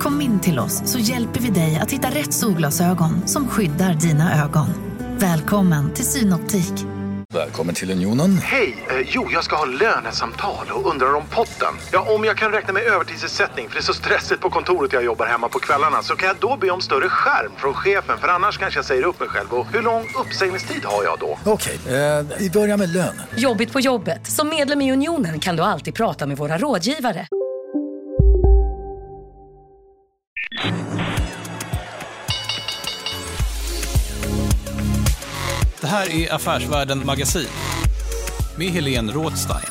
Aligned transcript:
Kom 0.00 0.20
in 0.20 0.40
till 0.40 0.58
oss 0.58 0.92
så 0.92 0.98
hjälper 0.98 1.40
vi 1.40 1.50
dig 1.50 1.78
att 1.82 1.90
hitta 1.90 2.08
rätt 2.08 2.32
solglasögon 2.32 3.28
som 3.28 3.48
skyddar 3.48 3.94
dina 3.94 4.44
ögon. 4.44 4.66
Välkommen 5.18 5.94
till 5.94 6.04
Synoptik. 6.04 6.72
Välkommen 7.34 7.74
till 7.74 7.90
Unionen. 7.90 8.38
Hej! 8.38 8.86
Eh, 8.88 9.06
jo, 9.06 9.28
jag 9.32 9.44
ska 9.44 9.56
ha 9.56 9.64
lönesamtal 9.64 10.66
och 10.70 10.90
undrar 10.90 11.14
om 11.14 11.22
potten. 11.30 11.74
Ja, 11.92 12.14
om 12.14 12.24
jag 12.24 12.36
kan 12.36 12.52
räkna 12.52 12.72
med 12.72 12.82
övertidsersättning 12.82 13.68
för 13.68 13.74
det 13.74 13.80
är 13.80 13.82
så 13.82 13.94
stressigt 13.94 14.40
på 14.40 14.50
kontoret 14.50 14.92
jag 14.92 15.04
jobbar 15.04 15.26
hemma 15.26 15.48
på 15.48 15.58
kvällarna 15.58 16.02
så 16.02 16.16
kan 16.16 16.28
jag 16.28 16.36
då 16.40 16.56
be 16.56 16.70
om 16.70 16.80
större 16.80 17.08
skärm 17.08 17.52
från 17.56 17.74
chefen 17.74 18.18
för 18.18 18.28
annars 18.28 18.58
kanske 18.58 18.78
jag 18.78 18.84
säger 18.84 19.04
upp 19.06 19.20
mig 19.20 19.28
själv. 19.28 19.52
Och 19.52 19.66
hur 19.72 19.82
lång 19.82 20.04
uppsägningstid 20.26 20.84
har 20.84 21.04
jag 21.04 21.18
då? 21.18 21.38
Okej, 21.44 21.78
eh, 21.86 22.26
vi 22.38 22.50
börjar 22.50 22.76
med 22.76 22.88
lön. 22.92 23.22
Jobbigt 23.36 23.72
på 23.72 23.80
jobbet. 23.80 24.26
Som 24.26 24.48
medlem 24.48 24.80
i 24.80 24.92
Unionen 24.92 25.40
kan 25.40 25.56
du 25.56 25.62
alltid 25.62 25.94
prata 25.94 26.26
med 26.26 26.36
våra 26.36 26.58
rådgivare. 26.58 27.26
Det 35.80 35.86
här 35.86 36.10
är 36.10 36.34
Affärsvärlden 36.34 37.06
Magasin 37.06 37.46
med 38.56 38.68
Helene 38.68 39.12
Rådstein. 39.12 39.64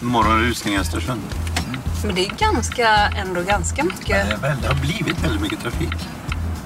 Morgonrusning 0.00 0.74
i 0.74 0.78
Östersund. 0.78 1.20
Men 2.04 2.14
det 2.14 2.26
är 2.26 2.30
ganska, 2.38 2.88
ändå 2.96 3.42
ganska 3.42 3.84
mycket. 3.84 4.08
Det, 4.08 4.14
är 4.14 4.36
väl, 4.36 4.56
det 4.62 4.68
har 4.68 4.80
blivit 4.80 5.24
väldigt 5.24 5.40
mycket 5.40 5.60
trafik. 5.60 5.94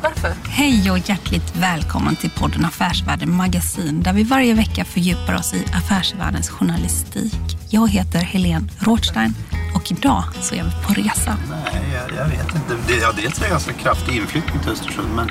Varför? 0.02 0.32
Hej 0.48 0.90
och 0.90 0.98
hjärtligt 0.98 1.56
välkommen 1.56 2.16
till 2.16 2.30
podden 2.30 2.64
Affärsvärlden 2.64 3.30
Magasin 3.30 4.02
där 4.02 4.12
vi 4.12 4.22
varje 4.22 4.54
vecka 4.54 4.84
fördjupar 4.84 5.34
oss 5.34 5.54
i 5.54 5.64
affärsvärldens 5.72 6.48
journalistik. 6.48 7.58
Jag 7.70 7.90
heter 7.90 8.18
Helene 8.18 8.68
Rådstein 8.78 9.34
och 9.74 9.92
idag 9.92 10.24
så 10.40 10.54
är 10.54 10.64
vi 10.64 10.70
på 10.86 10.92
resa. 10.92 11.36
Nej, 11.50 11.92
jag, 11.92 12.18
jag 12.18 12.28
vet 12.28 12.54
inte. 12.54 12.76
Det, 12.86 12.96
ja, 12.96 13.12
dels 13.16 13.38
är 13.38 13.42
det 13.42 13.50
ganska 13.50 13.72
kraftig 13.72 14.16
inflyttning 14.16 14.62
till 14.62 14.70
Östersund 14.70 15.08
men 15.14 15.30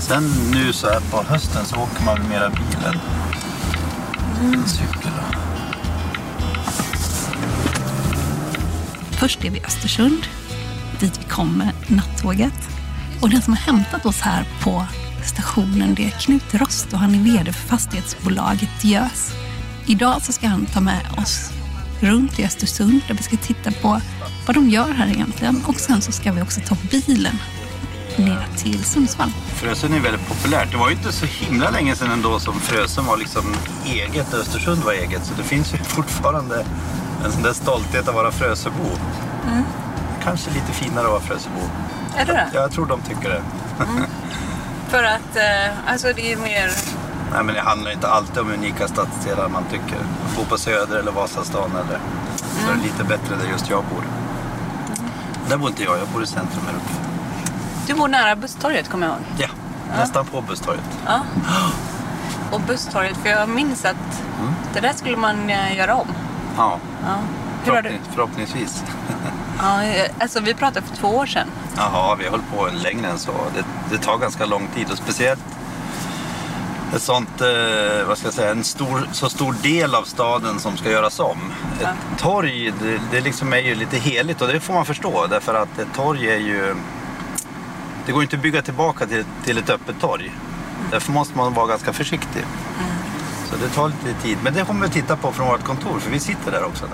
sen 0.00 0.32
nu 0.52 0.72
så 0.72 0.86
här 0.86 1.00
på 1.00 1.22
hösten 1.22 1.64
så 1.64 1.76
åker 1.76 2.04
man 2.04 2.28
mera 2.28 2.50
bilen. 2.50 3.00
Mm. 4.40 4.66
Cykel. 4.66 5.12
Först 9.10 9.44
är 9.44 9.50
vi 9.50 9.58
i 9.58 9.64
Östersund, 9.64 10.26
dit 11.00 11.18
vi 11.18 11.24
kom 11.24 11.58
med 11.58 11.72
nattåget. 11.86 12.68
Och 13.22 13.30
den 13.30 13.42
som 13.42 13.52
har 13.52 13.60
hämtat 13.60 14.06
oss 14.06 14.20
här 14.20 14.44
på 14.62 14.86
stationen 15.24 15.94
det 15.94 16.06
är 16.06 16.10
Knut 16.10 16.54
Rost 16.54 16.92
och 16.92 16.98
han 16.98 17.14
är 17.14 17.18
VD 17.18 17.52
för 17.52 17.68
fastighetsbolaget 17.68 18.70
Diös. 18.82 19.32
Idag 19.86 20.22
så 20.22 20.32
ska 20.32 20.46
han 20.46 20.66
ta 20.66 20.80
med 20.80 21.06
oss 21.18 21.50
runt 22.00 22.38
i 22.38 22.44
Östersund 22.44 23.00
där 23.08 23.14
vi 23.14 23.22
ska 23.22 23.36
titta 23.36 23.70
på 23.70 24.00
vad 24.46 24.56
de 24.56 24.70
gör 24.70 24.92
här 24.92 25.08
egentligen. 25.08 25.64
Och 25.66 25.80
sen 25.80 26.02
så 26.02 26.12
ska 26.12 26.32
vi 26.32 26.42
också 26.42 26.60
ta 26.60 26.76
bilen 26.90 27.38
ner 28.16 28.46
till 28.56 28.84
Sundsvall. 28.84 29.30
Frösön 29.54 29.92
är 29.92 30.00
väldigt 30.00 30.28
populärt. 30.28 30.70
Det 30.70 30.76
var 30.76 30.90
ju 30.90 30.96
inte 30.96 31.12
så 31.12 31.26
himla 31.26 31.70
länge 31.70 31.96
sedan 31.96 32.10
ändå 32.10 32.40
som 32.40 32.60
Frösön 32.60 33.06
var 33.06 33.16
liksom 33.16 33.54
eget, 33.86 34.34
Östersund 34.34 34.82
var 34.82 34.92
eget. 34.92 35.24
Så 35.24 35.34
det 35.36 35.42
finns 35.42 35.74
ju 35.74 35.78
fortfarande 35.78 36.64
en 37.24 37.32
sån 37.32 37.42
där 37.42 37.52
stolthet 37.52 38.08
att 38.08 38.14
vara 38.14 38.32
Frösöbo. 38.32 38.90
Mm. 39.46 39.64
Kanske 40.24 40.50
lite 40.50 40.72
finare 40.72 41.04
att 41.04 41.12
vara 41.12 41.20
Frösöbo. 41.20 41.60
Är 42.16 42.24
det 42.24 42.32
det? 42.32 42.50
Ja, 42.54 42.60
jag 42.60 42.72
tror 42.72 42.86
de 42.86 43.00
tycker 43.00 43.28
det. 43.28 43.42
För 44.88 45.04
att 45.04 45.36
eh, 45.36 45.92
alltså 45.92 46.12
det 46.16 46.32
är 46.32 46.36
mer... 46.36 46.70
Nej, 47.32 47.44
men 47.44 47.54
det 47.54 47.60
handlar 47.60 47.90
inte 47.92 48.08
alltid 48.08 48.38
om 48.38 48.50
unika 48.52 48.88
stadsdelar 48.88 49.48
man 49.48 49.64
tycker. 49.70 49.96
Att 49.96 50.36
bo 50.36 50.44
på 50.44 50.58
Söder 50.58 50.96
eller 50.98 51.12
Vasastan 51.12 51.70
eller 51.70 51.98
så 52.40 52.70
är 52.72 52.74
det 52.76 52.82
lite 52.82 53.04
bättre 53.04 53.36
där 53.42 53.50
just 53.52 53.70
jag 53.70 53.84
bor. 53.84 54.04
Där 55.48 55.56
bor 55.56 55.68
inte 55.68 55.82
jag, 55.82 55.98
jag 55.98 56.08
bor 56.08 56.22
i 56.22 56.26
centrum 56.26 56.62
här 56.66 56.74
uppe. 56.74 56.94
Du 57.86 57.94
bor 57.94 58.08
nära 58.08 58.36
busstorget 58.36 58.88
kommer 58.90 59.06
jag 59.06 59.14
ihåg. 59.16 59.24
Ja, 59.38 59.48
nästan 59.96 60.26
på 60.26 60.40
busstorget. 60.40 60.98
Ja. 61.06 61.20
Och 62.52 62.60
busstorget, 62.60 63.16
för 63.16 63.28
jag 63.28 63.48
minns 63.48 63.84
att 63.84 63.96
Mm. 64.40 64.54
det 64.74 64.80
där 64.80 64.92
skulle 64.92 65.16
man 65.16 65.50
eh, 65.50 65.76
göra 65.76 65.94
om. 65.94 66.06
Ja, 66.56 66.78
Ja. 67.04 67.08
Hur 67.64 67.72
har 67.72 67.82
du? 67.82 67.88
förhoppning, 67.88 68.12
förhoppningsvis. 68.14 68.84
Ja, 69.62 69.82
eh, 69.84 70.10
alltså 70.20 70.40
vi 70.40 70.54
pratade 70.54 70.86
för 70.86 70.96
två 70.96 71.08
år 71.08 71.26
sedan. 71.26 71.46
Jaha, 71.76 72.14
vi 72.14 72.24
har 72.24 72.30
hållit 72.30 72.50
på 72.56 72.68
längre 72.82 73.06
än 73.10 73.18
så. 73.18 73.30
Det, 73.54 73.64
det 73.96 74.02
tar 74.02 74.18
ganska 74.18 74.46
lång 74.46 74.68
tid 74.74 74.90
och 74.90 74.96
speciellt 74.98 75.40
ett 76.96 77.02
sånt, 77.02 77.40
eh, 77.40 78.08
vad 78.08 78.18
ska 78.18 78.26
jag 78.26 78.34
säga, 78.34 78.50
en 78.50 78.64
stor, 78.64 79.08
så 79.12 79.28
stor 79.28 79.54
del 79.62 79.94
av 79.94 80.02
staden 80.02 80.58
som 80.58 80.76
ska 80.76 80.90
göras 80.90 81.20
om. 81.20 81.38
Ett 81.80 82.18
torg, 82.18 82.72
det, 82.82 83.00
det 83.10 83.20
liksom 83.20 83.52
är 83.52 83.58
ju 83.58 83.74
lite 83.74 83.96
heligt 83.96 84.42
och 84.42 84.48
det 84.48 84.60
får 84.60 84.74
man 84.74 84.86
förstå 84.86 85.26
därför 85.26 85.54
att 85.54 85.78
ett 85.78 85.94
torg 85.94 86.30
är 86.30 86.38
ju, 86.38 86.74
det 88.06 88.12
går 88.12 88.20
ju 88.20 88.24
inte 88.24 88.36
att 88.36 88.42
bygga 88.42 88.62
tillbaka 88.62 89.06
till, 89.06 89.24
till 89.44 89.58
ett 89.58 89.70
öppet 89.70 90.00
torg. 90.00 90.32
Därför 90.90 91.12
måste 91.12 91.36
man 91.36 91.54
vara 91.54 91.66
ganska 91.66 91.92
försiktig. 91.92 92.42
Så 93.50 93.56
det 93.56 93.68
tar 93.68 93.88
lite 93.88 94.22
tid. 94.22 94.38
Men 94.44 94.54
det 94.54 94.64
kommer 94.64 94.86
vi 94.86 94.92
titta 94.92 95.16
på 95.16 95.32
från 95.32 95.48
vårt 95.48 95.64
kontor 95.64 95.98
för 95.98 96.10
vi 96.10 96.18
sitter 96.18 96.50
där 96.50 96.64
också. 96.64 96.84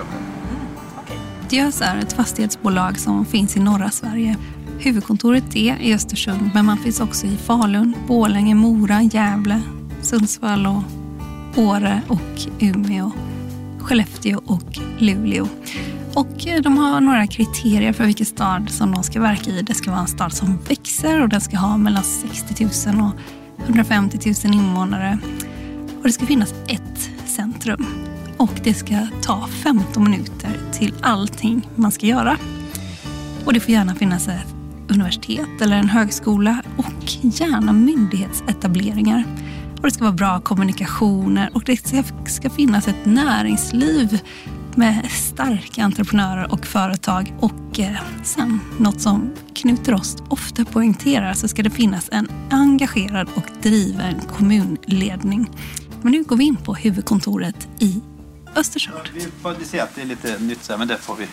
Diös 1.49 1.81
är 1.81 1.97
ett 1.97 2.13
fastighetsbolag 2.13 2.99
som 2.99 3.25
finns 3.25 3.57
i 3.57 3.59
norra 3.59 3.89
Sverige. 3.89 4.37
Huvudkontoret 4.79 5.55
är 5.55 5.81
i 5.81 5.93
Östersund, 5.93 6.51
men 6.53 6.65
man 6.65 6.77
finns 6.77 6.99
också 6.99 7.27
i 7.27 7.37
Falun, 7.37 7.95
Borlänge, 8.07 8.55
Mora, 8.55 9.01
Gävle, 9.01 9.61
Sundsvall 10.07 10.65
och 10.65 10.83
Åre 11.55 12.01
och 12.07 12.41
Umeå, 12.59 13.11
Skellefteå 13.79 14.41
och 14.45 14.79
Luleå. 14.97 15.47
Och 16.13 16.47
eh, 16.47 16.61
de 16.61 16.77
har 16.77 17.01
några 17.01 17.27
kriterier 17.27 17.93
för 17.93 18.05
vilken 18.05 18.25
stad 18.25 18.69
som 18.69 18.91
de 18.91 19.03
ska 19.03 19.21
verka 19.21 19.51
i. 19.51 19.61
Det 19.61 19.73
ska 19.73 19.91
vara 19.91 20.01
en 20.01 20.07
stad 20.07 20.33
som 20.33 20.57
växer 20.67 21.21
och 21.21 21.29
den 21.29 21.41
ska 21.41 21.57
ha 21.57 21.77
mellan 21.77 22.03
60 22.03 22.91
000 22.93 23.01
och 23.03 23.65
150 23.65 24.33
000 24.45 24.53
invånare. 24.53 25.19
Och 25.97 26.03
det 26.03 26.11
ska 26.11 26.25
finnas 26.25 26.53
ett 26.67 27.09
centrum. 27.25 27.85
Och 28.37 28.53
det 28.63 28.73
ska 28.73 29.07
ta 29.21 29.47
15 29.47 30.03
minuter 30.03 30.59
till 30.73 30.93
allting 31.01 31.69
man 31.75 31.91
ska 31.91 32.05
göra. 32.05 32.37
Och 33.45 33.53
det 33.53 33.59
får 33.59 33.71
gärna 33.71 33.95
finnas 33.95 34.27
ett 34.27 34.55
universitet 34.87 35.61
eller 35.61 35.77
en 35.77 35.89
högskola 35.89 36.63
och 36.77 37.13
gärna 37.21 37.73
myndighetsetableringar. 37.73 39.23
Och 39.77 39.83
det 39.83 39.91
ska 39.91 40.03
vara 40.03 40.13
bra 40.13 40.41
kommunikationer 40.41 41.49
och 41.53 41.63
det 41.65 41.87
ska, 41.87 42.03
ska 42.25 42.49
finnas 42.49 42.87
ett 42.87 43.05
näringsliv 43.05 44.21
med 44.75 45.11
starka 45.11 45.83
entreprenörer 45.83 46.51
och 46.51 46.65
företag. 46.65 47.33
Och 47.39 47.79
eh, 47.79 47.95
sen 48.23 48.59
något 48.77 49.01
som 49.01 49.33
Knut 49.55 49.87
Rost 49.87 50.23
ofta 50.29 50.65
poängterar 50.65 51.33
så 51.33 51.47
ska 51.47 51.63
det 51.63 51.69
finnas 51.69 52.09
en 52.11 52.31
engagerad 52.49 53.29
och 53.35 53.43
driven 53.61 54.19
kommunledning. 54.19 55.49
Men 56.01 56.11
nu 56.11 56.23
går 56.23 56.37
vi 56.37 56.43
in 56.43 56.55
på 56.55 56.73
huvudkontoret 56.73 57.67
i 57.79 58.01
Östersund. 58.55 59.09
Vi 59.13 59.27
får 59.41 59.55
se 59.63 59.79
att 59.79 59.95
det 59.95 60.01
är 60.01 60.05
lite 60.05 60.39
nytt 60.39 60.63
så 60.63 60.73
här, 60.73 60.77
men 60.77 60.87
det 60.87 60.97
får 60.97 61.15
vi. 61.15 61.27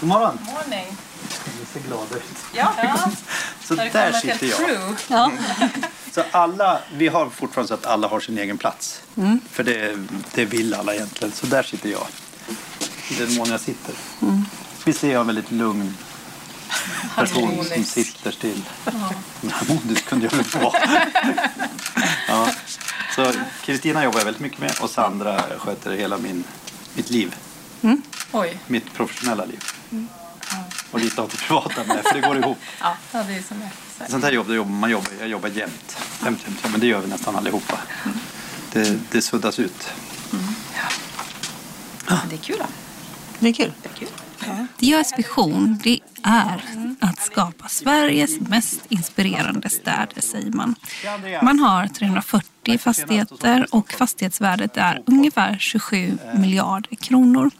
God 0.00 0.08
morgon! 0.08 0.38
Morning. 0.42 0.86
Ni 1.60 1.64
ser 1.64 1.80
glada 1.88 2.16
ut. 2.16 2.38
Ja. 2.54 2.72
Så 3.64 3.74
där 3.74 4.12
sitter 4.12 4.46
jag. 4.46 4.96
Ja. 5.08 5.32
Så 6.18 6.24
alla, 6.30 6.78
vi 6.96 7.08
har 7.08 7.30
fortfarande 7.30 7.68
så 7.68 7.74
att 7.74 7.86
alla 7.86 8.08
har 8.08 8.20
sin 8.20 8.38
egen 8.38 8.58
plats. 8.58 9.02
För 9.50 9.64
det, 9.64 9.98
det 10.34 10.44
vill 10.44 10.74
alla 10.74 10.94
egentligen. 10.94 11.32
Så 11.32 11.46
där 11.46 11.62
sitter 11.62 11.90
jag. 11.90 12.06
I 13.10 13.14
den 13.14 13.34
mån 13.34 13.50
jag 13.50 13.60
sitter. 13.60 13.94
Vi 14.84 14.92
ser 14.92 15.12
jag 15.12 15.20
en 15.20 15.26
väldigt 15.26 15.50
lugn 15.50 15.96
person 17.14 17.64
som 17.64 17.84
sitter 17.84 18.30
still. 18.30 18.62
Harmonisk 19.50 20.06
kunde 20.08 20.26
jag 20.26 20.32
väl 20.32 20.62
vara. 20.62 20.72
ja. 22.28 22.50
Så 23.16 23.32
Kristina 23.64 24.04
jobbar 24.04 24.18
jag 24.18 24.24
väldigt 24.24 24.42
mycket 24.42 24.60
med 24.60 24.74
och 24.80 24.90
Sandra 24.90 25.42
sköter 25.58 25.90
hela 25.90 26.18
min, 26.18 26.44
mitt 26.94 27.10
liv. 27.10 27.36
Oj. 28.32 28.58
Mitt 28.66 28.94
professionella 28.94 29.44
liv. 29.44 29.64
Och 30.90 31.00
lite 31.00 31.22
av 31.22 31.28
det 31.28 31.36
privata 31.36 31.84
med, 31.84 32.04
för 32.04 32.14
det 32.14 32.20
går 32.20 32.36
ihop. 32.36 32.58
Ja, 32.80 32.96
det 33.12 33.18
är 33.18 33.42
som 33.42 33.42
säger. 33.42 33.87
Sånt 34.08 34.24
här 34.24 34.32
jobb, 34.32 34.48
det 34.48 34.54
jobbar 34.54 34.70
man 34.70 34.90
jobbar, 34.90 35.08
jag 35.20 35.28
jobbar 35.28 35.48
jämt. 35.48 35.96
jämt, 36.24 36.40
jämt. 36.46 36.58
Ja, 36.62 36.68
men 36.70 36.80
det 36.80 36.86
gör 36.86 37.00
vi 37.00 37.08
nästan 37.08 37.36
allihopa. 37.36 37.78
Det, 38.72 38.98
det 39.10 39.22
suddas 39.22 39.58
ut. 39.58 39.88
Det 42.28 42.34
är 42.34 42.38
kul 42.38 42.56
då. 42.58 42.66
Det 43.38 43.48
är 43.48 43.52
kul. 43.52 43.72
Det 43.82 43.88
är 43.88 43.94
kul. 43.94 44.08
Diös 44.78 45.12
vision 45.18 45.80
det 45.84 46.00
är 46.22 46.62
att 47.00 47.18
skapa 47.22 47.68
Sveriges 47.68 48.40
mest 48.40 48.80
inspirerande 48.88 49.70
städer, 49.70 50.20
säger 50.20 50.52
man. 50.52 50.74
Man 51.42 51.58
har 51.58 51.86
340 51.86 52.78
fastigheter 52.78 53.66
och 53.70 53.92
fastighetsvärdet 53.92 54.76
är 54.76 55.02
ungefär 55.06 55.56
27 55.58 56.18
miljarder 56.34 56.96
kronor. 56.96 57.50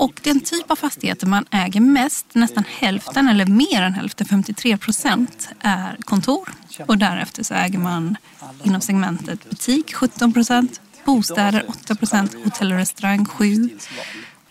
Och 0.00 0.20
den 0.22 0.40
typ 0.40 0.70
av 0.70 0.76
fastigheter 0.76 1.26
man 1.26 1.44
äger 1.50 1.80
mest, 1.80 2.26
nästan 2.32 2.64
hälften 2.68 3.28
eller 3.28 3.46
mer 3.46 3.82
än 3.82 3.94
hälften, 3.94 4.26
53 4.26 4.76
procent, 4.76 5.48
är 5.60 5.96
kontor. 6.04 6.48
Och 6.86 6.98
därefter 6.98 7.42
så 7.42 7.54
äger 7.54 7.78
man 7.78 8.16
inom 8.62 8.80
segmentet 8.80 9.50
butik 9.50 9.94
17 9.94 10.32
procent, 10.32 10.80
bostäder 11.04 11.64
8 11.68 11.94
procent, 11.94 12.36
hotell 12.44 12.72
och 12.72 12.78
restaurang 12.78 13.26
7 13.26 13.70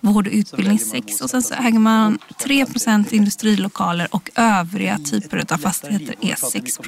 vård 0.02 0.28
och 0.28 0.34
utbildning 0.34 0.80
6 0.80 1.22
och 1.22 1.30
sen 1.30 1.42
så 1.42 1.54
äger 1.54 1.80
man 1.80 2.20
3% 2.40 3.14
industrilokaler 3.14 4.08
och 4.12 4.30
övriga 4.36 4.98
typer 4.98 5.54
av 5.54 5.58
fastigheter 5.58 6.16
är 6.22 6.36
6 6.36 6.80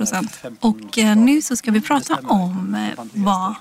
Och 0.60 0.98
eh, 0.98 1.16
nu 1.16 1.42
så 1.42 1.56
ska 1.56 1.72
vi 1.72 1.81
prata 1.81 2.19
om 2.24 2.75
eh, 2.75 3.04
vad 3.13 3.56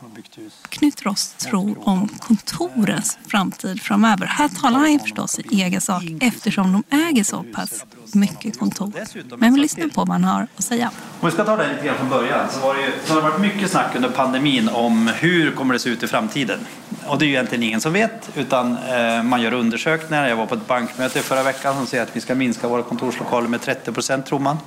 Knut 0.69 1.03
Ross 1.03 1.33
tror 1.33 1.89
om 1.89 2.09
kontorens 2.09 3.19
framtid 3.27 3.83
framöver. 3.83 4.27
Här 4.27 4.49
talar 4.49 4.79
han 4.79 4.93
ju 4.93 4.99
förstås 4.99 5.39
i 5.39 5.63
egen 5.63 5.81
sak 5.81 6.05
eftersom 6.21 6.73
de 6.73 6.97
äger 6.97 7.25
så 7.25 7.43
pass 7.43 7.85
mycket 8.15 8.59
kontor. 8.59 8.93
Men 9.37 9.55
vi 9.55 9.61
lyssnar 9.61 9.89
på 9.89 10.01
vad 10.01 10.09
han 10.09 10.25
har 10.25 10.49
att 10.57 10.65
säga. 10.65 10.91
Om 11.23 11.29
vi 11.29 11.35
ska 11.35 11.45
ta 11.45 11.57
det 11.57 11.69
lite 11.69 11.87
grann 11.87 11.97
från 11.97 12.09
början 12.09 12.51
så, 12.51 12.61
var 12.61 12.75
det 12.75 12.81
ju, 12.81 12.93
så 13.05 13.13
har 13.13 13.23
det 13.23 13.29
varit 13.29 13.41
mycket 13.41 13.71
snack 13.71 13.97
under 13.97 14.09
pandemin 14.09 14.69
om 14.69 15.09
hur 15.09 15.51
kommer 15.51 15.75
det 15.75 15.81
se 15.81 15.91
ut 15.91 16.03
i 16.03 16.07
framtiden. 16.07 16.59
Och 17.07 17.19
det 17.19 17.25
är 17.25 17.27
ju 17.27 17.33
egentligen 17.33 17.63
ingen 17.63 17.81
som 17.81 17.93
vet 17.93 18.31
utan 18.37 18.77
eh, 18.89 19.23
man 19.23 19.43
gör 19.43 19.53
undersökningar. 19.53 20.29
Jag 20.29 20.37
var 20.37 20.47
på 20.47 20.55
ett 20.55 20.67
bankmöte 20.67 21.23
förra 21.23 21.43
veckan 21.43 21.75
som 21.75 21.87
säger 21.87 22.03
att 22.03 22.17
vi 22.17 22.21
ska 22.21 22.35
minska 22.35 22.69
våra 22.69 22.83
kontorslokaler 22.83 23.49
med 23.49 23.61
30 23.61 23.93
procent 23.93 24.27
tror 24.27 24.39
man. 24.39 24.59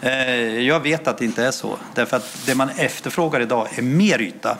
Eh, 0.00 0.60
jag 0.60 0.80
vet 0.80 1.08
att 1.08 1.18
det 1.18 1.24
inte 1.24 1.44
är 1.44 1.50
så 1.50 1.76
därför 1.94 2.16
att 2.16 2.46
det 2.46 2.54
man 2.54 2.70
efterfrågar 2.76 3.40
idag 3.40 3.68
är 3.78 3.82
mer 3.82 4.20
yta 4.20 4.58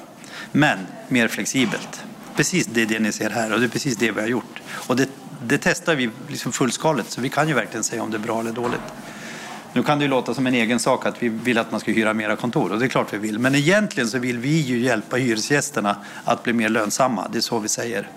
men 0.53 0.79
mer 1.09 1.29
flexibelt. 1.29 2.03
Precis 2.37 2.67
det, 2.67 2.83
är 2.83 2.87
det 2.87 2.99
ni 2.99 3.13
ser 3.13 3.31
här 3.31 3.53
och 3.53 3.61
det 3.61 3.67
är 3.67 3.71
precis 3.71 3.97
det 3.97 4.11
vi 4.11 4.21
har 4.21 4.29
gjort. 4.29 4.63
Och 4.71 4.97
det, 4.97 5.09
det 5.43 5.59
testar 5.59 5.95
vi 5.95 6.11
liksom 6.29 6.53
fullskaligt 6.53 7.11
så 7.11 7.21
vi 7.21 7.29
kan 7.29 7.49
ju 7.49 7.55
verkligen 7.55 7.85
säga 7.85 8.03
om 8.03 8.11
det 8.11 8.17
är 8.17 8.19
bra 8.19 8.41
eller 8.41 8.53
dåligt. 8.53 8.81
Nu 9.73 9.83
kan 9.83 9.99
det 9.99 10.05
ju 10.05 10.09
låta 10.09 10.35
som 10.35 10.47
en 10.47 10.55
egen 10.55 10.79
sak 10.79 11.07
att 11.07 11.23
vi 11.23 11.29
vill 11.29 11.59
att 11.59 11.71
man 11.71 11.81
ska 11.81 11.93
hyra 11.93 12.15
mera 12.15 12.37
kontor 12.37 12.73
och 12.73 12.79
det 12.79 12.85
är 12.85 12.89
klart 12.89 13.13
vi 13.13 13.19
vill. 13.19 13.39
Men 13.39 13.55
egentligen 13.55 14.09
så 14.09 14.19
vill 14.19 14.39
vi 14.39 14.61
ju 14.61 14.79
hjälpa 14.79 15.17
hyresgästerna 15.17 15.97
att 16.25 16.43
bli 16.43 16.53
mer 16.53 16.69
lönsamma. 16.69 17.29
Det 17.33 17.39
är 17.39 17.43
så 17.43 17.59
vi 17.59 17.69
säger. 17.69 18.09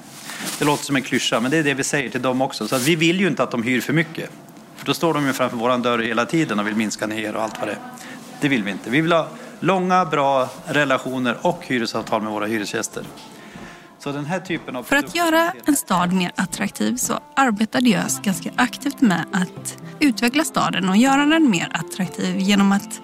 Det 0.60 0.66
låter 0.66 0.84
som 0.84 0.96
en 0.96 1.02
klyscha 1.02 1.40
men 1.40 1.52
det 1.52 1.58
är 1.58 1.64
det 1.64 1.74
vi 1.74 1.84
säger 1.84 2.10
till 2.10 2.22
dem 2.22 2.42
också. 2.42 2.68
Så 2.68 2.78
vi 2.78 2.96
vill 2.96 3.20
ju 3.20 3.28
inte 3.28 3.44
att 3.44 3.52
de 3.52 3.64
hyr 3.64 3.82
för 3.82 3.94
mycket. 3.94 4.30
För 4.76 4.86
då 4.86 4.94
står 4.94 5.14
de 5.14 5.28
ju 5.28 5.34
framför 5.34 5.58
våran 5.58 5.82
dörr 5.82 6.00
hela 6.00 6.26
tiden 6.26 6.60
och 6.60 6.68
vill 6.68 6.76
minska 6.76 7.08
ner 7.08 7.36
och 7.36 7.44
allt 7.44 7.60
vad 7.60 7.68
det 7.68 7.72
är. 7.72 7.80
Det 8.42 8.48
vill 8.48 8.64
vi 8.64 8.72
inte. 8.72 8.90
Vi 8.90 9.02
vill 9.02 9.12
ha 9.12 9.28
långa, 9.60 10.06
bra 10.06 10.50
relationer 10.66 11.38
och 11.42 11.64
hyresavtal 11.66 12.22
med 12.22 12.32
våra 12.32 12.46
hyresgäster. 12.46 13.04
För 14.84 14.96
att 14.96 15.16
göra 15.16 15.54
en 15.66 15.76
stad 15.76 16.14
mer 16.14 16.32
attraktiv 16.36 16.96
så 16.96 17.20
arbetar 17.36 17.82
Diös 17.82 18.20
ganska 18.20 18.52
aktivt 18.56 19.02
med 19.02 19.26
att 19.32 19.78
utveckla 20.00 20.44
staden 20.44 20.90
och 20.90 20.98
göra 20.98 21.26
den 21.26 21.50
mer 21.50 21.70
attraktiv 21.72 22.40
genom 22.40 22.72
att 22.72 23.02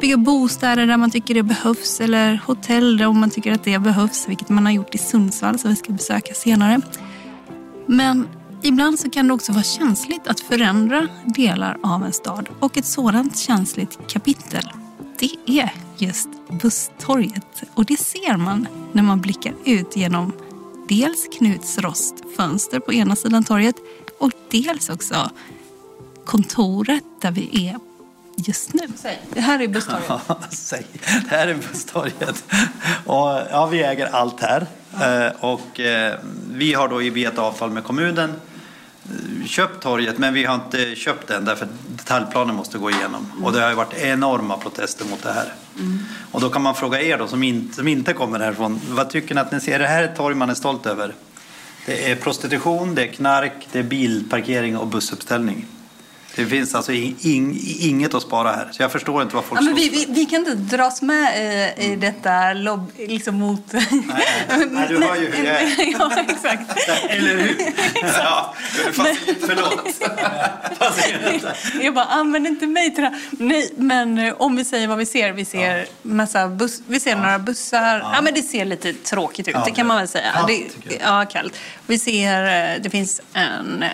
bygga 0.00 0.16
bostäder 0.16 0.86
där 0.86 0.96
man 0.96 1.10
tycker 1.10 1.34
det 1.34 1.42
behövs 1.42 2.00
eller 2.00 2.40
hotell 2.46 2.96
där 2.96 3.12
man 3.12 3.30
tycker 3.30 3.52
att 3.52 3.64
det 3.64 3.78
behövs, 3.78 4.28
vilket 4.28 4.48
man 4.48 4.66
har 4.66 4.72
gjort 4.72 4.94
i 4.94 4.98
Sundsvall 4.98 5.58
som 5.58 5.70
vi 5.70 5.76
ska 5.76 5.92
besöka 5.92 6.34
senare. 6.34 6.80
Men 7.86 8.28
ibland 8.62 8.98
så 8.98 9.10
kan 9.10 9.28
det 9.28 9.34
också 9.34 9.52
vara 9.52 9.64
känsligt 9.64 10.26
att 10.26 10.40
förändra 10.40 11.08
delar 11.24 11.78
av 11.82 12.04
en 12.04 12.12
stad 12.12 12.48
och 12.60 12.76
ett 12.76 12.86
sådant 12.86 13.38
känsligt 13.38 13.98
kapitel 14.08 14.70
det 15.18 15.60
är 15.60 15.72
just 15.98 16.28
Busstorget. 16.48 17.62
Och 17.74 17.84
det 17.84 17.96
ser 17.96 18.36
man 18.36 18.68
när 18.92 19.02
man 19.02 19.20
blickar 19.20 19.54
ut 19.64 19.96
genom 19.96 20.32
dels 20.88 21.28
Knuts 21.38 21.78
Rost 21.78 22.14
fönster 22.36 22.80
på 22.80 22.92
ena 22.92 23.16
sidan 23.16 23.44
torget 23.44 23.76
och 24.18 24.32
dels 24.50 24.88
också 24.88 25.30
kontoret 26.24 27.04
där 27.20 27.30
vi 27.30 27.68
är 27.68 27.78
just 28.36 28.72
nu. 28.72 28.88
Säg. 28.96 29.22
Det 29.34 29.40
här 29.40 29.62
är 29.62 29.68
Busstorget. 29.68 30.22
Säg. 30.50 30.86
Det 31.02 31.36
här 31.36 31.48
är 31.48 31.54
Busstorget. 31.54 32.44
Och, 33.04 33.40
ja, 33.50 33.68
vi 33.70 33.82
äger 33.82 34.06
allt 34.06 34.40
här. 34.40 34.66
Eh, 35.00 35.32
och 35.40 35.80
eh, 35.80 36.18
vi 36.50 36.74
har 36.74 36.88
då 36.88 36.96
via 36.96 37.28
ett 37.28 37.38
avtal 37.38 37.70
med 37.70 37.84
kommunen 37.84 38.32
köpt 39.46 39.82
torget 39.82 40.18
men 40.18 40.34
vi 40.34 40.44
har 40.44 40.54
inte 40.54 40.94
köpt 40.94 41.28
den 41.28 41.44
därför 41.44 41.68
detaljplanen 41.96 42.56
måste 42.56 42.78
gå 42.78 42.90
igenom. 42.90 43.32
Och 43.44 43.52
det 43.52 43.60
har 43.60 43.68
ju 43.68 43.74
varit 43.74 43.94
enorma 43.94 44.56
protester 44.56 45.04
mot 45.04 45.22
det 45.22 45.32
här. 45.32 45.52
Mm. 45.78 45.98
Och 46.32 46.40
då 46.40 46.50
kan 46.50 46.62
man 46.62 46.74
fråga 46.74 47.02
er 47.02 47.18
då 47.18 47.26
som, 47.26 47.42
in, 47.42 47.72
som 47.72 47.88
inte 47.88 48.12
kommer 48.12 48.40
härifrån. 48.40 48.80
Vad 48.88 49.10
tycker 49.10 49.34
ni 49.34 49.40
att 49.40 49.52
ni 49.52 49.60
ser? 49.60 49.78
Det 49.78 49.86
här 49.86 50.02
ett 50.02 50.16
torg 50.16 50.34
man 50.34 50.50
är 50.50 50.54
stolt 50.54 50.86
över. 50.86 51.14
Det 51.86 52.10
är 52.10 52.16
prostitution, 52.16 52.94
det 52.94 53.02
är 53.02 53.06
knark, 53.06 53.68
det 53.72 53.78
är 53.78 53.82
bilparkering 53.82 54.76
och 54.76 54.86
bussuppställning. 54.86 55.66
Det 56.36 56.46
finns 56.46 56.74
alltså 56.74 56.92
ing, 56.92 57.60
inget 57.78 58.14
att 58.14 58.22
spara 58.22 58.52
här. 58.52 58.68
Så 58.72 58.82
jag 58.82 58.92
förstår 58.92 59.22
inte 59.22 59.34
vad 59.34 59.44
folk 59.44 59.60
ja, 59.60 59.64
men 59.64 59.74
vi, 59.74 59.88
vi, 59.88 60.06
vi, 60.08 60.24
kan 60.26 60.38
inte 60.38 60.54
dras 60.54 61.02
med 61.02 61.38
i, 61.78 61.84
i 61.84 61.96
detta 61.96 62.52
lobb, 62.52 62.92
liksom 62.96 63.34
mot... 63.34 63.72
Nej, 63.72 63.82
nej, 64.70 64.88
du 64.88 65.04
hör 65.04 65.16
ju 65.16 65.30
hur 65.30 65.44
jag 65.44 65.62
är. 65.62 65.92
ja, 65.98 66.10
exakt. 66.28 66.88
Eller 67.08 67.36
hur? 67.36 67.56
ja, 68.02 68.54
fast, 68.92 69.18
förlåt. 69.40 70.00
jag 71.82 71.94
bara, 71.94 72.04
använd 72.04 72.46
inte 72.46 72.66
mig 72.66 72.94
till 72.94 73.04
det 73.04 73.14
Nej, 73.30 73.70
men 73.76 74.18
eh, 74.18 74.34
om 74.38 74.56
vi 74.56 74.64
säger 74.64 74.88
vad 74.88 74.98
vi 74.98 75.06
ser. 75.06 75.32
Vi 75.32 75.44
ser, 75.44 75.78
ja. 75.78 75.84
massa 76.02 76.48
buss, 76.48 76.82
vi 76.86 77.00
ser 77.00 77.10
ja. 77.10 77.16
några 77.16 77.38
bussar. 77.38 77.98
Ja. 77.98 78.10
ja. 78.14 78.22
men 78.22 78.34
det 78.34 78.42
ser 78.42 78.64
lite 78.64 78.92
tråkigt 78.92 79.48
ut, 79.48 79.56
det 79.64 79.70
kan 79.70 79.86
man 79.86 79.96
väl 79.96 80.08
säga. 80.08 80.32
Kallt, 80.32 80.48
det, 80.48 80.98
ja, 81.00 81.26
kallt. 81.30 81.54
Vi 81.86 81.98
ser, 81.98 82.72
eh, 82.74 82.82
det 82.82 82.90
finns 82.90 83.20
en... 83.32 83.82
Eh, 83.82 83.90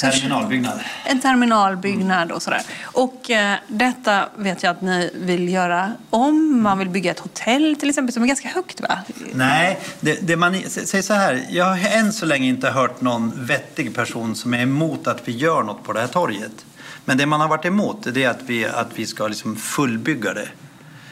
Terminalbyggnad 0.00 0.80
en 1.04 1.20
terminalbyggnad 1.20 2.32
och 2.32 2.42
sådär. 2.42 2.62
Och 2.82 3.30
eh, 3.30 3.56
detta 3.68 4.28
vet 4.36 4.62
jag 4.62 4.70
att 4.70 4.80
ni 4.80 5.10
vill 5.14 5.48
göra 5.48 5.92
om. 6.10 6.62
Man 6.62 6.78
vill 6.78 6.88
bygga 6.88 7.10
ett 7.10 7.18
hotell 7.18 7.76
till 7.80 7.88
exempel 7.88 8.12
som 8.12 8.22
är 8.22 8.26
ganska 8.26 8.48
högt 8.48 8.80
va? 8.80 8.98
Nej, 9.34 9.80
det, 10.00 10.26
det 10.26 10.36
man 10.36 10.54
säger 10.70 11.02
så 11.02 11.14
här. 11.14 11.46
Jag 11.50 11.64
har 11.64 11.98
än 11.98 12.12
så 12.12 12.26
länge 12.26 12.48
inte 12.48 12.70
hört 12.70 13.00
någon 13.00 13.46
vettig 13.46 13.94
person 13.94 14.34
som 14.34 14.54
är 14.54 14.62
emot 14.62 15.06
att 15.06 15.28
vi 15.28 15.32
gör 15.32 15.62
något 15.62 15.84
på 15.84 15.92
det 15.92 16.00
här 16.00 16.06
torget. 16.06 16.64
Men 17.04 17.18
det 17.18 17.26
man 17.26 17.40
har 17.40 17.48
varit 17.48 17.64
emot 17.64 18.06
är 18.06 18.28
att 18.28 18.42
vi, 18.46 18.66
att 18.66 18.88
vi 18.94 19.06
ska 19.06 19.28
liksom 19.28 19.56
fullbygga 19.56 20.34
det. 20.34 20.48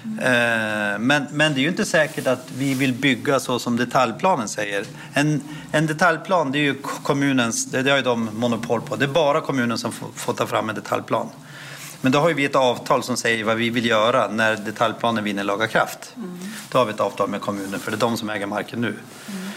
Eh, 0.05 0.99
men, 0.99 1.27
men 1.31 1.55
det 1.55 1.61
är 1.61 1.63
ju 1.63 1.69
inte 1.69 1.85
säkert 1.85 2.27
att 2.27 2.49
vi 2.57 2.75
vill 2.75 2.93
bygga 2.93 3.41
så 3.41 3.59
som 3.59 3.77
detaljplanen 3.77 4.49
säger. 4.49 4.85
En, 5.13 5.43
en 5.73 5.87
detaljplan 5.87 6.53
det 6.53 6.59
är 6.59 6.63
ju 6.63 6.75
kommunens, 6.83 7.67
det, 7.67 7.83
det 7.83 7.91
har 7.91 7.99
ju 7.99 8.05
de 8.05 8.31
monopol 8.33 8.81
på. 8.81 8.97
Det 8.97 9.05
är 9.05 9.09
bara 9.09 9.41
kommunen 9.41 9.79
som 9.79 9.93
får, 9.93 10.09
får 10.15 10.33
ta 10.33 10.47
fram 10.47 10.69
en 10.69 10.75
detaljplan. 10.75 11.29
Men 12.01 12.13
då 12.13 12.19
har 12.19 12.31
vi 12.31 12.45
ett 12.45 12.57
avtal 12.57 13.03
som 13.03 13.17
säger 13.17 13.45
vad 13.45 13.57
vi 13.57 13.71
vill 13.71 13.87
göra 13.87 14.29
när 14.29 14.57
detaljplanen 14.57 15.25
vinner 15.25 15.45
laga 15.45 15.67
kraft. 15.67 16.13
Mm. 16.17 16.39
Då 16.71 16.79
har 16.79 16.85
vi 16.85 16.93
ett 16.93 17.01
avtal 17.01 17.29
med 17.29 17.41
kommunen 17.41 17.81
för 17.81 17.91
det 17.91 17.97
är 17.97 18.01
de 18.01 18.17
som 18.17 18.31
äger 18.31 18.47
marken 18.47 18.81
nu. 18.81 18.95
Mm. 19.29 19.49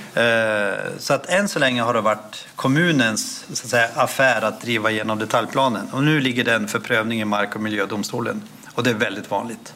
Så 0.99 1.13
att 1.13 1.29
än 1.29 1.47
så 1.47 1.59
länge 1.59 1.81
har 1.81 1.93
det 1.93 2.01
varit 2.01 2.47
kommunens 2.55 3.45
så 3.53 3.65
att 3.65 3.69
säga, 3.69 3.89
affär 3.95 4.41
att 4.41 4.61
driva 4.61 4.91
igenom 4.91 5.19
detaljplanen. 5.19 5.87
Och 5.91 6.03
nu 6.03 6.19
ligger 6.19 6.43
den 6.43 6.67
för 6.67 6.79
prövning 6.79 7.21
i 7.21 7.25
Mark 7.25 7.55
och 7.55 7.61
miljödomstolen. 7.61 8.41
Och 8.73 8.83
det 8.83 8.89
är 8.89 8.93
väldigt 8.93 9.31
vanligt. 9.31 9.73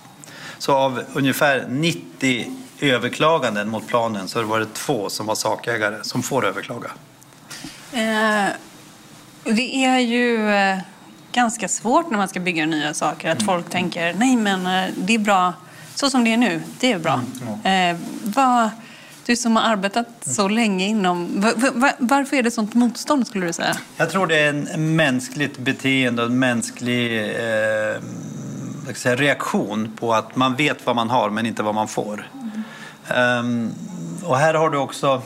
Så 0.60 0.74
av 0.74 1.04
ungefär 1.14 1.66
90 1.70 2.52
överklaganden 2.80 3.70
mot 3.70 3.88
planen 3.88 4.28
så 4.28 4.44
har 4.44 4.60
det 4.60 4.74
två 4.74 5.10
som 5.10 5.26
var 5.26 5.36
sakägare 5.36 5.98
som 6.02 6.24
får 6.24 6.46
överklaga. 6.46 6.92
Eh, 7.94 8.48
det 9.44 9.86
är 9.86 10.00
ju 10.00 10.52
eh, 10.52 10.78
ganska 11.32 11.68
svårt 11.68 12.10
när 12.10 12.18
man 12.18 12.28
ska 12.28 12.40
bygga 12.40 12.66
nya 12.66 12.94
saker 12.94 13.32
att 13.32 13.42
mm. 13.42 13.46
folk 13.46 13.70
tänker 13.70 14.14
nej 14.14 14.36
men 14.36 14.68
eh, 14.68 14.94
det 14.98 15.14
är 15.16 15.20
bra 15.20 15.54
så 15.96 16.10
som 16.10 16.24
det 16.24 16.34
är 16.34 16.38
nu, 16.38 16.62
det 16.80 16.92
är 16.92 17.00
bra. 17.00 17.22
Mm, 17.64 17.96
eh, 17.96 18.02
vad, 18.24 18.70
du 19.26 19.36
som 19.36 19.56
har 19.56 19.64
arbetat 19.64 20.08
så 20.22 20.48
länge 20.48 20.88
inom... 20.88 21.42
Var, 21.42 21.72
var, 21.72 21.92
varför 21.98 22.38
är 22.38 22.44
det 22.44 22.52
sånt 22.52 22.74
motstånd 22.74 23.28
skulle 23.28 23.46
du 23.46 23.54
säga? 23.54 23.78
Jag 23.98 24.12
tror 24.12 24.28
det 24.28 24.40
är 24.40 24.50
en 24.50 24.96
mänskligt 24.96 25.58
beteende 25.58 26.22
och 26.22 26.30
en 26.30 26.40
mänsklig 26.40 27.30
eh, 27.30 28.02
säga, 28.98 29.16
reaktion 29.16 29.98
på 30.00 30.14
att 30.14 30.36
man 30.36 30.56
vet 30.56 30.86
vad 30.86 30.96
man 30.96 31.10
har 31.10 31.30
men 31.30 31.46
inte 31.46 31.64
vad 31.64 31.76
man 31.76 31.88
får. 31.88 32.30
Mm. 32.34 33.46
Um, 33.46 33.74
och 34.24 34.38
här 34.38 34.54
har 34.54 34.70
du 34.70 34.78
också... 34.78 35.22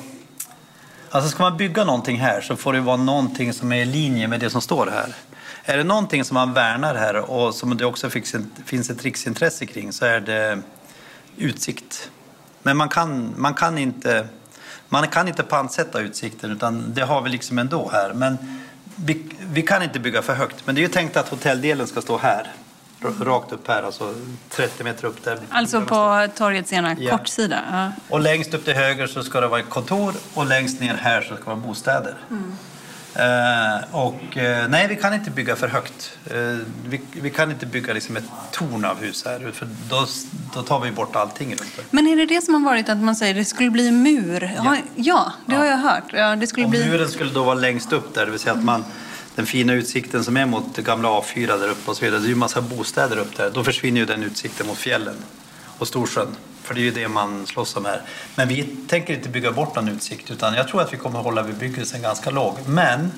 Alltså 1.10 1.30
ska 1.30 1.44
man 1.44 1.58
bygga 1.58 1.84
någonting 1.84 2.20
här 2.20 2.42
så 2.42 2.56
får 2.56 2.74
det 2.74 2.80
vara 2.80 2.98
någonting 2.98 3.54
som 3.54 3.72
är 3.72 3.82
i 3.82 3.86
linje 3.86 4.28
med 4.28 4.40
det 4.40 4.50
som 4.50 4.62
står 4.62 4.88
här. 4.88 5.16
Är 5.64 5.78
det 5.78 5.84
någonting 5.84 6.24
som 6.24 6.36
man 6.36 6.54
värnar 6.54 6.96
här 6.96 7.16
och 7.32 7.56
som 7.56 7.78
det 7.78 7.86
också 7.86 8.10
finns 8.66 8.90
ett 8.90 9.04
riksintresse 9.04 9.66
kring 9.66 9.94
så 9.94 10.06
är 10.06 10.20
det 10.20 10.62
utsikt. 11.38 12.10
Men 12.64 12.78
man 12.78 12.90
kan, 12.90 13.34
man 13.38 13.54
kan 13.54 13.78
inte 13.78 14.28
Man 14.90 15.08
kan 15.08 15.28
inte 15.28 15.44
pantsätta 15.44 16.00
utsikten 16.00 16.52
utan 16.52 16.94
det 16.94 17.02
har 17.02 17.22
vi 17.22 17.30
liksom 17.30 17.58
ändå 17.58 17.90
här. 17.94 18.14
Men 18.14 18.38
vi, 18.96 19.26
vi 19.40 19.62
kan 19.62 19.84
inte 19.84 20.00
bygga 20.00 20.22
för 20.22 20.36
högt. 20.36 20.66
Men 20.66 20.76
det 20.76 20.82
är 20.82 20.84
ju 20.84 20.88
tänkt 20.88 21.18
att 21.18 21.30
hotelldelen 21.30 21.88
ska 21.88 22.02
stå 22.02 22.18
här. 22.18 22.52
Rakt 23.22 23.52
upp 23.52 23.68
här, 23.68 23.84
alltså 23.84 24.14
30 24.50 24.84
meter 24.84 25.06
upp 25.06 25.24
där. 25.24 25.40
Alltså 25.50 25.82
på 25.82 26.28
torgets 26.36 26.74
ena 26.74 26.96
Ja. 27.00 27.18
kortsida? 27.18 27.60
Ja. 27.72 27.92
Och 28.10 28.20
längst 28.20 28.54
upp 28.54 28.66
till 28.66 28.74
höger 28.76 29.08
så 29.08 29.24
ska 29.24 29.42
det 29.42 29.48
vara 29.48 29.60
ett 29.60 29.70
kontor 29.70 30.14
och 30.34 30.46
längst 30.46 30.80
ner 30.82 30.94
här 31.02 31.22
så 31.22 31.26
ska 31.28 31.36
det 31.36 31.44
vara 31.46 31.56
bostäder. 31.56 32.16
Eh, 33.16 33.96
och 33.96 34.38
eh, 34.38 34.68
nej, 34.70 34.88
vi 34.88 34.96
kan 34.96 35.14
inte 35.14 35.32
bygga 35.32 35.56
för 35.56 35.68
högt. 35.68 36.18
Eh, 36.26 36.36
vi, 36.86 37.02
vi 37.22 37.30
kan 37.30 37.52
inte 37.52 37.66
bygga 37.66 37.94
liksom 37.94 38.18
ett 38.18 38.24
torn 38.52 38.86
av 38.86 38.98
hus 39.02 39.26
här 39.26 39.52
för 39.54 39.68
då, 39.90 40.06
då 40.54 40.62
tar 40.62 40.80
vi 40.80 40.92
bort 40.92 41.16
allting 41.16 41.48
runt 41.50 41.76
det. 41.78 41.84
Men 41.92 42.08
är 42.08 42.16
det 42.16 42.26
det 42.26 42.42
som 42.42 42.54
har 42.54 42.62
varit 42.72 42.90
att 42.90 42.98
man 42.98 43.16
säger 43.16 43.34
att 43.34 43.38
det 43.42 43.46
skulle 43.46 43.70
bli 43.70 43.92
mur? 43.92 44.52
Ja, 44.58 44.78
ja 44.96 45.32
det 45.46 45.56
har 45.56 45.66
jag 45.66 45.78
hört. 45.78 46.04
Ja, 46.14 46.36
det 46.36 46.48
skulle 46.48 46.66
Och 46.66 46.72
bli... 46.72 46.86
muren 46.90 47.10
skulle 47.10 47.32
då 47.32 47.44
vara 47.44 47.56
längst 47.56 47.94
upp 47.94 48.14
där, 48.14 48.26
det 48.26 48.32
vill 48.32 48.40
säga 48.40 48.54
att 48.54 48.64
man 48.64 48.86
den 49.36 49.46
fina 49.46 49.74
utsikten 49.74 50.24
som 50.24 50.38
är 50.38 50.46
mot 50.46 50.78
gamla 50.78 51.10
A4 51.10 51.60
där 51.60 51.70
uppe 51.70 51.92
och 51.92 51.98
så 51.98 52.06
vidare. 52.06 52.20
Det 52.20 52.26
är 52.26 52.30
ju 52.30 52.36
massa 52.36 52.62
bostäder 52.62 53.18
upp 53.18 53.38
där. 53.38 53.52
Då 53.54 53.64
försvinner 53.64 54.00
ju 54.00 54.06
den 54.06 54.24
utsikten 54.24 54.68
mot 54.68 54.78
fjällen 54.78 55.16
och 55.78 55.88
Storsjön. 55.88 56.36
För 56.64 56.74
det 56.74 56.82
är 56.82 56.84
ju 56.84 56.92
det 56.92 57.08
man 57.08 57.48
slåss 57.48 57.76
om 57.76 57.86
här. 57.86 58.02
Men 58.36 58.48
vi 58.48 58.64
tänker 58.88 59.14
inte 59.14 59.30
bygga 59.30 59.52
bort 59.52 59.76
någon 59.76 59.90
utsikt 59.90 60.32
utan 60.32 60.54
jag 60.54 60.68
tror 60.68 60.82
att 60.82 60.94
vi 60.94 60.98
kommer 60.98 61.20
hålla 61.20 61.44
bebyggelsen 61.44 62.02
ganska 62.02 62.30
låg. 62.30 62.58
Men 62.68 63.12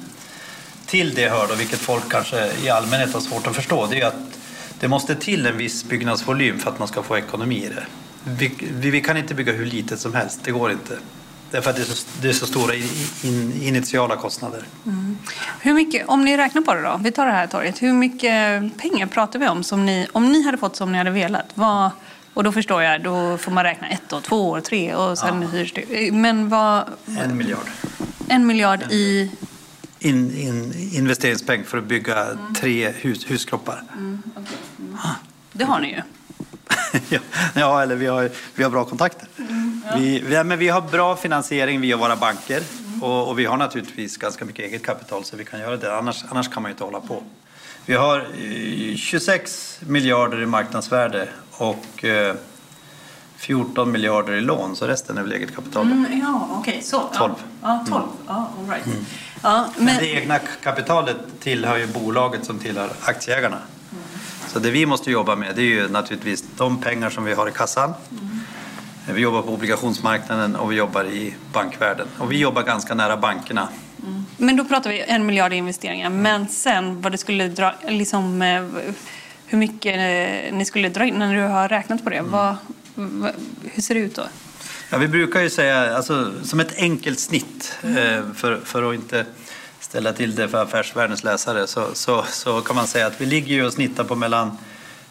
till 0.85 1.13
det 1.15 1.29
hör 1.29 1.47
då, 1.47 1.55
vilket 1.55 1.79
folk 1.79 2.11
kanske 2.11 2.51
i 2.63 2.69
allmänhet 2.69 3.13
har 3.13 3.19
svårt 3.19 3.47
att 3.47 3.55
förstå, 3.55 3.87
det 3.91 4.01
är 4.01 4.07
att 4.07 4.15
det 4.79 4.87
måste 4.87 5.15
till 5.15 5.45
en 5.45 5.57
viss 5.57 5.83
byggnadsvolym 5.83 6.59
för 6.59 6.71
att 6.71 6.79
man 6.79 6.87
ska 6.87 7.03
få 7.03 7.17
ekonomi 7.17 7.65
i 7.65 7.69
det. 7.69 7.85
Vi, 8.23 8.51
vi 8.71 9.01
kan 9.01 9.17
inte 9.17 9.33
bygga 9.33 9.53
hur 9.53 9.65
litet 9.65 9.99
som 9.99 10.13
helst, 10.13 10.39
det 10.43 10.51
går 10.51 10.71
inte. 10.71 10.97
Därför 11.51 11.69
att 11.69 11.75
det 11.75 11.81
är 11.81 11.85
så, 11.85 12.07
det 12.21 12.29
är 12.29 12.33
så 12.33 12.45
stora 12.45 12.75
in, 12.75 12.89
in, 13.23 13.61
initiala 13.61 14.15
kostnader. 14.15 14.63
Mm. 14.85 15.17
Hur 15.61 15.73
mycket, 15.73 16.07
om 16.07 16.25
ni 16.25 16.37
räknar 16.37 16.61
på 16.61 16.73
det 16.73 16.81
då, 16.81 16.99
vi 17.03 17.11
tar 17.11 17.25
det 17.25 17.31
här 17.31 17.47
torget, 17.47 17.81
hur 17.81 17.93
mycket 17.93 18.31
pengar 18.77 19.07
pratar 19.07 19.39
vi 19.39 19.47
om 19.47 19.63
som 19.63 19.85
ni, 19.85 20.07
om 20.11 20.31
ni 20.31 20.43
hade 20.43 20.57
fått 20.57 20.75
som 20.75 20.91
ni 20.91 20.97
hade 20.97 21.11
velat? 21.11 21.45
Vad, 21.53 21.89
och 22.33 22.43
då 22.43 22.51
förstår 22.51 22.83
jag, 22.83 23.03
då 23.03 23.37
får 23.37 23.51
man 23.51 23.63
räkna 23.63 23.87
ett 23.89 24.13
år, 24.13 24.21
två 24.21 24.49
år, 24.49 24.61
tre 24.61 24.95
och 24.95 25.17
sen 25.17 25.43
hyrs 25.43 25.73
det. 25.73 26.11
Men 26.13 26.49
vad, 26.49 26.83
En 27.19 27.37
miljard. 27.37 27.69
en 28.27 28.47
miljard 28.47 28.91
i... 28.91 29.31
In, 29.99 30.35
in, 30.37 30.73
investeringspeng 30.93 31.63
för 31.63 31.77
att 31.77 31.83
bygga 31.83 32.27
tre 32.57 32.89
hus, 32.91 33.31
huskroppar. 33.31 33.83
Det 35.51 35.63
har 35.63 35.79
ni 35.79 35.87
ju. 35.87 36.01
ja, 37.09 37.19
ja, 37.53 37.81
eller 37.81 37.95
vi 37.95 38.05
har, 38.05 38.29
vi 38.55 38.63
har 38.63 38.71
bra 38.71 38.85
kontakter. 38.85 39.27
Vi, 39.95 40.19
vi, 40.19 40.43
men 40.43 40.59
vi 40.59 40.69
har 40.69 40.81
bra 40.81 41.15
finansiering 41.15 41.81
via 41.81 41.97
våra 41.97 42.15
banker 42.15 42.63
och, 43.01 43.29
och 43.29 43.39
vi 43.39 43.45
har 43.45 43.57
naturligtvis 43.57 44.17
ganska 44.17 44.45
mycket 44.45 44.65
eget 44.65 44.85
kapital 44.85 45.23
så 45.23 45.37
vi 45.37 45.45
kan 45.45 45.59
göra 45.59 45.77
det. 45.77 45.97
Annars, 45.97 46.23
annars 46.29 46.49
kan 46.49 46.63
man 46.63 46.69
ju 46.69 46.73
inte 46.73 46.83
hålla 46.83 46.99
på. 46.99 47.23
Vi 47.85 47.93
har 47.93 48.19
eh, 48.19 48.95
26 48.95 49.79
miljarder 49.87 50.41
i 50.41 50.45
marknadsvärde 50.45 51.27
och 51.51 52.03
eh, 52.03 52.35
14 53.37 53.91
miljarder 53.91 54.33
i 54.33 54.41
lån, 54.41 54.75
så 54.75 54.87
resten 54.87 55.17
är 55.17 55.21
väl 55.21 55.31
eget 55.31 55.55
kapital. 55.55 55.85
Mm, 55.85 56.19
ja, 56.23 56.49
okej, 56.51 56.81
så. 56.81 57.09
12. 57.13 57.33
Ja, 57.61 57.85
12. 57.89 58.03
Ja, 58.27 58.51
all 58.59 58.69
right. 58.69 58.87
Ja, 59.43 59.69
Men 59.75 59.85
men, 59.85 59.97
det 59.97 60.07
egna 60.07 60.39
kapitalet 60.39 61.17
tillhör 61.39 61.77
ju 61.77 61.87
bolaget 61.87 62.45
som 62.45 62.59
tillhör 62.59 62.89
aktieägarna. 63.01 63.57
Så 64.55 64.59
det 64.61 64.71
vi 64.71 64.85
måste 64.85 65.11
jobba 65.11 65.35
med 65.35 65.55
det 65.55 65.61
är 65.61 65.65
ju 65.65 65.89
naturligtvis 65.89 66.43
de 66.57 66.81
pengar 66.81 67.09
som 67.09 67.23
vi 67.23 67.33
har 67.33 67.47
i 67.47 67.51
kassan. 67.51 67.93
Vi 69.13 69.21
jobbar 69.21 69.41
på 69.41 69.53
obligationsmarknaden 69.53 70.55
och 70.55 70.71
vi 70.71 70.75
jobbar 70.75 71.05
i 71.05 71.35
bankvärlden. 71.53 72.07
Och 72.17 72.31
vi 72.31 72.37
jobbar 72.37 72.63
ganska 72.63 72.95
nära 72.95 73.17
bankerna. 73.17 73.69
men 74.37 74.55
då 74.55 74.65
pratar 74.65 74.89
vi 74.89 75.01
en 75.01 75.25
miljard 75.25 75.53
i 75.53 75.55
investeringar. 75.55 76.09
Men 76.09 76.47
sen 76.47 77.01
vad 77.01 77.11
det 77.11 77.17
skulle 77.17 77.47
dra, 77.47 77.73
liksom, 77.87 78.41
eh, 78.41 78.65
hur 79.45 79.57
mycket 79.57 79.95
eh, 79.95 80.57
ni 80.57 80.65
skulle 80.65 80.89
dra 80.89 81.05
in 81.05 81.15
när 81.15 81.35
du 81.35 81.41
har 81.41 81.69
räknat 81.69 82.03
på 82.03 82.09
det. 82.09 82.21
Vad, 82.21 82.55
vad, 82.95 83.31
hur 83.63 83.81
ser 83.81 83.95
det 83.95 84.01
ut 84.01 84.15
då? 84.15 84.23
Ja, 84.89 84.97
vi 84.97 85.07
brukar 85.07 85.41
ju 85.41 85.49
säga, 85.49 85.97
alltså, 85.97 86.33
som 86.43 86.59
ett 86.59 86.77
enkelt 86.77 87.19
snitt, 87.19 87.77
eh, 87.83 88.33
för, 88.35 88.61
för 88.65 88.89
att 88.89 88.95
inte 88.95 89.25
ställa 89.85 90.13
till 90.13 90.35
det 90.35 90.47
för 90.47 90.63
affärsvärldens 90.63 91.23
läsare, 91.23 91.67
så, 91.67 91.87
så, 91.93 92.25
så 92.29 92.61
kan 92.61 92.75
man 92.75 92.87
säga 92.87 93.07
att 93.07 93.21
vi 93.21 93.25
ligger 93.25 93.55
ju 93.55 93.65
och 93.65 93.73
snittar 93.73 94.03
på 94.03 94.15
mellan 94.15 94.57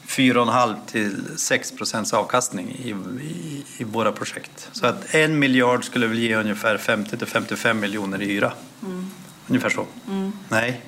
4,5 0.07 0.77
till 0.87 1.23
6 1.37 1.73
procents 1.73 2.13
avkastning 2.13 2.71
i, 2.71 2.91
i, 3.25 3.65
i 3.79 3.85
våra 3.85 4.13
projekt. 4.13 4.69
Så 4.73 4.87
att 4.87 5.15
en 5.15 5.39
miljard 5.39 5.85
skulle 5.85 6.07
väl 6.07 6.19
ge 6.19 6.37
ungefär 6.37 6.79
50 6.79 7.17
till 7.17 7.27
55 7.27 7.81
miljoner 7.81 8.23
i 8.23 8.27
hyra. 8.27 8.53
Ungefär 9.49 9.71
så. 9.71 9.87
Nej, 10.49 10.81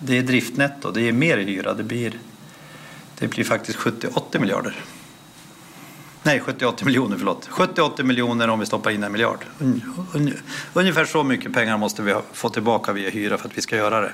det 0.00 0.18
är 0.18 0.22
driftnetto, 0.22 0.90
det 0.90 1.08
är 1.08 1.12
mer 1.12 1.38
i 1.38 1.44
hyra. 1.44 1.74
Det 1.74 1.82
blir, 1.82 2.18
det 3.18 3.28
blir 3.28 3.44
faktiskt 3.44 3.78
70-80 3.78 4.40
miljarder. 4.40 4.74
Nej, 6.26 6.40
70-80 6.40 6.84
miljoner, 6.84 7.16
förlåt. 7.18 7.48
70-80 7.48 8.02
miljoner 8.02 8.48
om 8.48 8.60
vi 8.60 8.66
stoppar 8.66 8.90
in 8.90 9.02
en 9.04 9.12
miljard. 9.12 9.38
Un, 9.58 9.82
un, 10.14 10.34
ungefär 10.74 11.04
så 11.04 11.22
mycket 11.24 11.52
pengar 11.54 11.78
måste 11.78 12.02
vi 12.02 12.14
få 12.32 12.48
tillbaka 12.48 12.92
via 12.92 13.10
hyra 13.10 13.38
för 13.38 13.48
att 13.48 13.58
vi 13.58 13.62
ska 13.62 13.76
göra 13.76 14.00
det. 14.00 14.12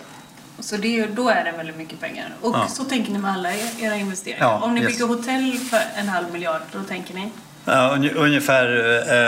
Så 0.58 0.76
det, 0.76 0.98
är- 1.00 1.08
då 1.08 1.28
är 1.28 1.44
det 1.44 1.52
väldigt 1.56 1.76
mycket 1.76 2.00
pengar. 2.00 2.34
Och 2.40 2.54
Ja. 2.56 2.68
så 2.68 2.84
tänker 2.84 3.12
ni 3.12 3.18
med 3.18 3.30
alla 3.32 3.48
era 3.54 3.96
investeringar. 3.96 4.44
Ja, 4.46 4.60
Om 4.60 4.74
ni 4.74 4.80
yes. 4.80 4.92
bygger 4.92 5.06
hotell 5.06 5.58
för 5.70 5.80
en 5.96 6.08
halv 6.08 6.32
miljard, 6.32 6.60
då 6.72 6.82
tänker 6.82 7.14
ni? 7.14 7.30
Ja, 7.64 7.94
un, 7.94 8.10
ungefär, 8.10 8.66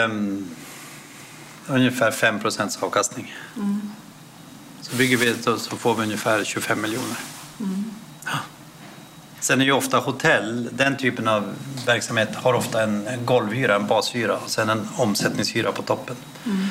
ehm, 0.04 0.48
ungefär 1.66 2.10
5 2.10 2.40
procents 2.40 2.82
avkastning. 2.82 3.34
Så 4.80 4.96
bygger 4.96 5.16
vi 5.16 5.34
så, 5.42 5.58
så 5.58 5.76
får 5.76 5.94
vi 5.94 6.02
ungefär 6.02 6.44
25 6.44 6.80
miljoner. 6.80 7.16
Ja. 8.24 8.30
Sen 9.44 9.60
är 9.60 9.64
ju 9.64 9.72
ofta 9.72 9.98
hotell, 9.98 10.68
den 10.72 10.96
typen 10.96 11.28
av 11.28 11.54
verksamhet 11.86 12.34
har 12.34 12.54
ofta 12.54 12.82
en, 12.82 13.08
golvhyra, 13.24 13.74
en 13.74 13.86
bashyra 13.86 14.36
och 14.36 14.50
sen 14.50 14.68
en 14.68 14.88
omsättningshyra 14.96 15.72
på 15.72 15.82
toppen. 15.82 16.16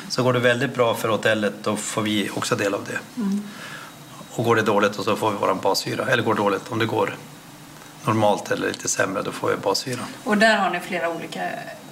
Så 0.10 0.24
går 0.24 0.34
det 0.34 0.40
väldigt 0.40 0.76
bra 0.76 0.96
för 0.96 1.10
hotellet 1.10 1.54
då 1.64 1.76
får 1.76 2.02
vi 2.02 2.30
också 2.36 2.56
del 2.56 2.74
av 2.74 2.82
det. 2.84 3.00
Och 4.30 4.46
går 4.46 4.56
det 4.56 4.62
dåligt 4.62 4.96
och 4.96 5.06
så 5.06 5.16
får 5.16 5.32
vi 5.32 5.38
vår 5.38 5.54
bashyra. 5.54 6.06
Eller 6.06 6.24
går 6.24 6.34
det 6.34 6.42
dåligt, 6.42 6.72
om 6.72 6.80
det 6.80 6.86
går 6.86 7.16
normalt 8.06 8.52
eller 8.52 8.68
lite 8.68 8.90
sämre, 8.90 9.22
då 9.22 9.32
får 9.32 9.50
vi 9.50 9.56
bashyran. 9.56 10.06
Och 10.24 10.38
där 10.38 10.58
har 10.58 10.70
ni 10.70 10.80
flera 10.80 11.10
olika 11.10 11.42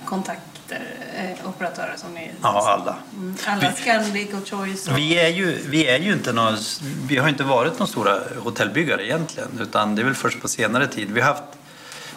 kontakter, 0.05 0.43
eh, 0.43 0.50
operatörer 1.45 1.95
som 1.97 2.13
ni... 2.13 2.31
Ja, 2.41 2.79
alla. 2.79 2.95
Mm, 3.13 3.35
alla 3.45 3.71
Scandic 3.71 4.33
och 4.33 4.47
Choice 4.49 4.87
och... 4.87 4.97
Vi 4.97 5.19
är 5.19 5.29
ju, 5.29 5.57
vi 5.69 5.87
är 5.87 5.99
ju 5.99 6.13
inte 6.13 6.33
några, 6.33 6.57
vi 7.07 7.17
har 7.17 7.29
inte 7.29 7.43
varit 7.43 7.73
några 7.79 7.87
stora 7.87 8.19
hotellbyggare 8.43 9.05
egentligen, 9.05 9.49
utan 9.61 9.95
det 9.95 10.01
är 10.01 10.03
väl 10.03 10.15
först 10.15 10.41
på 10.41 10.47
senare 10.47 10.87
tid. 10.87 11.11
Vi, 11.11 11.21
haft, 11.21 11.43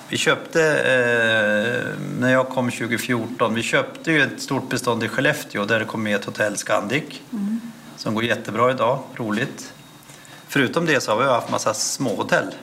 vi 0.08 0.16
köpte, 0.16 0.62
eh, 0.62 2.00
när 2.20 2.32
jag 2.32 2.48
kom 2.48 2.70
2014, 2.70 3.54
vi 3.54 3.62
köpte 3.62 4.12
ju 4.12 4.22
ett 4.22 4.42
stort 4.42 4.68
bestånd 4.68 5.04
i 5.04 5.08
Skellefteå 5.08 5.64
där 5.64 5.78
det 5.78 5.84
kom 5.84 6.02
med 6.02 6.16
ett 6.16 6.24
hotell 6.24 6.56
Scandic 6.56 7.04
som 7.96 8.14
går 8.14 8.24
jättebra 8.24 8.70
idag, 8.70 9.02
roligt. 9.14 9.72
Förutom 10.48 10.86
det 10.86 11.00
så 11.02 11.12
har 11.12 11.18
vi 11.18 11.24
haft 11.24 11.50
massa 11.50 11.74
småhotell. 11.74 12.54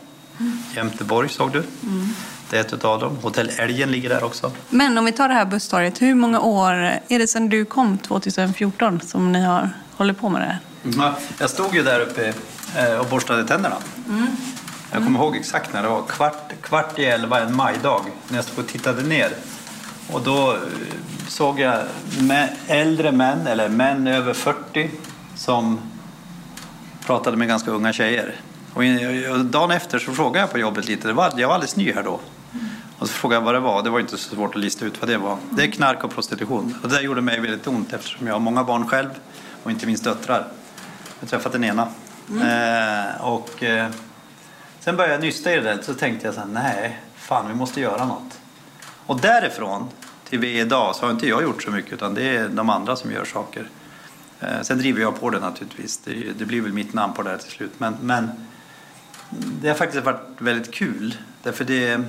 Jämteborg 0.75 1.29
såg 1.29 1.51
du, 1.51 1.63
det 2.51 2.57
är 2.57 2.75
ett 2.75 2.85
av 2.85 2.99
dem. 2.99 3.17
Hotell 3.21 3.51
Älgen 3.57 3.91
ligger 3.91 4.09
där 4.09 4.23
också. 4.23 4.51
Men 4.69 4.97
om 4.97 5.05
vi 5.05 5.11
tar 5.11 5.27
det 5.27 5.33
här 5.33 5.45
busstorget, 5.45 6.01
hur 6.01 6.15
många 6.15 6.39
år 6.39 6.73
är 7.07 7.19
det 7.19 7.27
sedan 7.27 7.49
du 7.49 7.65
kom 7.65 7.97
2014 7.97 9.01
som 9.01 9.31
ni 9.31 9.43
har 9.43 9.69
hållit 9.95 10.19
på 10.19 10.29
med 10.29 10.41
det 10.41 10.45
här? 10.45 10.59
Ja, 10.97 11.15
jag 11.39 11.49
stod 11.49 11.75
ju 11.75 11.83
där 11.83 11.99
uppe 11.99 12.33
eh, 12.77 12.99
och 12.99 13.05
borstade 13.05 13.47
tänderna. 13.47 13.75
Jag 14.91 15.03
kommer 15.03 15.19
ihåg 15.19 15.35
exakt 15.35 15.73
när 15.73 15.83
det 15.83 15.89
var 15.89 16.01
kvart, 16.01 16.53
kvart 16.61 16.99
i 16.99 17.05
elva 17.05 17.39
en 17.39 17.55
majdag 17.55 18.01
när 18.27 18.37
jag 18.37 18.45
stod 18.45 18.63
och 18.63 18.71
tittade 18.71 19.03
ner. 19.03 19.29
Och 20.11 20.21
då 20.21 20.51
eh, 20.51 20.57
såg 21.27 21.59
jag 21.59 21.83
äldre 22.67 23.11
män, 23.11 23.47
eller 23.47 23.69
män 23.69 24.07
över 24.07 24.33
40, 24.33 24.89
som 25.35 25.79
pratade 27.05 27.37
med 27.37 27.47
ganska 27.47 27.71
unga 27.71 27.93
tjejer. 27.93 28.35
Och 28.73 29.45
dagen 29.45 29.71
efter 29.71 29.99
så 29.99 30.13
frågade 30.13 30.39
jag 30.39 30.51
på 30.51 30.59
jobbet 30.59 30.87
lite, 30.87 31.07
jag 31.07 31.15
var 31.15 31.25
alldeles 31.25 31.75
ny 31.75 31.93
här 31.93 32.03
då. 32.03 32.19
Och 32.97 33.07
så 33.07 33.13
frågade 33.13 33.35
jag 33.35 33.45
vad 33.45 33.55
det 33.55 33.59
var, 33.59 33.83
det 33.83 33.89
var 33.89 33.99
inte 33.99 34.17
så 34.17 34.35
svårt 34.35 34.55
att 34.55 34.61
lista 34.61 34.85
ut 34.85 34.99
vad 34.99 35.09
det 35.09 35.17
var. 35.17 35.37
Det 35.49 35.63
är 35.63 35.71
knark 35.71 36.03
och 36.03 36.11
prostitution. 36.11 36.75
Och 36.83 36.89
det 36.89 36.95
där 36.95 37.01
gjorde 37.01 37.21
mig 37.21 37.39
väldigt 37.39 37.67
ont 37.67 37.93
eftersom 37.93 38.27
jag 38.27 38.33
har 38.33 38.39
många 38.39 38.63
barn 38.63 38.87
själv 38.87 39.09
och 39.63 39.71
inte 39.71 39.85
minst 39.85 40.03
döttrar. 40.03 40.47
Jag 41.19 41.21
har 41.21 41.27
träffat 41.27 41.51
den 41.51 41.63
ena. 41.63 41.87
Eh, 42.29 43.21
och 43.21 43.63
eh, 43.63 43.89
sen 44.79 44.95
började 44.95 45.13
jag 45.13 45.21
nysta 45.21 45.53
i 45.53 45.55
det 45.55 45.61
där 45.61 45.79
så 45.81 45.93
tänkte 45.93 46.27
jag 46.27 46.33
så 46.33 46.39
här, 46.39 46.47
nej, 46.47 46.99
fan 47.15 47.47
vi 47.47 47.53
måste 47.53 47.81
göra 47.81 48.05
något. 48.05 48.39
Och 49.05 49.19
därifrån 49.19 49.89
till 50.29 50.39
vi 50.39 50.59
idag 50.59 50.95
så 50.95 51.05
har 51.05 51.11
inte 51.11 51.27
jag 51.27 51.43
gjort 51.43 51.63
så 51.63 51.71
mycket 51.71 51.93
utan 51.93 52.13
det 52.13 52.35
är 52.35 52.49
de 52.49 52.69
andra 52.69 52.95
som 52.95 53.11
gör 53.11 53.25
saker. 53.25 53.69
Eh, 54.39 54.61
sen 54.61 54.77
driver 54.77 55.01
jag 55.01 55.19
på 55.19 55.29
det 55.29 55.39
naturligtvis. 55.39 55.97
Det, 55.97 56.13
det 56.37 56.45
blir 56.45 56.61
väl 56.61 56.73
mitt 56.73 56.93
namn 56.93 57.13
på 57.13 57.23
det 57.23 57.29
här 57.29 57.37
till 57.37 57.51
slut. 57.51 57.71
Men, 57.77 57.97
men 58.01 58.29
det 59.29 59.67
har 59.67 59.75
faktiskt 59.75 60.05
varit 60.05 60.21
väldigt 60.37 60.73
kul. 60.73 61.15
Därför 61.43 61.65
det, 61.65 62.03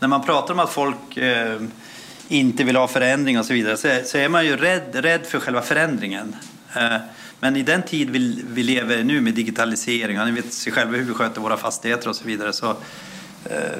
när 0.00 0.08
man 0.08 0.22
pratar 0.22 0.54
om 0.54 0.60
att 0.60 0.70
folk 0.70 1.16
eh, 1.16 1.60
inte 2.28 2.64
vill 2.64 2.76
ha 2.76 2.88
förändring 2.88 3.38
och 3.38 3.44
så 3.44 3.52
vidare 3.52 3.76
så, 3.76 3.88
så 4.04 4.18
är 4.18 4.28
man 4.28 4.46
ju 4.46 4.56
rädd, 4.56 4.94
rädd 4.94 5.26
för 5.26 5.40
själva 5.40 5.62
förändringen. 5.62 6.36
Eh, 6.76 6.96
men 7.40 7.56
i 7.56 7.62
den 7.62 7.82
tid 7.82 8.10
vi, 8.10 8.44
vi 8.48 8.62
lever 8.62 9.04
nu 9.04 9.20
med 9.20 9.34
digitalisering, 9.34 10.20
och 10.20 10.26
ni 10.26 10.32
vet 10.32 10.52
sig 10.52 10.72
själva 10.72 10.96
hur 10.96 11.04
vi 11.04 11.14
sköter 11.14 11.40
våra 11.40 11.56
fastigheter 11.56 12.08
och 12.08 12.16
så 12.16 12.24
vidare. 12.24 12.52
Så, 12.52 12.70
eh, 13.44 13.78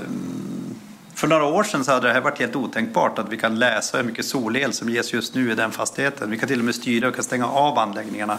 för 1.14 1.26
några 1.26 1.44
år 1.44 1.64
sedan 1.64 1.84
så 1.84 1.92
hade 1.92 2.08
det 2.08 2.12
här 2.12 2.20
varit 2.20 2.38
helt 2.38 2.56
otänkbart 2.56 3.18
att 3.18 3.32
vi 3.32 3.36
kan 3.36 3.58
läsa 3.58 3.96
hur 3.96 4.04
mycket 4.04 4.24
solel 4.24 4.72
som 4.72 4.88
ges 4.88 5.12
just 5.12 5.34
nu 5.34 5.52
i 5.52 5.54
den 5.54 5.70
fastigheten. 5.70 6.30
Vi 6.30 6.38
kan 6.38 6.48
till 6.48 6.58
och 6.58 6.64
med 6.64 6.74
styra 6.74 7.08
och 7.08 7.14
kan 7.14 7.24
stänga 7.24 7.46
av 7.46 7.78
anläggningarna. 7.78 8.38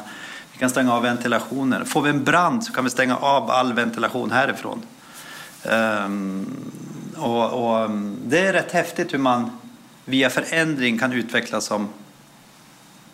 Vi 0.53 0.59
kan 0.59 0.69
stänga 0.69 0.93
av 0.93 1.03
ventilationen. 1.03 1.85
Får 1.85 2.01
vi 2.01 2.09
en 2.09 2.23
brand 2.23 2.63
så 2.63 2.73
kan 2.73 2.83
vi 2.83 2.89
stänga 2.89 3.17
av 3.17 3.51
all 3.51 3.73
ventilation 3.73 4.31
härifrån. 4.31 4.81
Um, 5.63 6.45
och, 7.15 7.53
och, 7.53 7.89
det 8.25 8.39
är 8.39 8.53
rätt 8.53 8.71
häftigt 8.71 9.13
hur 9.13 9.17
man 9.17 9.51
via 10.05 10.29
förändring 10.29 10.99
kan 10.99 11.13
utvecklas 11.13 11.65
som 11.65 11.87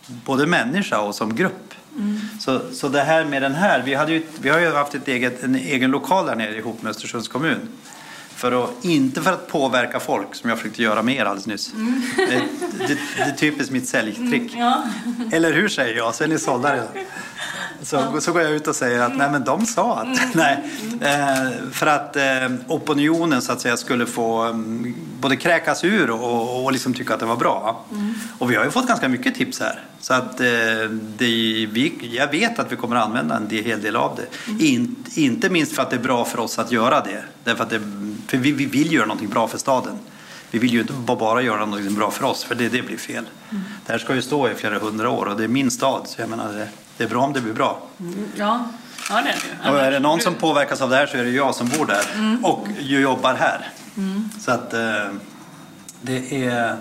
både 0.08 0.48
människa 0.48 1.00
och 1.00 1.16
som 1.16 1.36
grupp. 1.36 1.74
Mm. 1.98 2.20
Så, 2.40 2.62
så 2.74 2.88
det 2.88 3.02
här 3.02 3.26
med 3.26 3.42
den 3.42 3.56
här, 3.56 3.82
vi, 3.86 3.94
hade 3.94 4.12
ju, 4.12 4.24
vi 4.42 4.50
har 4.50 4.60
ju 4.60 4.74
haft 4.74 4.96
ett 4.96 5.08
eget, 5.08 5.44
en 5.44 5.56
egen 5.56 5.92
lokal 5.92 6.26
där 6.26 6.36
nere 6.36 6.58
ihop 6.58 6.82
med 6.82 6.90
Östersunds 6.90 7.28
kommun. 7.28 7.68
För 8.36 8.64
att, 8.64 8.86
inte 8.86 9.22
för 9.22 9.34
att 9.34 9.48
påverka 9.48 10.00
folk, 10.00 10.36
som 10.36 10.50
jag 10.50 10.60
försökte 10.60 10.84
göra 10.84 11.04
med 11.04 11.16
er 11.16 11.26
alldeles 11.26 11.48
nyss. 11.48 11.74
Mm. 11.74 12.02
Det, 12.18 12.26
det, 12.88 12.98
det, 13.18 13.24
är 13.24 13.32
typiskt 13.32 13.72
mitt 13.72 13.88
säljtrick. 13.88 14.54
Mm, 14.54 14.60
ja. 14.60 14.84
Eller 15.32 15.54
hur 15.54 15.70
säger 15.70 15.98
jag, 15.98 16.16
så 16.16 16.24
är 16.24 16.28
ni 16.28 16.40
sålda 16.40 16.74
redan. 16.74 16.88
Så, 17.86 17.96
ja. 17.96 18.22
så 18.22 18.32
går 18.32 18.42
jag 18.42 18.52
ut 18.52 18.68
och 18.68 18.76
säger 18.76 19.00
att 19.00 19.18
nej 19.18 19.32
men 19.32 19.44
de 19.44 19.66
sa 19.66 19.98
att. 19.98 20.06
Mm. 20.06 20.30
nej. 20.34 20.64
Eh, 21.02 21.52
för 21.72 21.88
att 21.88 22.16
eh, 22.16 22.24
opinionen 22.68 23.42
så 23.42 23.52
att 23.52 23.62
säga 23.62 23.78
skulle 23.78 24.06
få 24.06 24.46
um, 24.46 24.96
både 25.20 25.36
kräkas 25.36 25.84
ur 25.84 26.10
och, 26.10 26.64
och 26.64 26.72
liksom 26.72 26.94
tycka 26.94 27.14
att 27.14 27.20
det 27.20 27.26
var 27.26 27.36
bra. 27.36 27.86
Mm. 27.92 28.14
Och 28.40 28.52
vi 28.52 28.56
har 28.56 28.66
ju 28.66 28.72
fått 28.72 28.88
ganska 28.88 29.10
mycket 29.10 29.36
tips 29.36 29.60
här. 29.60 29.80
Så 30.00 30.14
att 30.14 30.40
eh, 30.40 30.48
det, 31.18 31.26
vi, 31.72 31.94
jag 32.02 32.32
vet 32.32 32.60
att 32.60 32.72
vi 32.72 32.76
kommer 32.76 32.96
att 32.96 33.06
använda 33.06 33.36
en 33.36 33.50
hel 33.50 33.82
del 33.82 33.96
av 33.96 34.16
det. 34.16 34.52
Mm. 34.52 34.62
In, 34.62 34.96
inte 35.16 35.50
minst 35.50 35.76
för 35.76 35.82
att 35.82 35.90
det 35.90 35.96
är 35.96 36.04
bra 36.04 36.26
för 36.26 36.40
oss 36.40 36.60
att 36.60 36.72
göra 36.72 37.02
det. 37.02 37.24
Därför 37.44 37.64
att 37.64 37.70
det, 37.70 37.80
för 38.28 38.38
vi, 38.38 38.52
vi 38.52 38.66
vill 38.66 38.94
göra 38.94 39.06
någonting 39.06 39.30
bra 39.30 39.48
för 39.48 39.58
staden. 39.58 39.96
Vi 40.52 40.60
vill 40.60 40.74
ju 40.74 40.82
inte 40.82 40.94
bara 40.94 41.42
göra 41.42 41.66
något 41.66 41.92
bra 41.92 42.12
för 42.12 42.26
oss, 42.26 42.44
för 42.44 42.56
det, 42.56 42.70
det 42.70 42.82
blir 42.82 42.98
fel. 42.98 43.26
Mm. 43.50 43.64
Det 43.86 43.92
här 43.92 44.00
ska 44.00 44.16
ju 44.16 44.22
stå 44.22 44.50
i 44.50 44.54
flera 44.54 44.80
hundra 44.80 45.10
år 45.10 45.26
och 45.26 45.38
det 45.38 45.44
är 45.44 45.48
min 45.48 45.72
stad, 45.72 46.02
så 46.08 46.22
jag 46.22 46.30
menar 46.30 46.54
det, 46.54 46.68
det 46.98 47.04
är 47.04 47.08
bra 47.08 47.24
om 47.24 47.34
det 47.34 47.42
blir 47.42 47.54
bra. 47.54 47.82
Mm. 48.00 48.26
Ja. 48.36 48.66
ja, 49.10 49.22
det 49.22 49.30
är 49.30 49.38
det. 49.64 49.72
Och 49.72 49.80
är 49.80 49.92
det 49.92 50.00
någon 50.00 50.22
som 50.22 50.36
påverkas 50.36 50.82
av 50.82 50.90
det 50.90 50.96
här 50.96 51.08
så 51.08 51.18
är 51.18 51.24
det 51.24 51.30
jag 51.30 51.56
som 51.56 51.68
bor 51.70 51.86
där 51.86 52.06
mm. 52.16 52.46
och 52.46 52.68
jobbar 52.80 53.34
här. 53.34 53.72
Mm. 53.98 54.30
Så 54.40 54.52
att 54.52 54.74
eh, 54.74 55.10
det 56.02 56.46
är 56.46 56.78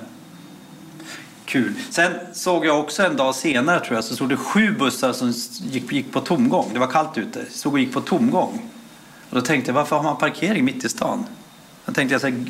kul. 1.45 1.75
Sen 1.91 2.13
såg 2.33 2.67
jag 2.67 2.81
också 2.81 3.03
en 3.03 3.17
dag 3.17 3.35
senare 3.35 3.81
tror 3.81 3.95
jag 3.95 4.05
så 4.05 4.15
stod 4.15 4.29
det 4.29 4.37
sju 4.37 4.73
bussar 4.79 5.13
som 5.13 5.31
gick, 5.71 5.93
gick 5.93 6.13
på 6.13 6.21
tomgång. 6.21 6.71
Det 6.73 6.79
var 6.79 6.87
kallt 6.87 7.19
ute, 7.19 7.45
stod 7.51 7.73
och 7.73 7.79
gick 7.79 7.93
på 7.93 8.01
tomgång. 8.01 8.71
Och 9.31 9.35
då 9.35 9.41
tänkte 9.41 9.71
jag 9.71 9.75
varför 9.75 9.97
har 9.97 10.03
man 10.03 10.17
parkering 10.17 10.65
mitt 10.65 10.85
i 10.85 10.89
stan? 10.89 11.27
Då 11.85 11.93
tänkte 11.93 12.15
jag 12.15 12.21
så 12.21 12.27
här, 12.27 12.47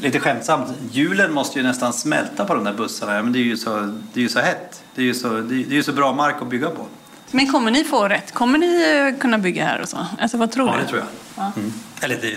lite 0.00 0.20
skämtsamt, 0.20 0.68
hjulen 0.90 1.32
måste 1.32 1.58
ju 1.58 1.64
nästan 1.64 1.92
smälta 1.92 2.44
på 2.44 2.54
de 2.54 2.64
där 2.64 2.72
bussarna. 2.72 3.22
Men 3.22 3.32
det 3.32 3.38
är 3.38 3.44
ju 3.44 3.56
så, 3.56 4.00
det 4.12 4.20
är 4.20 4.22
ju 4.22 4.28
så 4.28 4.40
hett. 4.40 4.82
Det 4.94 5.00
är 5.00 5.06
ju 5.06 5.14
så, 5.14 5.28
det 5.28 5.54
är, 5.54 5.72
ju 5.72 5.82
så 5.82 5.92
bra 5.92 6.12
mark 6.12 6.36
att 6.42 6.48
bygga 6.48 6.70
på. 6.70 6.86
Men 7.30 7.52
kommer 7.52 7.70
ni 7.70 7.84
få 7.84 8.08
rätt? 8.08 8.32
Kommer 8.32 8.58
ni 8.58 9.12
eh, 9.14 9.20
kunna 9.20 9.38
bygga 9.38 9.64
här 9.64 9.80
och 9.80 9.88
så? 9.88 10.06
Alltså 10.18 10.36
vad 10.36 10.52
tror 10.52 10.68
ja, 10.68 10.74
du? 10.74 10.78
Ja, 10.78 10.82
det 10.84 10.88
tror 10.88 11.00
jag. 11.00 11.08
Ja. 11.44 11.52
Mm. 11.56 11.72
Eller 12.00 12.16
det, 12.20 12.36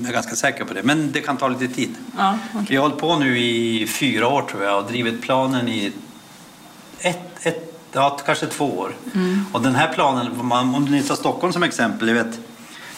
jag 0.00 0.08
är 0.08 0.12
ganska 0.12 0.36
säker 0.36 0.64
på 0.64 0.74
det. 0.74 0.82
Men 0.82 1.12
det 1.12 1.20
kan 1.20 1.36
ta 1.36 1.48
lite 1.48 1.74
tid. 1.74 1.94
Ja, 2.16 2.38
okay. 2.54 2.66
Vi 2.68 2.76
har 2.76 2.82
hållit 2.82 2.98
på 2.98 3.18
nu 3.18 3.38
i 3.38 3.86
fyra 3.86 4.28
år 4.28 4.42
tror 4.42 4.64
jag 4.64 4.78
och 4.78 4.90
drivit 4.90 5.22
planen 5.22 5.68
i 5.68 5.92
ett, 7.00 7.46
ett 7.46 7.80
ja, 7.92 8.18
kanske 8.26 8.46
två 8.46 8.78
år. 8.78 8.96
Mm. 9.14 9.46
Och 9.52 9.62
den 9.62 9.74
här 9.74 9.92
planen, 9.92 10.50
om 10.50 10.84
ni 10.90 11.02
tar 11.02 11.14
Stockholm 11.14 11.52
som 11.52 11.62
exempel, 11.62 12.08
jag 12.08 12.14
vet 12.14 12.40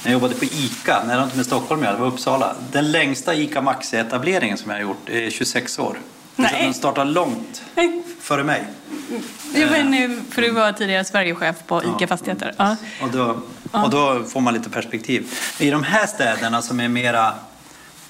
när 0.04 0.12
jag 0.12 0.12
jobbade 0.12 0.34
på 0.34 0.44
ICA, 0.44 1.04
när 1.06 1.14
jag 1.14 1.24
inte 1.24 1.36
med 1.36 1.46
Stockholm 1.46 1.82
jag, 1.82 1.94
det 1.94 2.00
var 2.00 2.06
Uppsala. 2.06 2.56
Den 2.72 2.92
längsta 2.92 3.34
ICA 3.34 3.60
Maxi-etableringen 3.60 4.56
som 4.56 4.70
jag 4.70 4.76
har 4.76 4.82
gjort 4.82 5.08
är 5.08 5.30
26 5.30 5.78
år. 5.78 5.98
Nej. 6.36 6.62
Den 6.62 6.74
startade 6.74 7.10
långt 7.10 7.62
före 8.20 8.44
mig. 8.44 8.64
Jag 9.54 9.68
vet 9.68 9.86
nu, 9.86 10.22
för 10.30 10.42
du 10.42 10.50
var 10.50 10.72
tidigare 10.72 11.04
Sverigechef 11.04 11.56
på 11.66 11.82
ICA 11.84 12.06
Fastigheter. 12.06 12.54
Ja. 12.56 12.76
Och, 13.02 13.10
då, 13.10 13.42
och 13.70 13.90
då 13.90 14.24
får 14.24 14.40
man 14.40 14.54
lite 14.54 14.70
perspektiv. 14.70 15.32
I 15.58 15.70
de 15.70 15.82
här 15.82 16.06
städerna 16.06 16.62
som 16.62 16.80
är 16.80 16.88
mera 16.88 17.34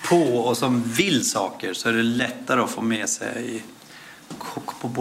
på 0.09 0.23
och 0.23 0.57
som 0.57 0.83
vill 0.83 1.31
saker 1.31 1.75
så 1.75 1.89
är 1.89 1.93
det 1.93 2.03
lättare 2.03 2.61
att 2.61 2.71
få 2.71 2.81
med 2.83 3.09
sig 3.09 3.63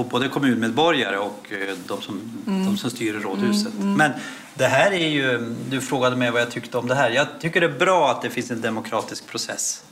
både 0.10 0.30
kommunmedborgare 0.30 1.18
och 1.18 1.52
eh, 1.52 1.76
de 1.88 2.02
som, 2.02 2.44
mm. 2.48 2.66
de 2.66 2.78
som 2.78 2.90
styr 2.90 3.13
rådhuset. 3.13 3.74
Mm, 3.74 3.84
mm. 3.84 3.98
Men 3.98 4.12
det 4.54 4.68
här 4.68 4.92
är 4.92 5.08
ju, 5.08 5.56
du 5.70 5.82
frågade 5.82 6.16
mig 6.16 6.32
vad 6.32 6.42
jag 6.42 6.52
tyckte 6.52 6.78
om 6.78 6.88
det 6.88 6.96
här. 6.96 7.10
Jag 7.10 7.28
tycker 7.40 7.62
det 7.62 7.68
är 7.68 7.80
bra 7.80 8.12
att 8.12 8.22
det 8.22 8.30
finns 8.30 8.52
en 8.52 8.62
demokratisk 8.62 9.28
process. 9.28 9.84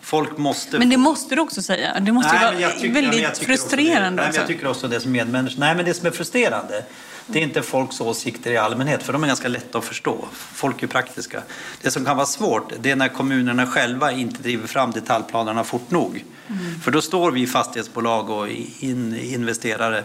Folk 0.00 0.38
måste... 0.38 0.78
Men 0.78 0.90
det 0.90 0.96
måste 0.96 1.34
du 1.34 1.40
också 1.40 1.62
säga. 1.62 2.00
Det 2.00 2.12
måste 2.12 2.34
nej, 2.34 2.62
vara 2.62 2.72
tycker, 2.72 2.94
väldigt 2.94 3.38
frustrerande. 3.38 4.22
Det, 4.22 4.28
nej, 4.28 4.36
jag 4.36 4.46
tycker 4.46 4.66
också 4.66 4.88
det 4.88 5.00
som 5.00 5.12
medmänniska. 5.12 5.56
Nej, 5.58 5.74
men 5.74 5.84
det 5.84 5.94
som 5.94 6.06
är 6.06 6.10
frustrerande 6.10 6.84
det 7.26 7.38
är 7.38 7.42
inte 7.42 7.62
folks 7.62 8.00
åsikter 8.00 8.50
i 8.50 8.56
allmänhet, 8.56 9.02
för 9.02 9.12
de 9.12 9.22
är 9.22 9.26
ganska 9.26 9.48
lätta 9.48 9.78
att 9.78 9.84
förstå. 9.84 10.28
Folk 10.32 10.82
är 10.82 10.86
praktiska. 10.86 11.42
Det 11.82 11.90
som 11.90 12.04
kan 12.04 12.16
vara 12.16 12.26
svårt, 12.26 12.72
det 12.80 12.90
är 12.90 12.96
när 12.96 13.08
kommunerna 13.08 13.66
själva 13.66 14.12
inte 14.12 14.42
driver 14.42 14.66
fram 14.66 14.90
detaljplanerna 14.90 15.64
fort 15.64 15.90
nog. 15.90 16.24
Mm. 16.48 16.80
För 16.80 16.90
då 16.90 17.00
står 17.00 17.30
vi 17.30 17.46
fastighetsbolag 17.46 18.30
och 18.30 18.48
in, 18.48 19.18
investerare 19.22 20.04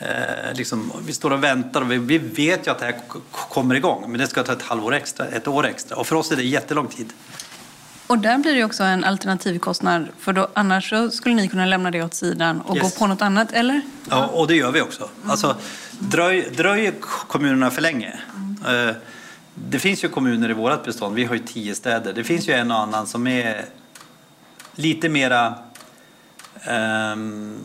Eh, 0.00 0.54
liksom, 0.54 0.92
vi 1.06 1.12
står 1.12 1.32
och 1.32 1.44
väntar 1.44 1.80
och 1.80 1.92
vi, 1.92 1.98
vi, 1.98 2.18
vet 2.18 2.66
ju 2.66 2.70
att 2.70 2.78
det 2.78 2.84
här 2.84 2.96
kommer 3.30 3.74
igång 3.74 4.04
men 4.08 4.20
det 4.20 4.26
ska 4.26 4.42
ta 4.42 4.52
ett 4.52 4.62
halvår 4.62 4.94
extra, 4.94 5.26
ett 5.26 5.48
år 5.48 5.66
extra 5.66 5.96
och 5.96 6.06
för 6.06 6.16
oss 6.16 6.30
är 6.32 6.36
det 6.36 6.42
jättelång 6.42 6.86
tid. 6.86 7.12
Och 8.06 8.18
där 8.18 8.38
blir 8.38 8.54
det 8.54 8.64
också 8.64 8.82
en 8.82 9.04
alternativkostnad 9.04 10.08
för 10.18 10.32
då, 10.32 10.48
annars 10.54 10.92
skulle 11.12 11.34
ni 11.34 11.48
kunna 11.48 11.66
lämna 11.66 11.90
det 11.90 12.02
åt 12.02 12.14
sidan 12.14 12.60
och 12.60 12.76
yes. 12.76 12.82
gå 12.82 12.98
på 12.98 13.06
något 13.06 13.22
annat, 13.22 13.52
eller? 13.52 13.80
Ja, 14.10 14.26
och 14.26 14.46
det 14.46 14.54
gör 14.54 14.72
vi 14.72 14.80
också. 14.80 15.02
Mm. 15.02 15.30
Alltså, 15.30 15.56
dröj, 15.98 16.50
dröjer 16.56 16.94
kommunerna 17.00 17.70
för 17.70 17.82
länge 17.82 18.20
mm. 18.36 18.88
eh, 18.88 18.96
det 19.66 19.78
finns 19.78 20.04
ju 20.04 20.08
kommuner 20.08 20.50
i 20.50 20.52
vårt 20.52 20.84
bestånd, 20.84 21.14
vi 21.14 21.24
har 21.24 21.34
ju 21.34 21.40
tio 21.40 21.74
städer. 21.74 22.12
Det 22.12 22.24
finns 22.24 22.48
ju 22.48 22.52
en 22.52 22.70
och 22.70 22.78
annan 22.78 23.06
som 23.06 23.26
är 23.26 23.64
lite 24.74 25.08
mera 25.08 25.54
um, 27.12 27.58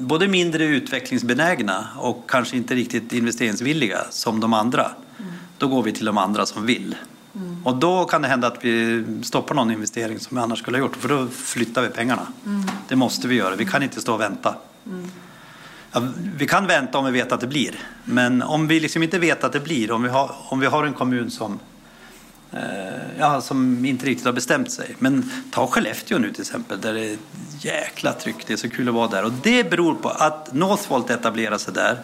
både 0.00 0.28
mindre 0.28 0.64
utvecklingsbenägna 0.64 1.88
och 1.96 2.30
kanske 2.30 2.56
inte 2.56 2.74
riktigt 2.74 3.12
investeringsvilliga 3.12 3.98
som 4.10 4.40
de 4.40 4.52
andra. 4.52 4.90
Mm. 5.18 5.32
Då 5.58 5.68
går 5.68 5.82
vi 5.82 5.92
till 5.92 6.04
de 6.04 6.18
andra 6.18 6.46
som 6.46 6.66
vill. 6.66 6.96
Mm. 7.34 7.66
Och 7.66 7.76
då 7.76 8.04
kan 8.04 8.22
det 8.22 8.28
hända 8.28 8.46
att 8.46 8.64
vi 8.64 9.04
stoppar 9.22 9.54
någon 9.54 9.70
investering 9.70 10.18
som 10.18 10.36
vi 10.36 10.42
annars 10.42 10.58
skulle 10.58 10.76
ha 10.76 10.84
gjort 10.84 10.96
för 10.96 11.08
då 11.08 11.26
flyttar 11.26 11.82
vi 11.82 11.88
pengarna. 11.88 12.26
Mm. 12.46 12.68
Det 12.88 12.96
måste 12.96 13.28
vi 13.28 13.34
göra, 13.34 13.56
vi 13.56 13.66
kan 13.66 13.82
inte 13.82 14.00
stå 14.00 14.14
och 14.14 14.20
vänta. 14.20 14.54
Ja, 15.92 16.02
vi 16.36 16.46
kan 16.46 16.66
vänta 16.66 16.98
om 16.98 17.04
vi 17.04 17.10
vet 17.10 17.32
att 17.32 17.40
det 17.40 17.46
blir, 17.46 17.74
men 18.04 18.42
om 18.42 18.68
vi 18.68 18.80
liksom 18.80 19.02
inte 19.02 19.18
vet 19.18 19.44
att 19.44 19.52
det 19.52 19.60
blir, 19.60 19.90
om 19.90 20.02
vi 20.02 20.08
har, 20.08 20.34
om 20.48 20.60
vi 20.60 20.66
har 20.66 20.84
en 20.84 20.94
kommun 20.94 21.30
som 21.30 21.58
Eh, 22.52 23.18
ja, 23.18 23.40
som 23.40 23.84
inte 23.84 24.06
riktigt 24.06 24.26
har 24.26 24.32
bestämt 24.32 24.72
sig. 24.72 24.94
Men 24.98 25.30
ta 25.50 25.66
Skellefteå 25.66 26.18
nu 26.18 26.32
till 26.32 26.40
exempel, 26.40 26.80
där 26.80 26.94
det 26.94 27.04
är 27.04 27.16
jäkla 27.60 28.12
tryck. 28.12 28.46
Det 28.46 28.52
är 28.52 28.56
så 28.56 28.70
kul 28.70 28.88
att 28.88 28.94
vara 28.94 29.08
där. 29.08 29.24
Och 29.24 29.32
det 29.42 29.70
beror 29.70 29.94
på 29.94 30.08
att 30.08 30.54
Northvolt 30.54 31.10
etablerar 31.10 31.58
sig 31.58 31.74
där. 31.74 31.98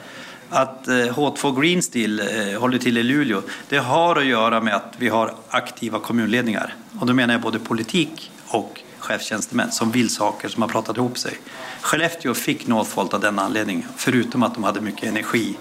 Att 0.51 0.89
eh, 0.89 0.95
H2 0.95 1.61
Green 1.61 1.83
Steel 1.83 2.21
eh, 2.21 2.61
håller 2.61 2.79
till 2.79 2.99
i 2.99 3.03
Luleå. 3.03 3.43
Det 3.69 3.79
har 3.79 4.17
att 4.17 4.27
göra 4.27 4.61
med 4.61 4.75
att 4.75 4.95
vi 4.99 5.09
har 5.09 5.35
aktiva 5.49 5.99
kommunledningar. 5.99 6.75
Och 7.01 7.07
då 7.07 7.13
menar 7.13 7.35
jag 7.35 7.41
både 7.41 7.59
politik 7.59 8.31
och 8.47 8.81
chefstjänstemän 8.99 9.71
som 9.71 9.91
vill 9.91 10.11
saker, 10.11 10.49
som 10.49 10.63
har 10.63 10.69
pratat 10.69 10.97
ihop 10.97 11.19
sig. 11.19 11.39
Skellefteå 11.85 12.35
fick 12.35 12.67
Northvolt 12.67 13.15
av 13.15 13.21
den 13.21 13.39
anledningen, 13.39 13.89
förutom 13.97 14.43
att 14.43 14.55
de 14.55 14.65
hade 14.65 14.81
mycket 14.81 15.09
energi 15.09 15.57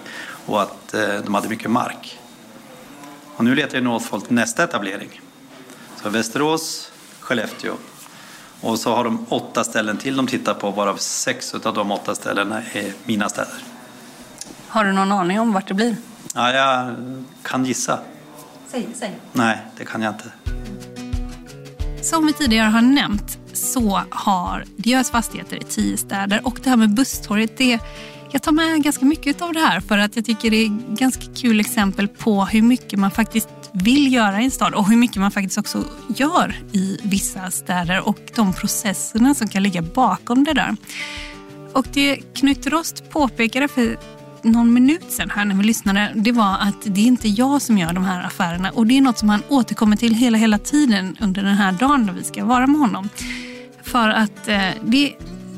och 0.46 0.62
att 0.62 0.94
de 1.24 1.34
hade 1.34 1.48
mycket 1.48 1.70
mark. 1.70 2.18
Och 3.36 3.44
nu 3.44 3.54
letar 3.54 3.80
Northvolt 3.80 4.30
nästa 4.30 4.64
etablering. 4.64 5.20
Så 6.02 6.08
Västerås, 6.08 6.92
Skellefteå. 7.20 7.74
Och 8.60 8.78
så 8.78 8.94
har 8.94 9.04
de 9.04 9.26
åtta 9.28 9.64
ställen 9.64 9.96
till 9.96 10.16
de 10.16 10.26
tittar 10.26 10.54
på, 10.54 10.70
varav 10.70 10.96
sex 10.96 11.54
av 11.54 11.74
de 11.74 11.90
åtta 11.90 12.14
ställena 12.14 12.62
är 12.72 12.92
mina 13.04 13.28
städer. 13.28 13.58
Har 14.68 14.84
du 14.84 14.92
någon 14.92 15.12
aning 15.12 15.40
om 15.40 15.52
vart 15.52 15.68
det 15.68 15.74
blir? 15.74 15.96
Ja, 16.34 16.52
jag 16.52 16.94
kan 17.42 17.64
gissa. 17.64 17.98
Säg, 18.68 18.88
säg. 18.94 19.18
Nej, 19.32 19.58
det 19.76 19.84
kan 19.84 20.02
jag 20.02 20.14
inte. 20.14 20.32
Som 22.02 22.26
vi 22.26 22.32
tidigare 22.32 22.68
har 22.68 22.82
nämnt 22.82 23.38
så 23.54 24.02
har 24.10 24.64
Diös 24.76 25.10
fastigheter 25.10 25.56
i 25.56 25.64
tio 25.64 25.96
städer 25.96 26.40
och 26.44 26.58
det 26.62 26.70
här 26.70 26.76
med 26.76 26.94
busstorget 26.94 27.58
det 27.58 27.80
jag 28.34 28.42
tar 28.42 28.52
med 28.52 28.82
ganska 28.82 29.04
mycket 29.04 29.42
av 29.42 29.52
det 29.52 29.60
här 29.60 29.80
för 29.80 29.98
att 29.98 30.16
jag 30.16 30.24
tycker 30.24 30.50
det 30.50 30.56
är 30.56 30.96
ganska 30.96 31.22
kul 31.34 31.60
exempel 31.60 32.08
på 32.08 32.44
hur 32.44 32.62
mycket 32.62 32.98
man 32.98 33.10
faktiskt 33.10 33.48
vill 33.72 34.12
göra 34.12 34.40
i 34.40 34.44
en 34.44 34.50
stad 34.50 34.74
och 34.74 34.88
hur 34.88 34.96
mycket 34.96 35.16
man 35.16 35.30
faktiskt 35.30 35.58
också 35.58 35.84
gör 36.16 36.56
i 36.72 36.98
vissa 37.02 37.50
städer 37.50 38.08
och 38.08 38.18
de 38.34 38.52
processerna 38.52 39.34
som 39.34 39.48
kan 39.48 39.62
ligga 39.62 39.82
bakom 39.82 40.44
det 40.44 40.52
där. 40.52 40.76
Och 41.72 41.86
det 41.92 42.16
Knut 42.16 42.66
Rost 42.66 43.10
påpekade 43.10 43.68
för 43.68 43.98
någon 44.44 44.72
minut 44.72 45.12
sedan 45.12 45.30
här 45.30 45.44
när 45.44 45.54
vi 45.54 45.64
lyssnade, 45.64 46.12
det 46.14 46.32
var 46.32 46.56
att 46.60 46.82
det 46.84 47.00
är 47.00 47.06
inte 47.06 47.28
jag 47.28 47.62
som 47.62 47.78
gör 47.78 47.92
de 47.92 48.04
här 48.04 48.26
affärerna 48.26 48.70
och 48.70 48.86
det 48.86 48.98
är 48.98 49.00
något 49.00 49.18
som 49.18 49.28
han 49.28 49.42
återkommer 49.48 49.96
till 49.96 50.14
hela, 50.14 50.38
hela 50.38 50.58
tiden 50.58 51.16
under 51.20 51.42
den 51.42 51.54
här 51.54 51.72
dagen 51.72 52.06
då 52.06 52.12
vi 52.12 52.24
ska 52.24 52.44
vara 52.44 52.66
med 52.66 52.80
honom. 52.80 53.08
För 53.82 54.08
att 54.08 54.48
eh, 54.48 54.68
det, 54.84 55.12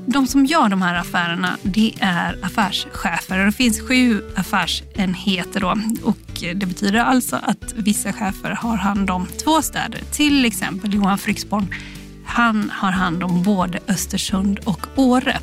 de 0.07 0.27
som 0.27 0.47
gör 0.47 0.69
de 0.69 0.83
här 0.83 0.95
affärerna, 0.95 1.57
det 1.63 1.95
är 2.01 2.45
affärschefer. 2.45 3.39
Det 3.39 3.53
finns 3.53 3.81
sju 3.81 4.23
affärsenheter 4.37 5.61
då 5.61 5.75
och 6.03 6.43
det 6.55 6.67
betyder 6.67 6.99
alltså 6.99 7.37
att 7.43 7.73
vissa 7.77 8.13
chefer 8.13 8.51
har 8.51 8.77
hand 8.77 9.11
om 9.11 9.27
två 9.45 9.63
städer. 9.63 10.01
Till 10.13 10.45
exempel 10.45 10.95
Johan 10.95 11.19
Fryksborn, 11.19 11.75
Han 12.25 12.71
har 12.71 12.91
hand 12.91 13.23
om 13.23 13.43
både 13.43 13.79
Östersund 13.89 14.59
och 14.65 14.87
Åre. 14.97 15.39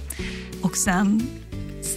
Och 0.62 0.78
sen 0.78 1.28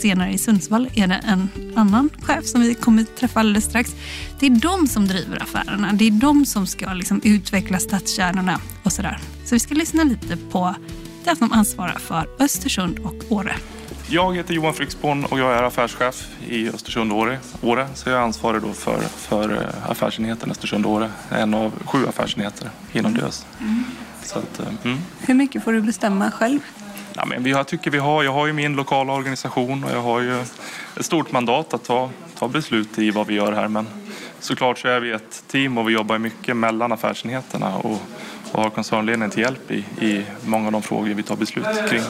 senare 0.01 0.33
i 0.33 0.39
Sundsvall 0.39 0.89
är 0.95 1.07
det 1.07 1.21
en 1.25 1.49
annan 1.75 2.11
chef 2.23 2.47
som 2.47 2.61
vi 2.61 2.75
kommer 2.75 3.05
träffa 3.05 3.41
alldeles 3.41 3.65
strax. 3.65 3.95
Det 4.41 4.47
är 4.47 4.51
de 4.51 4.87
som 4.87 5.07
driver 5.07 5.43
affärerna. 5.43 5.93
Det 5.93 6.07
är 6.07 6.11
de 6.11 6.47
som 6.47 6.67
ska 6.67 6.93
liksom 6.93 7.21
utveckla 7.25 7.79
stadskärnorna 7.79 8.61
och 8.83 8.93
sådär. 8.93 9.19
Så 9.45 9.55
vi 9.55 9.59
ska 9.59 9.75
lyssna 9.75 10.05
lite 10.05 10.37
på 10.37 10.75
den 11.25 11.37
som 11.37 11.53
ansvarar 11.53 11.99
för 11.99 12.29
Östersund 12.39 12.99
och 12.99 13.33
Åre. 13.33 13.57
Jag 14.09 14.37
heter 14.37 14.55
Johan 14.55 14.75
Fryxborn 14.75 15.25
och 15.25 15.39
jag 15.39 15.53
är 15.53 15.63
affärschef 15.63 16.29
i 16.49 16.69
Östersund 16.69 17.13
och 17.13 17.19
Åre. 17.19 17.39
Åre. 17.63 17.89
Så 17.95 18.11
jag 18.11 18.19
är 18.19 18.23
ansvarig 18.23 18.63
då 18.63 18.73
för, 18.73 19.01
för 19.01 19.53
eh, 19.53 19.91
affärsenheten 19.91 20.51
Östersund 20.51 20.87
och 20.87 20.93
Åre. 20.93 21.11
En 21.31 21.55
av 21.55 21.73
sju 21.85 22.07
affärsenheter 22.09 22.71
inom 22.93 23.15
DÖS. 23.15 23.47
Mm. 23.61 23.85
Så 24.23 24.39
att, 24.39 24.61
eh, 24.61 24.67
mm. 24.85 24.99
Hur 25.21 25.35
mycket 25.35 25.65
får 25.65 25.73
du 25.73 25.81
bestämma 25.81 26.31
själv? 26.31 26.61
Ja, 27.17 27.25
men 27.25 27.43
vi, 27.43 27.51
jag 27.51 27.67
tycker 27.67 27.91
vi 27.91 27.99
har, 27.99 28.23
jag 28.23 28.33
har 28.33 28.47
ju 28.47 28.53
min 28.53 28.77
lokala 28.77 29.13
organisation 29.13 29.85
och 29.85 29.91
jag 29.91 30.03
har 30.03 30.21
ju 30.21 30.41
ett 30.41 31.05
stort 31.05 31.33
mandat 31.33 31.75
att 31.75 31.85
ta, 31.85 32.11
ta 32.39 32.49
beslut 32.49 32.99
i 32.99 33.11
vad 33.11 33.27
vi 33.27 33.35
gör 33.35 33.53
här. 33.53 33.69
Men 33.69 33.87
såklart 34.41 34.79
så 34.79 34.89
är 34.89 35.01
vi 35.01 35.11
ett 35.11 35.45
team 35.49 35.79
och 35.79 35.89
vi 35.89 35.93
jobbar 35.93 36.19
mycket 36.19 36.57
mellan 36.57 36.93
affärsenheterna 36.93 37.77
och, 37.77 38.01
och 38.53 38.63
har 38.63 38.71
koncernledningen 38.71 39.31
till 39.31 39.43
hjälp 39.43 39.71
i, 39.71 39.85
i 40.01 40.25
många 40.45 40.67
av 40.67 40.73
de 40.73 40.83
frågor 40.83 41.15
vi 41.15 41.23
tar 41.23 41.37
beslut 41.37 41.67
kring. 41.91 42.03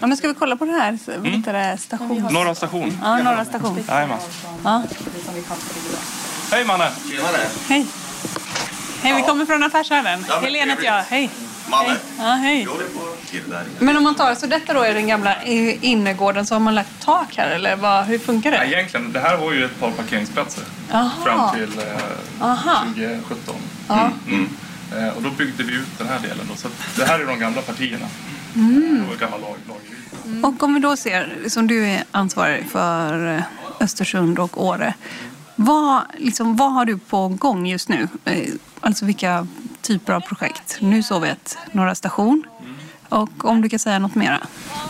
Ja, 0.00 0.06
men 0.06 0.16
ska 0.16 0.28
vi 0.28 0.34
kolla 0.34 0.56
på 0.56 0.64
det 0.64 0.72
här? 0.72 0.98
Heter 1.24 1.52
det? 1.52 1.78
Station? 1.78 2.28
Norra 2.30 2.54
station. 2.54 2.98
Ja, 3.02 3.18
Norra 3.22 3.44
station. 3.44 3.84
Jajamän. 3.88 4.18
Ja. 4.64 4.82
Hej 6.52 6.64
Manne! 6.64 6.90
Hej. 7.68 7.86
Hej, 9.02 9.14
vi 9.16 9.22
kommer 9.22 9.46
från 9.46 9.62
Affärsvärlden. 9.62 10.24
Ja, 10.28 10.38
Helene 10.40 10.72
heter 10.72 10.84
jag. 10.84 11.02
Hej. 11.02 11.30
Hej. 11.70 11.96
Ja, 12.18 12.24
hej. 12.24 12.66
Men 13.78 13.96
om 13.96 14.02
man 14.02 14.14
tar, 14.14 14.34
så 14.34 14.46
detta 14.46 14.74
då 14.74 14.80
är 14.82 14.94
den 14.94 15.06
gamla 15.06 15.42
innergården 15.44 16.46
så 16.46 16.54
har 16.54 16.60
man 16.60 16.74
lagt 16.74 17.00
tak 17.02 17.36
här 17.36 17.50
eller 17.50 17.76
vad, 17.76 18.04
hur 18.04 18.18
funkar 18.18 18.52
Ja, 18.52 18.60
det? 18.60 18.66
egentligen, 18.66 19.12
det 19.12 19.20
här 19.20 19.36
var 19.36 19.52
ju 19.52 19.64
ett 19.64 19.80
par 19.80 19.90
parkeringsplatser 19.90 20.64
Jaha. 20.90 21.10
fram 21.24 21.54
till 21.54 21.78
eh, 21.78 22.44
Aha. 22.46 22.84
2017. 22.94 23.54
Ja. 23.88 24.10
Mm. 24.28 24.48
Eh, 24.98 25.08
och 25.16 25.22
då 25.22 25.30
byggde 25.30 25.62
vi 25.62 25.72
ut 25.74 25.98
den 25.98 26.08
här 26.08 26.18
delen. 26.18 26.46
Då, 26.50 26.56
så 26.56 26.66
att 26.68 26.96
det 26.96 27.04
här 27.04 27.20
är 27.20 27.26
de 27.26 27.38
gamla 27.38 27.62
partierna. 27.62 28.06
Mm. 28.54 29.00
Det 29.02 29.08
var 29.08 29.16
gamla 29.16 29.36
lag, 29.36 29.56
lager. 29.68 30.44
Och 30.46 30.62
om 30.62 30.74
vi 30.74 30.80
då 30.80 30.96
ser, 30.96 31.36
som 31.48 31.66
du 31.66 31.86
är 31.86 32.04
ansvarig 32.10 32.66
för 32.70 33.34
eh, 33.36 33.42
Östersund 33.80 34.38
och 34.38 34.64
Åre. 34.64 34.94
Vad, 35.56 36.02
liksom, 36.18 36.56
vad 36.56 36.72
har 36.72 36.84
du 36.84 36.98
på 36.98 37.28
gång 37.28 37.66
just 37.66 37.88
nu? 37.88 38.08
Eh, 38.24 38.48
Alltså 38.80 39.04
vilka 39.04 39.46
typer 39.86 40.12
av 40.12 40.20
projekt? 40.20 40.78
Nu 40.80 41.02
såg 41.02 41.22
vi 41.22 41.28
ett 41.28 41.58
Norra 41.72 41.94
station. 41.94 42.44
Och 43.08 43.44
om 43.44 43.60
du 43.60 43.68
kan 43.68 43.78
säga 43.78 43.98
något 43.98 44.14
mera? 44.14 44.40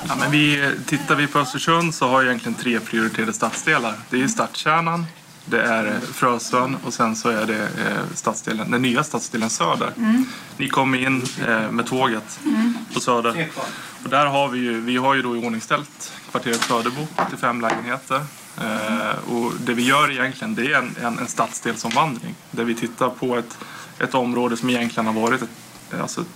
Ja, 0.08 0.14
men 0.20 0.30
vi, 0.30 0.70
tittar 0.86 1.14
vi 1.14 1.26
på 1.26 1.38
Östersund 1.38 1.94
så 1.94 2.08
har 2.08 2.22
jag 2.22 2.26
egentligen 2.26 2.54
tre 2.54 2.80
prioriterade 2.80 3.32
stadsdelar. 3.32 3.94
Det 4.10 4.22
är 4.22 4.28
stadskärnan, 4.28 5.06
det 5.44 5.62
är 5.62 5.86
eh, 5.86 6.00
Frösön 6.00 6.76
och 6.84 6.94
sen 6.94 7.16
så 7.16 7.28
är 7.28 7.46
det 7.46 7.62
eh, 7.62 8.14
stadsdelen, 8.14 8.70
den 8.70 8.82
nya 8.82 9.04
stadsdelen 9.04 9.50
Söder. 9.50 9.92
Ni 10.56 10.68
kom 10.68 10.94
in 10.94 11.22
eh, 11.48 11.70
med 11.70 11.86
tåget 11.86 12.40
på 12.94 13.00
Söder. 13.00 13.48
Och 14.04 14.10
där 14.10 14.26
har 14.26 14.48
vi 14.48 14.58
ju, 14.58 14.80
vi 14.80 14.96
har 14.96 15.14
ju 15.14 15.22
då 15.22 15.36
iordningställt 15.36 16.12
kvarteret 16.30 16.60
Söderbo, 16.60 17.06
85 17.16 17.60
lägenheter. 17.60 18.20
Eh, 18.60 19.32
och 19.32 19.52
det 19.66 19.74
vi 19.74 19.82
gör 19.82 20.10
egentligen 20.10 20.54
det 20.54 20.72
är 20.72 20.78
en, 20.78 20.96
en, 21.02 21.18
en 21.18 21.26
stadsdelsomvandling 21.26 22.34
där 22.50 22.64
vi 22.64 22.74
tittar 22.74 23.10
på 23.10 23.36
ett, 23.36 23.58
ett 23.98 24.14
område 24.14 24.56
som 24.56 24.70
egentligen 24.70 25.06
har 25.06 25.20
varit 25.20 25.42
ett, 25.42 25.48
alltså 26.00 26.20
ett 26.20 26.26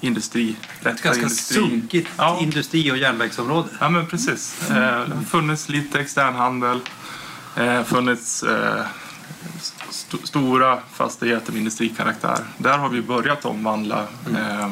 industri, 0.00 0.56
lätta 0.80 1.02
Ganska 1.02 1.22
industri. 1.22 1.54
sunkigt 1.56 2.08
industri 2.40 2.92
och 2.92 2.96
järnvägsområde. 2.96 3.68
Ja 3.80 3.88
men 3.88 4.06
precis. 4.06 4.70
Eh, 4.70 4.74
det 4.76 5.14
har 5.14 5.22
funnits 5.22 5.68
lite 5.68 6.00
externhandel. 6.00 6.80
Eh, 7.56 7.82
funnits 7.84 8.42
eh, 8.42 8.84
st 9.90 10.16
stora 10.24 10.78
fastigheter 10.92 11.52
med 11.52 11.58
industrikaraktär. 11.58 12.38
Där 12.58 12.78
har 12.78 12.88
vi 12.88 13.02
börjat 13.02 13.44
omvandla 13.44 14.06
eh, 14.34 14.60
eh, 14.60 14.70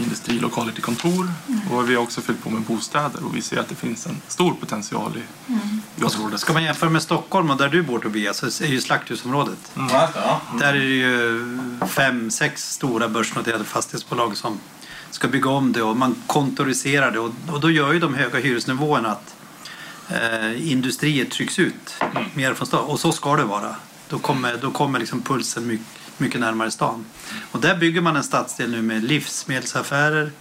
industrilokaler 0.00 0.72
till 0.72 0.82
kontor. 0.82 1.32
Och 1.70 1.90
vi 1.90 1.94
har 1.94 2.02
också 2.02 2.20
fyllt 2.20 2.42
på 2.44 2.50
med 2.50 2.62
bostäder 2.62 3.24
och 3.24 3.36
vi 3.36 3.42
ser 3.42 3.58
att 3.60 3.68
det 3.68 3.74
finns 3.74 4.06
en 4.06 4.16
stor 4.28 4.54
potential 4.54 5.12
i, 5.16 5.52
i 6.00 6.04
området. 6.04 6.40
Ska 6.40 6.52
man 6.52 6.64
jämföra 6.64 6.90
med 6.90 7.02
Stockholm 7.02 7.50
och 7.50 7.56
där 7.56 7.68
du 7.68 7.82
bor 7.82 7.98
Tobias 7.98 8.54
så 8.54 8.64
är 8.64 8.68
ju 8.68 8.80
slakthusområdet. 8.80 9.58
Mm. 9.76 9.88
Där 10.58 10.68
är 10.68 10.72
det 10.72 10.84
ju 10.84 11.44
fem, 11.88 12.30
sex 12.30 12.72
stora 12.72 13.08
börsnoterade 13.08 13.64
fastighetsbolag 13.64 14.36
som 14.36 14.58
ska 15.10 15.28
bygga 15.28 15.50
om 15.50 15.72
det 15.72 15.82
och 15.82 15.96
man 15.96 16.14
kontoriserar 16.26 17.10
det 17.10 17.18
och, 17.18 17.32
och 17.52 17.60
då 17.60 17.70
gör 17.70 17.92
ju 17.92 17.98
de 17.98 18.14
höga 18.14 18.38
hyresnivåerna 18.38 19.08
att 19.08 19.34
eh, 20.08 20.70
industrier 20.72 21.24
trycks 21.24 21.58
ut 21.58 21.94
mer 22.34 22.54
från 22.54 22.66
stan 22.66 22.84
och 22.84 23.00
så 23.00 23.12
ska 23.12 23.36
det 23.36 23.44
vara. 23.44 23.76
Då 24.08 24.18
kommer, 24.18 24.56
då 24.60 24.70
kommer 24.70 24.98
liksom 24.98 25.22
pulsen 25.22 25.66
mycket, 25.66 26.07
mycket 26.20 26.40
närmare 26.40 26.70
stan. 26.70 27.04
Och 27.52 27.60
där 27.60 27.76
bygger 27.76 28.00
man 28.00 28.16
en 28.16 28.22
stadsdel 28.24 28.70
nu 28.70 28.82
med 28.82 29.04
livsmedelsaffärer, 29.04 30.32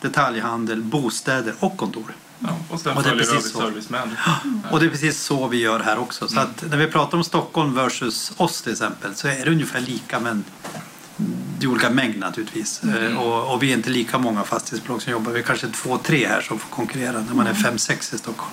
detaljhandel, 0.00 0.82
bostäder 0.82 1.54
och 1.60 1.76
kontor. 1.76 2.14
Ja, 2.38 2.48
och 2.70 2.80
sen 2.80 2.96
Och 2.96 3.02
det 3.02 3.08
är 3.08 3.10
följer 3.12 3.26
precis 3.34 3.52
så. 3.52 3.58
service 3.60 3.90
med. 3.90 4.02
Och 4.70 4.80
det 4.80 4.86
är 4.86 4.90
precis 4.90 5.20
så 5.20 5.48
vi 5.48 5.56
gör 5.58 5.80
här 5.80 5.98
också. 5.98 6.28
Så 6.28 6.40
att 6.40 6.64
när 6.70 6.76
vi 6.76 6.86
pratar 6.86 7.18
om 7.18 7.24
Stockholm 7.24 7.74
versus 7.74 8.32
oss 8.36 8.62
till 8.62 8.72
exempel 8.72 9.14
så 9.14 9.28
är 9.28 9.44
det 9.44 9.50
ungefär 9.50 9.80
lika 9.80 10.20
men 10.20 10.44
det 11.58 11.66
är 11.66 11.70
olika 11.70 11.90
mängd 11.90 12.18
naturligtvis. 12.18 12.82
Eh, 12.84 13.16
Och, 13.18 13.52
och 13.54 13.62
vi 13.62 13.70
är 13.72 13.76
inte 13.76 13.90
lika 13.90 14.18
många 14.18 14.44
fastighetsbolag 14.44 15.02
som 15.02 15.12
jobbar. 15.12 15.32
Vi 15.32 15.38
är 15.38 15.42
kanske 15.42 15.68
två, 15.68 15.98
tre 15.98 16.26
här 16.28 16.40
som 16.40 16.58
får 16.58 16.68
konkurrera 16.68 17.12
när 17.20 17.34
man 17.34 17.46
är 17.46 17.54
fem, 17.54 17.78
sex 17.78 18.14
i 18.14 18.18
Stockholm. 18.18 18.52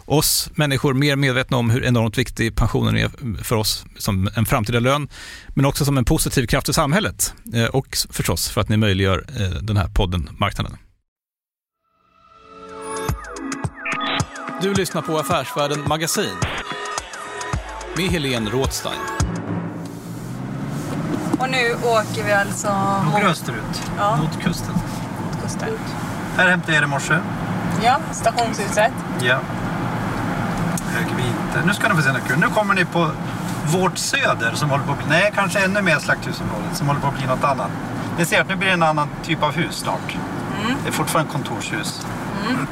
oss 0.11 0.49
människor 0.55 0.93
mer 0.93 1.15
medvetna 1.15 1.57
om 1.57 1.69
hur 1.69 1.83
enormt 1.83 2.17
viktig 2.17 2.55
pensionen 2.55 2.97
är 2.97 3.43
för 3.43 3.55
oss 3.55 3.85
som 3.97 4.29
en 4.35 4.45
framtida 4.45 4.79
lön, 4.79 5.09
men 5.49 5.65
också 5.65 5.85
som 5.85 5.97
en 5.97 6.05
positiv 6.05 6.47
kraft 6.47 6.69
i 6.69 6.73
samhället 6.73 7.33
eh, 7.53 7.65
och 7.65 7.97
förstås 8.09 8.49
för 8.49 8.61
att 8.61 8.69
ni 8.69 8.77
möjliggör 8.77 9.25
eh, 9.39 9.49
den 9.49 9.77
här 9.77 9.87
podden 9.87 10.29
Marknaden. 10.39 10.77
Du 14.61 14.73
lyssnar 14.73 15.01
på 15.01 15.17
Affärsvärlden 15.17 15.87
Magasin 15.87 16.35
med 17.97 18.05
Helene 18.05 18.49
Rådstein. 18.49 18.99
Och 21.39 21.49
nu 21.49 21.73
åker 21.73 22.23
vi 22.25 22.31
alltså 22.31 22.73
mot... 23.05 23.23
österut, 23.23 23.81
ja. 23.97 24.15
mot 24.15 24.43
kusten. 24.43 24.73
Mot 24.73 25.43
kusten. 25.43 25.69
Här 26.35 26.49
hämtade 26.49 26.73
jag 26.73 26.81
er 26.81 26.87
i 26.87 26.89
morse. 26.89 27.17
Ja, 27.83 27.99
stationshuset. 28.11 28.91
Ja. 29.21 29.39
Höger 30.93 31.15
vi 31.15 31.23
inte. 31.23 31.67
Nu 31.67 31.73
ska 31.73 31.89
ni 31.89 31.95
få 31.95 32.01
se 32.01 32.11
något 32.11 32.27
kul. 32.27 32.39
Nu 32.39 32.47
kommer 32.47 32.73
ni 32.73 32.85
på 32.85 33.11
vårt 33.65 33.97
söder 33.97 34.51
som 34.53 34.69
håller 34.69 34.83
på 34.83 34.91
att 34.91 34.97
bli, 34.97 35.07
nej 35.09 35.31
kanske 35.35 35.59
ännu 35.59 35.81
mer 35.81 35.99
slakthusområdet 35.99 36.77
som 36.77 36.87
håller 36.87 37.01
på 37.01 37.07
att 37.07 37.17
bli 37.17 37.27
något 37.27 37.43
annat. 37.43 37.69
Ni 38.17 38.25
ser 38.25 38.41
att 38.41 38.49
nu 38.49 38.55
blir 38.55 38.67
det 38.67 38.73
en 38.73 38.83
annan 38.83 39.07
typ 39.23 39.43
av 39.43 39.51
hus 39.51 39.75
snart. 39.75 40.17
Mm. 40.63 40.75
Det 40.83 40.89
är 40.89 40.93
fortfarande 40.93 41.31
kontorshus. 41.31 42.05
Mm. 42.49 42.67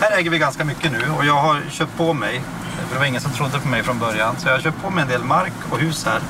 Här 0.00 0.18
äger 0.18 0.30
vi 0.30 0.38
ganska 0.38 0.64
mycket 0.64 0.92
nu 0.92 1.10
och 1.18 1.24
jag 1.24 1.40
har 1.40 1.60
köpt 1.70 1.96
på 1.96 2.12
mig, 2.12 2.42
för 2.86 2.94
det 2.94 2.98
var 2.98 3.06
ingen 3.06 3.20
som 3.20 3.32
trodde 3.32 3.58
på 3.58 3.68
mig 3.68 3.82
från 3.82 3.98
början, 3.98 4.34
så 4.38 4.48
jag 4.48 4.54
har 4.54 4.60
köpt 4.60 4.82
på 4.82 4.90
mig 4.90 5.02
en 5.02 5.08
del 5.08 5.24
mark 5.24 5.52
och 5.70 5.78
hus 5.78 6.04
här. 6.06 6.20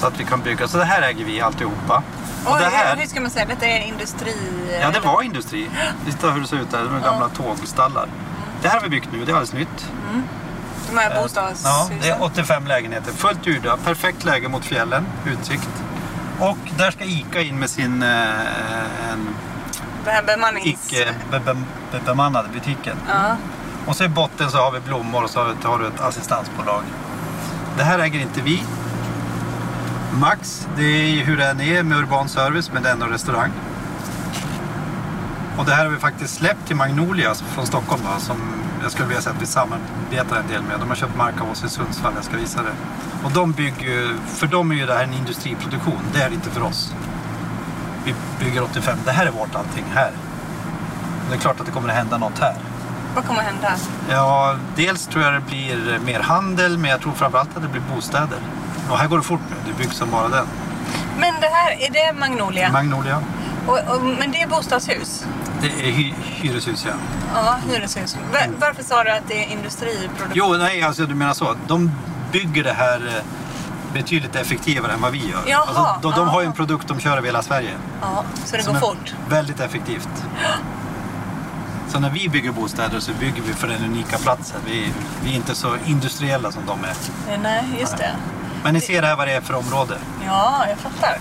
Så 0.00 0.06
att 0.06 0.20
vi 0.20 0.24
kan 0.24 0.40
bygga. 0.40 0.68
Så 0.68 0.78
det 0.78 0.84
här 0.84 1.02
äger 1.02 1.24
vi 1.24 1.40
alltihopa. 1.40 2.02
Och, 2.44 2.52
och 2.52 2.58
det 2.58 2.64
här... 2.64 2.96
Hur 2.96 3.06
ska 3.06 3.20
man 3.20 3.30
säga? 3.30 3.46
Detta 3.46 3.66
är 3.66 3.86
industri? 3.86 4.36
Ja, 4.80 4.90
det 4.90 5.00
var 5.00 5.22
industri. 5.22 5.70
Titta 6.06 6.30
hur 6.30 6.40
det 6.40 6.46
ser 6.46 6.56
ut 6.56 6.70
där. 6.70 6.84
De 6.84 7.02
gamla 7.02 7.28
tågstallar. 7.28 8.08
Det 8.62 8.68
här 8.68 8.74
har 8.74 8.82
vi 8.82 8.88
byggt 8.88 9.08
nu. 9.12 9.24
Det 9.24 9.32
är 9.32 9.34
alldeles 9.34 9.52
nytt. 9.52 9.92
Mm. 10.10 10.22
De 10.90 10.98
här 10.98 11.16
eh, 11.16 11.22
bostadshusen? 11.22 11.70
Ja, 11.70 11.90
det 12.02 12.08
är 12.08 12.22
85 12.22 12.66
lägenheter. 12.66 13.12
Fullt 13.12 13.46
gjorda. 13.46 13.76
Perfekt 13.76 14.24
läge 14.24 14.48
mot 14.48 14.64
fjällen. 14.64 15.06
Utsikt. 15.26 15.68
Och 16.38 16.58
där 16.78 16.90
ska 16.90 17.04
ICA 17.04 17.40
in 17.40 17.58
med 17.58 17.70
sin 17.70 18.02
eh, 18.02 19.10
en 19.10 19.34
bemannings... 20.26 20.66
icke 20.66 21.14
bemannade 22.06 22.48
butiken. 22.48 22.96
Ja. 23.08 23.36
Och 23.86 23.96
så 23.96 24.04
i 24.04 24.08
botten 24.08 24.50
så 24.50 24.58
har 24.58 24.70
vi 24.70 24.80
blommor 24.80 25.24
och 25.24 25.30
så 25.30 25.54
har 25.62 25.78
du 25.78 25.86
ett 25.86 26.00
assistansbolag. 26.00 26.82
Det 27.76 27.82
här 27.82 27.98
äger 27.98 28.20
inte 28.20 28.40
vi. 28.40 28.62
Max, 30.20 30.68
det 30.76 30.82
är 30.82 31.24
hur 31.24 31.36
det 31.36 31.46
än 31.46 31.60
är 31.60 31.82
med 31.82 31.98
urban 31.98 32.28
service 32.28 32.70
men 32.72 32.82
det 32.82 32.88
är 32.88 32.92
ändå 32.92 33.06
restaurang. 33.06 33.50
Och 35.58 35.64
det 35.64 35.72
här 35.72 35.84
har 35.84 35.90
vi 35.90 35.98
faktiskt 35.98 36.34
släppt 36.34 36.66
till 36.66 36.76
Magnolia 36.76 37.34
från 37.34 37.66
Stockholm 37.66 38.02
då, 38.14 38.20
som 38.20 38.36
jag 38.82 38.92
skulle 38.92 39.08
vilja 39.08 39.22
säga 39.22 39.34
att 39.36 39.42
vi 39.42 39.46
samarbetar 39.46 40.36
en 40.36 40.48
del 40.48 40.62
med. 40.62 40.80
De 40.80 40.88
har 40.88 40.96
köpt 40.96 41.16
mark 41.16 41.40
av 41.40 41.50
oss 41.50 41.64
i 41.64 41.68
Sundsvall, 41.68 42.12
jag 42.16 42.24
ska 42.24 42.36
visa 42.36 42.62
det. 42.62 42.72
Och 43.24 43.30
de 43.30 43.52
bygger, 43.52 44.16
för 44.26 44.46
dem 44.46 44.70
är 44.70 44.74
ju 44.74 44.86
det 44.86 44.94
här 44.94 45.04
en 45.04 45.14
industriproduktion, 45.14 46.00
det 46.12 46.22
är 46.22 46.28
det 46.28 46.34
inte 46.34 46.50
för 46.50 46.62
oss 46.62 46.94
vi 48.04 48.14
bygger 48.44 48.62
85. 48.62 48.98
Det 49.04 49.12
här 49.12 49.26
är 49.26 49.30
vårt 49.30 49.54
allting 49.54 49.84
här. 49.94 50.10
Det 51.28 51.34
är 51.36 51.38
klart 51.38 51.60
att 51.60 51.66
det 51.66 51.72
kommer 51.72 51.88
att 51.88 51.94
hända 51.94 52.18
något 52.18 52.38
här. 52.38 52.54
Vad 53.14 53.24
kommer 53.24 53.40
att 53.40 53.46
hända? 53.46 53.72
Ja, 54.10 54.56
dels 54.76 55.06
tror 55.06 55.24
jag 55.24 55.34
det 55.34 55.40
blir 55.40 55.98
mer 56.04 56.20
handel, 56.20 56.78
men 56.78 56.90
jag 56.90 57.00
tror 57.00 57.12
framförallt 57.12 57.56
att 57.56 57.62
det 57.62 57.68
blir 57.68 57.82
bostäder. 57.94 58.38
Och 58.90 58.98
här 58.98 59.08
går 59.08 59.16
det 59.16 59.22
fort 59.22 59.40
nu, 59.50 59.72
det 59.72 59.78
byggs 59.78 59.96
som 59.96 60.10
bara 60.10 60.28
den. 60.28 60.46
Men 61.18 61.34
det 61.40 61.46
här, 61.46 61.72
är 61.80 61.90
det 61.90 62.18
Magnolia? 62.20 62.72
Magnolia. 62.72 63.22
Och, 63.66 63.78
och, 63.78 64.02
men 64.18 64.32
det 64.32 64.42
är 64.42 64.48
bostadshus? 64.48 65.26
Det 65.62 65.88
är 65.88 65.92
hy 65.92 66.14
hyreshus, 66.24 66.86
ja. 66.86 66.92
Ja, 67.34 67.56
hyreshus. 67.72 68.16
Var, 68.32 68.48
varför 68.60 68.82
sa 68.82 69.04
du 69.04 69.10
att 69.10 69.28
det 69.28 69.44
är 69.44 69.52
industriproduktion? 69.52 70.30
Jo, 70.34 70.56
nej, 70.58 70.82
alltså 70.82 71.06
du 71.06 71.14
menar 71.14 71.34
så. 71.34 71.56
De 71.66 71.90
bygger 72.32 72.64
det 72.64 72.72
här 72.72 73.06
eh, 73.06 73.22
betydligt 73.94 74.36
effektivare 74.36 74.92
än 74.92 75.00
vad 75.00 75.12
vi 75.12 75.30
gör. 75.30 75.42
Jaha, 75.46 75.60
alltså, 75.60 76.10
de, 76.10 76.16
de 76.16 76.28
har 76.28 76.40
ju 76.40 76.46
en 76.46 76.52
produkt 76.52 76.88
de 76.88 77.00
kör 77.00 77.16
över 77.16 77.26
hela 77.26 77.42
Sverige. 77.42 77.70
Ja, 78.00 78.24
så 78.44 78.56
det 78.56 78.66
går 78.66 78.74
fort? 78.74 79.14
Väldigt 79.28 79.60
effektivt. 79.60 80.08
Så 81.88 82.00
när 82.00 82.10
vi 82.10 82.28
bygger 82.28 82.52
bostäder 82.52 83.00
så 83.00 83.12
bygger 83.20 83.42
vi 83.42 83.52
för 83.52 83.68
den 83.68 83.84
unika 83.84 84.18
platsen. 84.18 84.60
Vi, 84.66 84.92
vi 85.24 85.30
är 85.30 85.36
inte 85.36 85.54
så 85.54 85.76
industriella 85.86 86.52
som 86.52 86.62
de 86.66 86.78
är. 86.84 87.38
Nej, 87.42 87.64
just 87.80 87.96
det. 87.96 88.16
Men 88.64 88.74
ni 88.74 88.80
ser 88.80 89.02
här 89.02 89.16
vad 89.16 89.28
det 89.28 89.32
är 89.32 89.40
för 89.40 89.54
område. 89.54 89.94
Ja, 90.26 90.64
jag 90.68 90.78
fattar. 90.78 91.18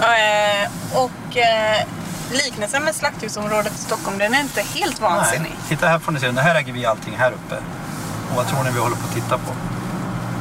Eh, 0.00 0.70
och 0.94 1.36
eh, 1.36 1.86
liknelsen 2.30 2.84
med 2.84 2.94
slakthusområdet 2.94 3.74
i 3.74 3.78
Stockholm, 3.78 4.18
den 4.18 4.34
är 4.34 4.40
inte 4.40 4.60
helt 4.60 5.00
vansinnig. 5.00 5.50
Nej. 5.58 5.68
Titta 5.68 5.86
här 5.86 5.98
får 5.98 6.12
ni 6.12 6.20
se, 6.20 6.30
här 6.30 6.54
äger 6.54 6.72
vi 6.72 6.86
allting 6.86 7.16
här 7.16 7.32
uppe. 7.32 7.56
Och 8.30 8.36
vad 8.36 8.48
tror 8.48 8.64
ni 8.64 8.70
vi 8.70 8.78
håller 8.78 8.96
på 8.96 9.04
att 9.08 9.14
titta 9.14 9.38
på? 9.38 9.52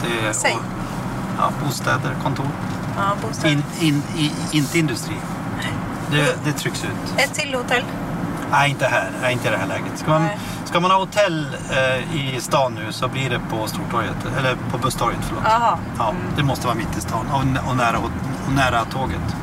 Det 0.03 0.27
är, 0.27 0.33
Säg. 0.33 0.53
Och, 0.53 0.61
Ja, 1.37 1.51
bostäder, 1.63 2.15
kontor. 2.23 2.47
Ja, 2.97 3.03
bostäder. 3.21 3.51
In, 3.51 3.63
in, 3.79 4.03
i, 4.17 4.31
inte 4.51 4.79
industri. 4.79 5.15
Det, 6.11 6.35
det 6.45 6.53
trycks 6.53 6.83
ut. 6.83 7.17
Ett 7.17 7.33
till 7.33 7.53
hotell? 7.53 7.83
Nej, 8.51 8.69
inte 8.69 8.87
här. 8.87 9.11
Nej, 9.21 9.33
inte 9.33 9.47
i 9.47 9.51
det 9.51 9.57
här 9.57 9.67
läget. 9.67 9.99
Ska 9.99 10.09
man, 10.11 10.27
ska 10.65 10.79
man 10.79 10.91
ha 10.91 10.99
hotell 10.99 11.57
eh, 11.71 12.15
i 12.15 12.41
stan 12.41 12.73
nu 12.73 12.91
så 12.91 13.07
blir 13.07 13.29
det 13.29 13.39
på 13.49 13.67
Stortorget, 13.67 14.15
eller 14.37 14.55
på 14.71 14.77
Busstorget. 14.77 15.19
Förlåt. 15.21 15.45
Aha. 15.45 15.79
Ja, 15.97 16.09
mm. 16.09 16.21
Det 16.37 16.43
måste 16.43 16.67
vara 16.67 16.77
mitt 16.77 16.97
i 16.97 17.01
stan 17.01 17.25
och, 17.31 17.69
och, 17.69 17.77
nära, 17.77 17.97
och 17.97 18.53
nära 18.55 18.85
tåget. 18.85 19.35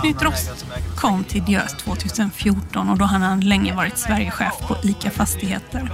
Knut 0.00 0.22
Rost 0.22 0.66
kom 0.96 1.24
till 1.24 1.44
Diös 1.44 1.76
2014 1.76 2.88
och 2.88 2.98
då 2.98 3.04
hade 3.04 3.24
han 3.24 3.40
länge 3.40 3.74
varit 3.74 3.98
Sverigechef 3.98 4.54
på 4.68 4.76
ICA 4.82 5.10
Fastigheter. 5.10 5.92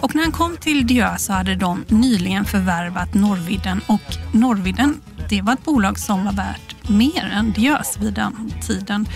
Och 0.00 0.14
när 0.14 0.22
han 0.22 0.32
kom 0.32 0.56
till 0.56 0.86
Diö 0.86 1.16
så 1.18 1.32
hade 1.32 1.54
de 1.54 1.84
nyligen 1.88 2.44
förvärvat 2.44 3.14
Norrvidden 3.14 3.80
och 3.86 4.16
Norrvidden 4.32 5.00
det 5.28 5.42
var 5.42 5.52
ett 5.52 5.64
bolag 5.64 5.98
som 5.98 6.24
var 6.24 6.32
värt 6.32 6.88
mer 6.88 7.24
än 7.24 7.52
Diös 7.52 7.98
vid 8.00 8.14
den 8.14 8.52
tiden. 8.62 9.08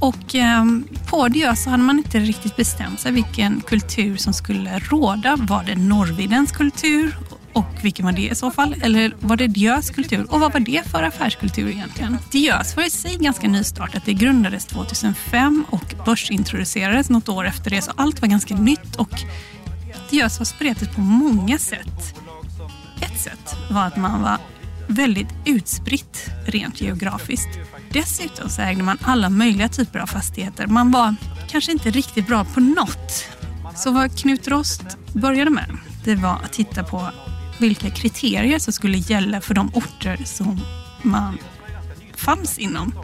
Och 0.00 0.34
eh, 0.34 0.64
på 1.10 1.28
Diö 1.28 1.56
så 1.56 1.70
hade 1.70 1.82
man 1.82 1.98
inte 1.98 2.18
riktigt 2.18 2.56
bestämt 2.56 3.00
sig 3.00 3.12
vilken 3.12 3.60
kultur 3.60 4.16
som 4.16 4.32
skulle 4.32 4.78
råda. 4.78 5.36
Var 5.36 5.64
det 5.64 5.76
Norrviddens 5.76 6.52
kultur 6.52 7.16
och 7.52 7.66
vilken 7.82 8.04
var 8.04 8.12
det 8.12 8.28
i 8.28 8.34
så 8.34 8.50
fall? 8.50 8.76
Eller 8.82 9.14
var 9.20 9.36
det 9.36 9.46
Diös 9.46 9.90
kultur? 9.90 10.26
Och 10.30 10.40
vad 10.40 10.52
var 10.52 10.60
det 10.60 10.88
för 10.90 11.02
affärskultur 11.02 11.68
egentligen? 11.68 12.16
Diös 12.30 12.76
var 12.76 12.84
i 12.84 12.90
sig 12.90 13.16
ganska 13.16 13.48
nystartat. 13.48 14.02
Det 14.04 14.14
grundades 14.14 14.66
2005 14.66 15.64
och 15.70 15.94
börsintroducerades 16.04 17.10
något 17.10 17.28
år 17.28 17.46
efter 17.46 17.70
det. 17.70 17.82
Så 17.82 17.92
allt 17.96 18.20
var 18.20 18.28
ganska 18.28 18.54
nytt 18.56 18.96
och 18.96 19.22
Diös 20.10 20.38
var 20.38 20.44
spretigt 20.44 20.94
på 20.94 21.00
många 21.00 21.58
sätt. 21.58 22.14
Ett 23.00 23.20
sätt 23.20 23.56
var 23.70 23.86
att 23.86 23.96
man 23.96 24.22
var 24.22 24.38
väldigt 24.86 25.28
utspritt 25.44 26.30
rent 26.46 26.80
geografiskt. 26.80 27.58
Dessutom 27.92 28.48
så 28.48 28.62
ägde 28.62 28.82
man 28.82 28.98
alla 29.02 29.28
möjliga 29.28 29.68
typer 29.68 29.98
av 29.98 30.06
fastigheter. 30.06 30.66
Man 30.66 30.90
var 30.90 31.14
kanske 31.48 31.72
inte 31.72 31.90
riktigt 31.90 32.26
bra 32.26 32.44
på 32.44 32.60
något. 32.60 33.26
Så 33.76 33.90
vad 33.90 34.18
Knut 34.18 34.48
Rost 34.48 34.82
började 35.12 35.50
med, 35.50 35.78
det 36.04 36.14
var 36.14 36.34
att 36.44 36.52
titta 36.52 36.84
på 36.84 37.10
vilka 37.60 37.90
kriterier 37.90 38.58
som 38.58 38.72
skulle 38.72 38.98
gälla 38.98 39.40
för 39.40 39.54
de 39.54 39.70
orter 39.74 40.18
som 40.24 40.60
man 41.02 41.38
fanns 42.16 42.58
inom. 42.58 42.94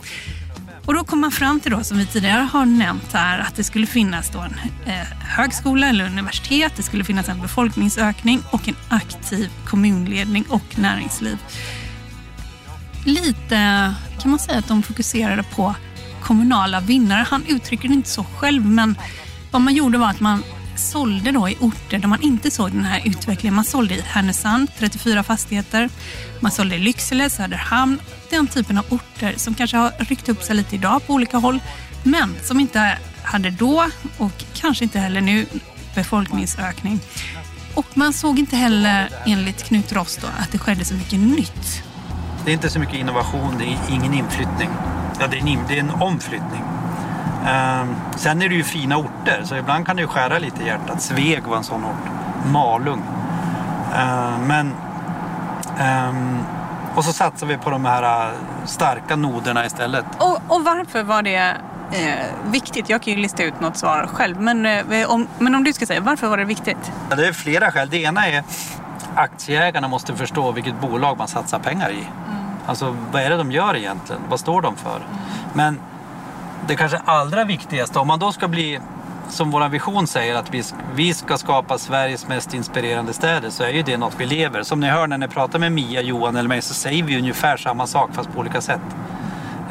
Och 0.85 0.95
då 0.95 1.05
kom 1.05 1.21
man 1.21 1.31
fram 1.31 1.61
till 1.61 1.71
då, 1.71 1.85
som 1.85 1.99
vi 1.99 2.07
tidigare 2.07 2.41
har 2.53 2.67
nämnt 2.67 3.13
här, 3.13 3.39
att 3.39 3.57
det 3.57 3.65
skulle 3.65 3.87
finnas 3.87 4.31
då 4.31 4.39
en 4.39 4.55
eh, 4.87 5.07
högskola 5.21 5.89
eller 5.89 6.07
universitet, 6.07 6.73
det 6.77 6.83
skulle 6.83 7.05
finnas 7.05 7.29
en 7.29 7.41
befolkningsökning 7.41 8.43
och 8.51 8.69
en 8.69 8.77
aktiv 8.89 9.51
kommunledning 9.65 10.45
och 10.49 10.79
näringsliv. 10.79 11.39
Lite 13.05 13.95
kan 14.21 14.31
man 14.31 14.39
säga 14.39 14.59
att 14.59 14.69
de 14.69 14.83
fokuserade 14.83 15.43
på 15.43 15.75
kommunala 16.23 16.81
vinnare. 16.81 17.27
Han 17.29 17.45
uttrycker 17.47 17.89
det 17.89 17.95
inte 17.95 18.09
så 18.09 18.25
själv, 18.25 18.67
men 18.67 18.99
vad 19.51 19.63
man 19.63 19.75
gjorde 19.75 19.99
var 19.99 20.11
att 20.11 20.21
man 20.21 20.43
sålde 20.77 21.33
då 21.33 21.49
i 21.49 21.57
orter 21.61 21.99
där 21.99 22.09
man 22.09 22.23
inte 22.23 22.51
såg 22.51 22.71
den 22.71 22.85
här 22.85 23.03
utvecklingen. 23.05 23.55
Man 23.55 23.65
sålde 23.65 23.95
i 23.95 24.01
Härnösand, 24.01 24.69
34 24.79 25.23
fastigheter. 25.23 25.91
Man 26.41 26.53
sålde 26.53 26.75
i 26.75 26.79
Lycksele, 26.79 27.31
Söderhamn, 27.31 28.01
den 28.31 28.47
typen 28.47 28.79
av 28.79 28.85
orter 28.89 29.35
som 29.37 29.55
kanske 29.55 29.77
har 29.77 29.93
ryckt 29.99 30.29
upp 30.29 30.43
sig 30.43 30.57
lite 30.57 30.75
idag 30.75 31.07
på 31.07 31.13
olika 31.15 31.37
håll, 31.37 31.61
men 32.03 32.35
som 32.43 32.61
inte 32.61 32.99
hade 33.23 33.51
då 33.51 33.87
och 34.19 34.45
kanske 34.55 34.85
inte 34.85 34.99
heller 34.99 35.21
nu 35.21 35.47
befolkningsökning. 35.95 37.01
Och 37.75 37.87
man 37.95 38.13
såg 38.13 38.39
inte 38.39 38.57
heller 38.57 39.09
enligt 39.27 39.65
Knut 39.65 39.93
Ross 39.93 40.19
då, 40.23 40.27
att 40.39 40.53
det 40.53 40.59
skedde 40.59 40.85
så 40.85 40.95
mycket 40.95 41.21
nytt. 41.21 41.83
Det 42.45 42.51
är 42.51 42.55
inte 42.55 42.71
så 42.71 42.79
mycket 42.79 42.95
innovation, 42.95 43.55
det 43.59 43.65
är 43.65 43.79
ingen 43.95 44.15
inflyttning. 44.15 44.69
Ja, 45.21 45.27
det, 45.27 45.37
är 45.37 45.41
en, 45.41 45.59
det 45.69 45.75
är 45.75 45.81
en 45.81 45.91
omflyttning. 45.91 46.63
Um, 47.47 47.97
sen 48.17 48.43
är 48.43 48.49
det 48.49 48.55
ju 48.55 48.63
fina 48.63 48.97
orter, 48.97 49.43
så 49.45 49.57
ibland 49.57 49.87
kan 49.87 49.97
det 49.97 50.03
ju 50.03 50.09
skära 50.09 50.39
lite 50.39 50.63
i 50.63 50.67
hjärtat. 50.67 51.03
Sveg 51.03 51.43
var 51.43 51.57
en 51.57 51.65
sån 51.65 51.85
ort. 51.85 52.11
Malung. 52.53 53.03
Uh, 53.93 54.39
men... 54.47 54.75
Um, 55.81 56.39
och 56.97 57.05
så 57.05 57.13
satsar 57.13 57.47
vi 57.47 57.57
på 57.57 57.71
de 57.71 57.85
här 57.85 58.33
starka 58.65 59.17
noderna 59.17 59.67
istället. 59.67 60.05
Och, 60.19 60.41
och 60.49 60.65
varför 60.65 61.03
var 61.03 61.23
det 61.23 61.57
eh, 61.93 62.27
viktigt? 62.45 62.89
Jag 62.89 63.03
kan 63.03 63.13
ju 63.15 63.21
lista 63.21 63.43
ut 63.43 63.61
något 63.61 63.77
svar 63.77 64.09
själv. 64.13 64.41
Men, 64.41 64.67
eh, 64.67 65.11
om, 65.11 65.29
men 65.39 65.55
om 65.55 65.65
du 65.65 65.73
ska 65.73 65.87
säga, 65.87 66.01
varför 66.01 66.27
var 66.29 66.37
det 66.37 66.45
viktigt? 66.45 66.93
Ja, 67.11 67.17
det 67.17 67.27
är 67.27 67.33
flera 67.33 67.71
skäl. 67.71 67.89
Det 67.91 68.03
ena 68.03 68.27
är 68.27 68.45
aktieägarna 69.15 69.89
måste 69.89 70.17
förstå 70.17 70.53
vilket 70.53 70.81
bolag 70.81 71.19
man 71.19 71.29
satsar 71.29 71.59
pengar 71.59 71.91
i. 71.91 71.95
Mm. 71.95 72.09
Alltså 72.67 72.97
vad 73.13 73.23
är 73.23 73.31
det 73.31 73.37
de 73.37 73.53
gör 73.53 73.77
egentligen? 73.77 74.23
Vad 74.29 74.41
står 74.41 74.63
de 74.63 74.77
för? 74.77 74.97
Mm. 74.97 75.09
Men 75.53 75.81
det 76.69 76.77
kanske 76.77 77.01
allra 77.05 77.45
viktigaste, 77.45 77.99
om 77.99 78.09
man 78.09 78.19
då 78.19 78.33
ska 78.33 78.49
bli 78.49 78.81
som 79.29 79.51
vår 79.51 79.69
vision 79.69 80.07
säger 80.07 80.35
att 80.35 80.55
vi, 80.55 80.63
vi 80.95 81.15
ska 81.15 81.39
skapa 81.39 81.79
Sveriges 81.79 82.29
mest 82.29 82.55
inspirerande 82.55 83.13
städer 83.13 83.51
så 83.51 83.63
är 83.63 83.69
ju 83.69 83.83
det 83.83 83.97
något 83.97 84.15
vi 84.19 84.27
lever. 84.27 84.63
Som 84.63 84.81
ni 84.81 84.87
hör 84.87 85.07
när 85.07 85.19
ni 85.19 85.29
pratar 85.29 85.59
med 85.59 85.73
Mia, 85.73 86.03
Johan 86.03 86.37
eller 86.37 86.49
mig 86.49 86.63
så 86.63 86.75
säger 86.75 87.03
vi 87.03 87.19
ungefär 87.19 87.57
samma 87.57 87.87
sak 87.87 88.11
fast 88.13 88.33
på 88.33 88.41
olika 88.41 88.61
sätt. 88.61 88.81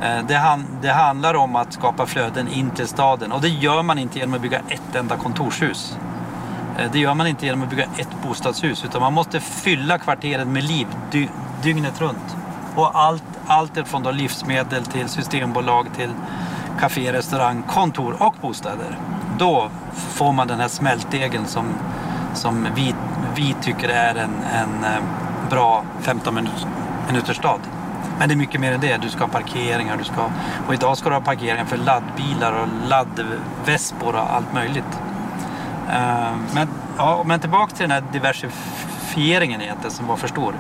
Eh, 0.04 0.26
det, 0.28 0.36
han, 0.36 0.66
det 0.82 0.92
handlar 0.92 1.34
om 1.34 1.56
att 1.56 1.74
skapa 1.74 2.06
flöden 2.06 2.48
in 2.48 2.70
till 2.70 2.88
staden 2.88 3.32
och 3.32 3.42
det 3.42 3.50
gör 3.50 3.84
man 3.84 3.98
inte 3.98 4.20
genom 4.20 4.36
att 4.36 4.42
bygga 4.42 4.60
ett 4.70 4.96
enda 4.96 5.16
kontorshus. 5.16 5.98
Eh, 6.80 6.92
det 6.92 7.00
gör 7.00 7.14
man 7.14 7.28
inte 7.28 7.46
genom 7.46 7.64
att 7.64 7.70
bygga 7.70 7.86
ett 7.98 8.22
bostadshus 8.24 8.86
utan 8.86 9.02
man 9.02 9.14
måste 9.14 9.40
fylla 9.40 9.98
kvarteren 9.98 10.54
med 10.54 10.64
liv 10.64 10.88
dy, 11.12 11.28
dygnet 11.64 12.02
runt. 12.02 12.36
Och 12.76 13.00
allt, 13.00 13.24
allt 13.48 13.88
från 13.88 14.04
då 14.04 14.12
livsmedel 14.12 14.86
till 14.86 15.10
systembolag 15.10 15.88
till 15.98 16.10
café, 16.80 17.14
restaurang, 17.14 17.64
kontor 17.64 18.16
och 18.20 18.36
bostäder. 18.42 18.98
Då 19.38 19.70
får 19.94 20.34
man 20.34 20.48
den 20.48 20.60
här 20.60 20.68
smältdegen 20.68 21.46
som, 21.46 21.66
som 22.34 22.68
vi, 22.76 22.96
vi 23.36 23.56
tycker 23.62 23.90
är 23.90 24.16
en, 24.16 24.34
en 24.54 24.84
eh, 24.84 25.04
bra 25.50 25.84
15 26.02 26.48
minuters 27.08 27.38
stad. 27.38 27.60
Men 28.20 28.30
det 28.30 28.34
är 28.34 28.38
mycket 28.38 28.62
mer 28.62 28.72
än 28.72 28.82
det. 28.82 28.98
Du 29.02 29.10
ska 29.10 29.20
ha 29.20 29.28
parkeringar. 29.28 29.98
Du 29.98 30.04
ska, 30.04 30.30
och 30.68 30.74
idag 30.74 30.98
ska 30.98 31.10
du 31.10 31.16
ha 31.16 31.22
parkeringar 31.22 31.66
för 31.66 31.78
laddbilar 31.78 32.54
och 32.54 32.68
laddvespor 32.90 34.16
och 34.16 34.34
allt 34.34 34.54
möjligt. 34.54 35.00
Eh, 35.90 36.36
men, 36.54 36.68
ja, 36.98 37.24
men 37.26 37.40
tillbaka 37.40 37.76
till 37.76 37.90
den 37.90 37.92
här 37.92 38.04
diversifieringen 38.12 39.62
egentligen 39.62 39.92
som 39.92 40.08
var 40.08 40.16
för 40.16 40.28
stor. 40.28 40.54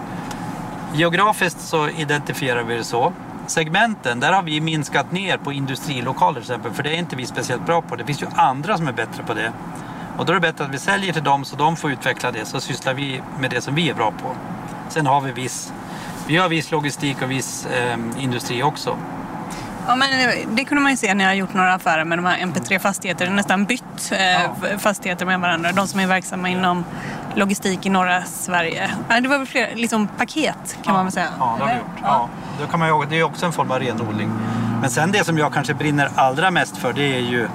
Geografiskt 0.94 1.62
så 1.62 1.90
identifierar 1.90 2.64
vi 2.64 2.76
det 2.76 2.84
så 2.84 3.14
segmenten, 3.52 4.20
där 4.20 4.32
har 4.32 4.44
vi 4.44 4.62
minskat 4.62 5.12
ner 5.12 5.38
på 5.38 5.54
industrilokaler 5.54 6.42
till 6.42 6.52
exempel, 6.52 6.74
för 6.74 6.84
det 6.84 6.90
är 6.90 6.98
inte 6.98 7.16
vi 7.16 7.26
speciellt 7.26 7.66
bra 7.66 7.82
på. 7.82 7.96
Det 7.96 8.06
finns 8.06 8.22
ju 8.22 8.28
andra 8.36 8.78
som 8.78 8.88
är 8.88 8.94
bättre 8.94 9.24
på 9.24 9.34
det. 9.34 9.54
Och 10.18 10.26
då 10.26 10.32
är 10.32 10.34
det 10.34 10.42
bättre 10.42 10.66
att 10.66 10.74
vi 10.74 10.78
säljer 10.78 11.14
till 11.14 11.24
dem 11.24 11.46
så 11.46 11.56
de 11.56 11.76
får 11.76 11.92
utveckla 11.92 12.32
det, 12.32 12.46
så 12.46 12.60
sysslar 12.60 12.94
vi 12.94 13.22
med 13.40 13.52
det 13.52 13.62
som 13.62 13.76
vi 13.76 13.90
är 13.90 13.94
bra 13.94 14.12
på. 14.12 14.36
Sen 14.90 15.06
har 15.06 15.22
vi 15.22 15.32
viss, 15.32 15.74
vi 16.28 16.38
har 16.38 16.50
viss 16.50 16.72
logistik 16.72 17.22
och 17.22 17.32
viss 17.32 17.66
eh, 17.66 17.98
industri 18.24 18.64
också. 18.64 18.98
Ja, 19.88 19.96
men 19.96 20.10
det 20.56 20.66
kunde 20.66 20.82
man 20.82 20.92
ju 20.92 20.98
se 20.98 21.14
när 21.14 21.24
jag 21.24 21.32
har 21.32 21.36
gjort 21.36 21.54
några 21.54 21.74
affärer 21.74 22.06
med 22.06 22.18
de 22.18 22.26
här 22.26 22.38
MP3-fastigheter, 22.38 23.30
nästan 23.30 23.66
bytt 23.66 24.12
eh, 24.12 24.32
ja. 24.34 24.56
fastigheter 24.78 25.26
med 25.26 25.40
varandra. 25.40 25.72
De 25.72 25.88
som 25.88 26.00
är 26.00 26.08
verksamma 26.08 26.50
inom 26.50 26.86
logistik 27.36 27.86
i 27.86 27.90
norra 27.90 28.24
Sverige. 28.24 28.90
Det 29.22 29.28
var 29.28 29.38
väl 29.38 29.48
fler 29.48 29.72
liksom, 29.76 30.08
paket 30.08 30.56
kan 30.74 30.84
ja. 30.86 30.94
man 30.94 31.06
väl 31.06 31.12
säga? 31.12 31.30
Ja, 31.40 31.56
det 31.58 31.64
har 31.64 31.72
vi 31.72 31.78
gjort. 31.78 32.02
Ja. 32.02 32.30
Då 32.62 32.68
kan 32.68 32.80
man, 32.80 33.10
det 33.10 33.20
är 33.20 33.24
också 33.24 33.46
en 33.46 33.52
form 33.52 33.72
av 33.72 33.80
renodling. 33.80 34.32
Men 34.82 34.90
sen 34.90 35.12
det 35.12 35.24
som 35.24 35.38
jag 35.38 35.54
kanske 35.54 35.74
brinner 35.74 36.10
allra 36.16 36.52
mest 36.52 36.78
för 36.78 36.94
det 36.94 37.16
är 37.16 37.20
ju 37.20 37.48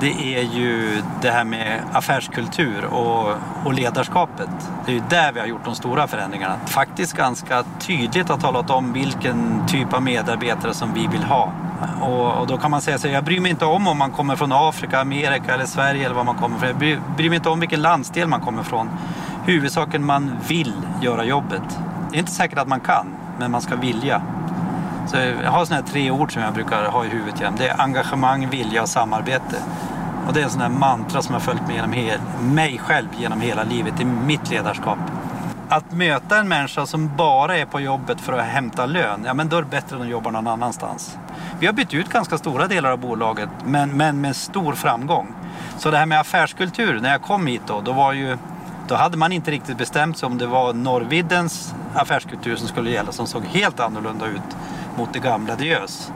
det 0.00 0.36
är 0.36 0.42
ju 0.42 1.02
det 1.22 1.30
här 1.30 1.44
med 1.44 1.80
affärskultur 1.92 2.84
och, 2.84 3.34
och 3.64 3.74
ledarskapet. 3.74 4.48
Det 4.86 4.92
är 4.92 4.94
ju 4.94 5.02
där 5.10 5.32
vi 5.32 5.40
har 5.40 5.46
gjort 5.46 5.64
de 5.64 5.74
stora 5.74 6.06
förändringarna. 6.06 6.56
Faktiskt 6.66 7.16
ganska 7.16 7.64
tydligt 7.80 8.28
har 8.28 8.36
talat 8.36 8.70
om 8.70 8.92
vilken 8.92 9.66
typ 9.66 9.92
av 9.92 10.02
medarbetare 10.02 10.74
som 10.74 10.94
vi 10.94 11.06
vill 11.06 11.22
ha. 11.22 11.52
Och, 12.00 12.40
och, 12.40 12.46
då 12.46 12.56
kan 12.56 12.70
man 12.70 12.80
säga 12.80 12.98
så 12.98 13.08
jag 13.08 13.24
bryr 13.24 13.40
mig 13.40 13.50
inte 13.50 13.64
om 13.64 13.88
om 13.88 13.98
man 13.98 14.10
kommer 14.10 14.36
från 14.36 14.52
Afrika, 14.52 15.00
Amerika 15.00 15.54
eller 15.54 15.66
Sverige 15.66 16.04
eller 16.04 16.14
var 16.14 16.24
man 16.24 16.36
kommer 16.36 16.58
från. 16.58 16.68
Jag 16.68 16.78
bryr, 16.78 17.00
bryr 17.16 17.28
mig 17.28 17.36
inte 17.36 17.48
om 17.48 17.60
vilken 17.60 17.82
landsdel 17.82 18.28
man 18.28 18.40
kommer 18.40 18.62
från. 18.62 18.90
Huvudsaken 19.44 20.06
man 20.06 20.30
vill 20.48 20.72
göra 21.02 21.24
jobbet. 21.24 21.62
Det 22.10 22.16
är 22.16 22.20
inte 22.20 22.32
säkert 22.32 22.58
att 22.58 22.68
man 22.68 22.80
kan, 22.80 23.06
men 23.38 23.50
man 23.50 23.60
ska 23.60 23.76
vilja. 23.76 24.22
Så 25.10 25.16
jag 25.16 25.50
har 25.50 25.64
sådana 25.64 25.82
här 25.82 25.92
tre 25.92 26.10
ord 26.10 26.32
som 26.32 26.42
jag 26.42 26.54
brukar 26.54 26.84
ha 26.84 27.04
i 27.04 27.08
huvudet 27.08 27.40
jämt. 27.40 27.58
Det 27.58 27.68
är 27.68 27.80
engagemang, 27.80 28.48
vilja 28.48 28.82
och 28.82 28.88
samarbete. 28.88 29.56
Och 30.26 30.34
det 30.34 30.40
är 30.40 30.44
en 30.44 30.50
sån 30.50 30.60
här 30.60 30.68
mantra 30.68 31.22
som 31.22 31.32
har 31.32 31.40
följt 31.40 31.66
mig, 31.66 31.76
genom 31.76 31.92
hel, 31.92 32.20
mig 32.40 32.78
själv 32.78 33.08
genom 33.18 33.40
hela 33.40 33.64
livet 33.64 34.00
i 34.00 34.04
mitt 34.04 34.50
ledarskap. 34.50 34.98
Att 35.68 35.92
möta 35.92 36.38
en 36.38 36.48
människa 36.48 36.86
som 36.86 37.16
bara 37.16 37.58
är 37.58 37.66
på 37.66 37.80
jobbet 37.80 38.20
för 38.20 38.32
att 38.32 38.44
hämta 38.44 38.86
lön, 38.86 39.22
ja 39.24 39.34
men 39.34 39.48
då 39.48 39.56
är 39.56 39.62
det 39.62 39.68
bättre 39.68 39.96
än 39.96 40.02
att 40.02 40.08
jobba 40.08 40.30
någon 40.30 40.46
annanstans. 40.46 41.18
Vi 41.60 41.66
har 41.66 41.72
bytt 41.72 41.94
ut 41.94 42.08
ganska 42.08 42.38
stora 42.38 42.66
delar 42.66 42.90
av 42.90 42.98
bolaget, 42.98 43.48
men, 43.64 43.90
men 43.90 44.20
med 44.20 44.36
stor 44.36 44.72
framgång. 44.72 45.34
Så 45.78 45.90
det 45.90 45.98
här 45.98 46.06
med 46.06 46.20
affärskultur, 46.20 47.00
när 47.00 47.10
jag 47.10 47.22
kom 47.22 47.46
hit 47.46 47.62
då, 47.66 47.80
då 47.80 47.92
var 47.92 48.12
ju 48.12 48.38
då 48.88 48.94
hade 48.94 49.16
man 49.16 49.32
inte 49.32 49.50
riktigt 49.50 49.78
bestämt 49.78 50.18
sig 50.18 50.26
om 50.26 50.38
det 50.38 50.46
var 50.46 50.72
Norrviddens 50.72 51.74
affärskultur 51.94 52.56
som 52.56 52.68
skulle 52.68 52.90
gälla 52.90 53.12
som 53.12 53.26
såg 53.26 53.44
helt 53.44 53.80
annorlunda 53.80 54.26
ut 54.26 54.56
mot 54.98 55.12
det 55.12 55.18
gamla 55.18 55.56
Diös. 55.56 56.12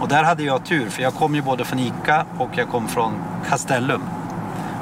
Och 0.00 0.08
där 0.08 0.24
hade 0.24 0.42
jag 0.42 0.64
tur 0.64 0.88
för 0.90 1.02
jag 1.02 1.14
kom 1.14 1.34
ju 1.34 1.42
både 1.42 1.64
från 1.64 1.78
ICA 1.78 2.26
och 2.38 2.50
jag 2.54 2.68
kom 2.68 2.88
från 2.88 3.12
Castellum. 3.48 4.02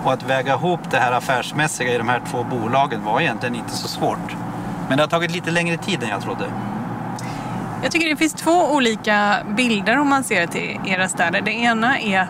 Och 0.04 0.12
att 0.12 0.22
väga 0.22 0.54
ihop 0.54 0.80
det 0.90 0.98
här 0.98 1.12
affärsmässiga 1.12 1.94
i 1.94 1.98
de 1.98 2.08
här 2.08 2.22
två 2.30 2.44
bolagen 2.44 3.04
var 3.04 3.20
egentligen 3.20 3.54
inte 3.54 3.72
så 3.72 3.88
svårt. 3.88 4.36
Men 4.88 4.96
det 4.96 5.02
har 5.02 5.08
tagit 5.08 5.30
lite 5.30 5.50
längre 5.50 5.76
tid 5.76 6.02
än 6.02 6.08
jag 6.08 6.22
trodde. 6.22 6.44
Jag 7.82 7.92
tycker 7.92 8.08
det 8.08 8.16
finns 8.16 8.32
två 8.32 8.72
olika 8.72 9.36
bilder 9.56 9.98
om 9.98 10.08
man 10.08 10.24
ser 10.24 10.46
till 10.46 10.80
era 10.84 11.08
städer. 11.08 11.40
Det 11.40 11.52
ena 11.52 12.00
är 12.00 12.28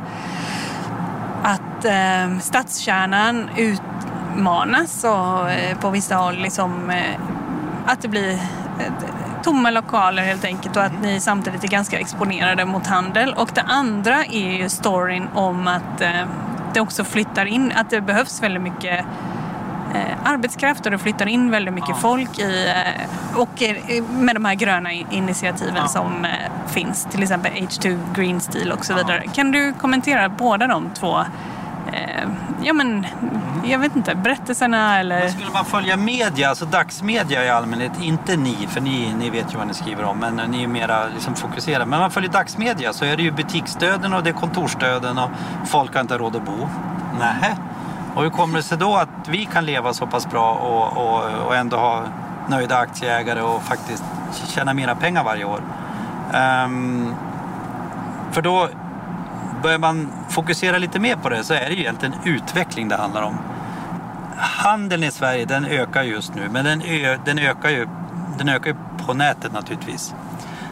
att 1.43 1.85
eh, 1.85 2.39
stadskärnan 2.41 3.51
utmanas 3.57 5.05
och 5.05 5.51
eh, 5.51 5.79
på 5.79 5.91
vissa 5.91 6.15
håll 6.15 6.37
liksom, 6.37 6.91
eh, 6.91 7.21
att 7.87 8.03
det 8.03 8.09
blir 8.09 8.39
tomma 9.47 9.71
lokaler 9.71 10.23
helt 10.23 10.45
enkelt 10.45 10.77
och 10.77 10.83
att 10.83 11.03
ni 11.03 11.21
samtidigt 11.21 11.65
är 11.65 11.69
ganska 11.69 11.99
exponerade 11.99 12.65
mot 12.65 12.87
handel. 12.87 13.35
Och 13.35 13.51
det 13.55 13.61
andra 13.61 14.25
är 14.25 14.59
ju 14.59 14.69
storyn 14.69 15.29
om 15.35 15.69
att 15.69 16.01
eh, 16.01 16.11
det 16.75 16.81
också 16.81 17.05
flyttar 17.05 17.47
in, 17.47 17.73
att 17.77 17.91
det 17.91 18.01
behövs 18.01 18.43
väldigt 18.43 18.63
mycket 18.63 19.05
eh, 19.95 20.31
arbetskraft 20.33 20.87
och 20.87 20.91
det 20.91 20.99
flyttar 20.99 21.27
in 21.27 21.51
väldigt 21.51 21.75
mycket 21.75 21.89
ja. 21.89 21.97
folk 21.97 22.39
i, 22.39 22.67
eh, 22.69 23.41
och 23.41 23.63
med 24.11 24.37
de 24.37 24.45
här 24.45 24.55
gröna 24.55 24.93
initiativen 24.93 25.77
ja. 25.77 25.89
som 25.89 26.27
finns, 26.67 27.09
till 27.11 27.23
exempel 27.23 27.53
H2 27.53 27.99
Green 28.15 28.41
Steel 28.41 28.73
och 28.73 28.85
så 28.85 28.95
vidare. 28.95 29.25
Kan 29.35 29.53
du 29.53 29.73
kommentera 29.73 30.29
båda 30.29 30.67
de 30.67 30.91
två 30.95 31.25
Eh, 31.93 32.29
ja 32.63 32.73
men, 32.73 33.07
jag 33.65 33.79
vet 33.79 33.97
inte, 33.97 34.15
berättelserna 34.15 34.99
eller... 34.99 35.21
Men 35.21 35.31
skulle 35.31 35.51
man 35.51 35.65
följa 35.65 35.97
media, 35.97 36.49
alltså 36.49 36.65
dagsmedia 36.65 37.45
i 37.45 37.51
allmänhet, 37.51 37.93
inte 38.03 38.37
ni, 38.37 38.69
för 38.71 38.81
ni, 38.81 39.15
ni 39.19 39.31
vet 39.31 39.55
ju 39.55 39.59
vad 39.59 39.67
ni 39.67 39.75
skriver 39.75 40.05
om, 40.05 40.19
men 40.19 40.51
ni 40.51 40.63
är 40.63 40.69
mera 40.69 41.07
liksom 41.15 41.35
fokuserade. 41.35 41.87
Men 41.87 41.95
om 41.95 42.01
man 42.01 42.11
följer 42.11 42.33
dagsmedia 42.33 42.93
så 42.93 43.05
är 43.05 43.17
det 43.17 43.23
ju 43.23 43.31
butiksdöden 43.31 44.13
och 44.13 44.23
det 44.23 44.31
är 44.31 44.35
kontorsdöden 44.35 45.19
och 45.19 45.31
folk 45.67 45.95
har 45.95 46.01
inte 46.01 46.19
råd 46.19 46.37
att 46.37 46.45
bo. 46.45 46.69
Nähä. 47.19 47.57
Och 48.15 48.23
hur 48.23 48.31
kommer 48.31 48.57
det 48.57 48.63
sig 48.63 48.79
då 48.79 48.97
att 48.97 49.29
vi 49.29 49.45
kan 49.45 49.67
leva 49.67 49.95
så 49.95 50.07
pass 50.07 50.31
bra 50.31 50.53
och, 50.53 50.97
och, 50.97 51.47
och 51.47 51.57
ändå 51.57 51.77
ha 51.77 52.03
nöjda 52.49 52.77
aktieägare 52.77 53.41
och 53.41 53.63
faktiskt 53.63 54.05
tjäna 54.47 54.75
mera 54.75 54.95
pengar 54.95 55.25
varje 55.25 55.45
år? 55.45 55.61
Um, 56.65 57.15
För 58.33 58.43
då 58.43 58.69
börjar 59.63 59.79
man 59.79 60.09
fokusera 60.37 60.79
lite 60.79 60.99
mer 60.99 61.17
på 61.17 61.29
det 61.29 61.45
så 61.45 61.55
är 61.55 61.69
det 61.69 61.75
ju 61.75 61.81
egentligen 61.81 62.15
utveckling 62.25 62.89
det 62.89 62.97
handlar 62.97 63.23
om. 63.23 63.39
Handeln 64.37 65.03
i 65.03 65.11
Sverige 65.11 65.45
den 65.45 65.65
ökar 65.65 66.03
just 66.03 66.35
nu 66.35 66.49
men 66.51 66.65
den, 66.65 66.83
ö, 66.83 67.19
den, 67.25 67.39
ökar, 67.39 67.71
ju, 67.71 67.87
den 68.39 68.49
ökar 68.49 68.71
ju 68.71 68.77
på 69.07 69.15
nätet 69.15 69.53
naturligtvis. 69.53 70.15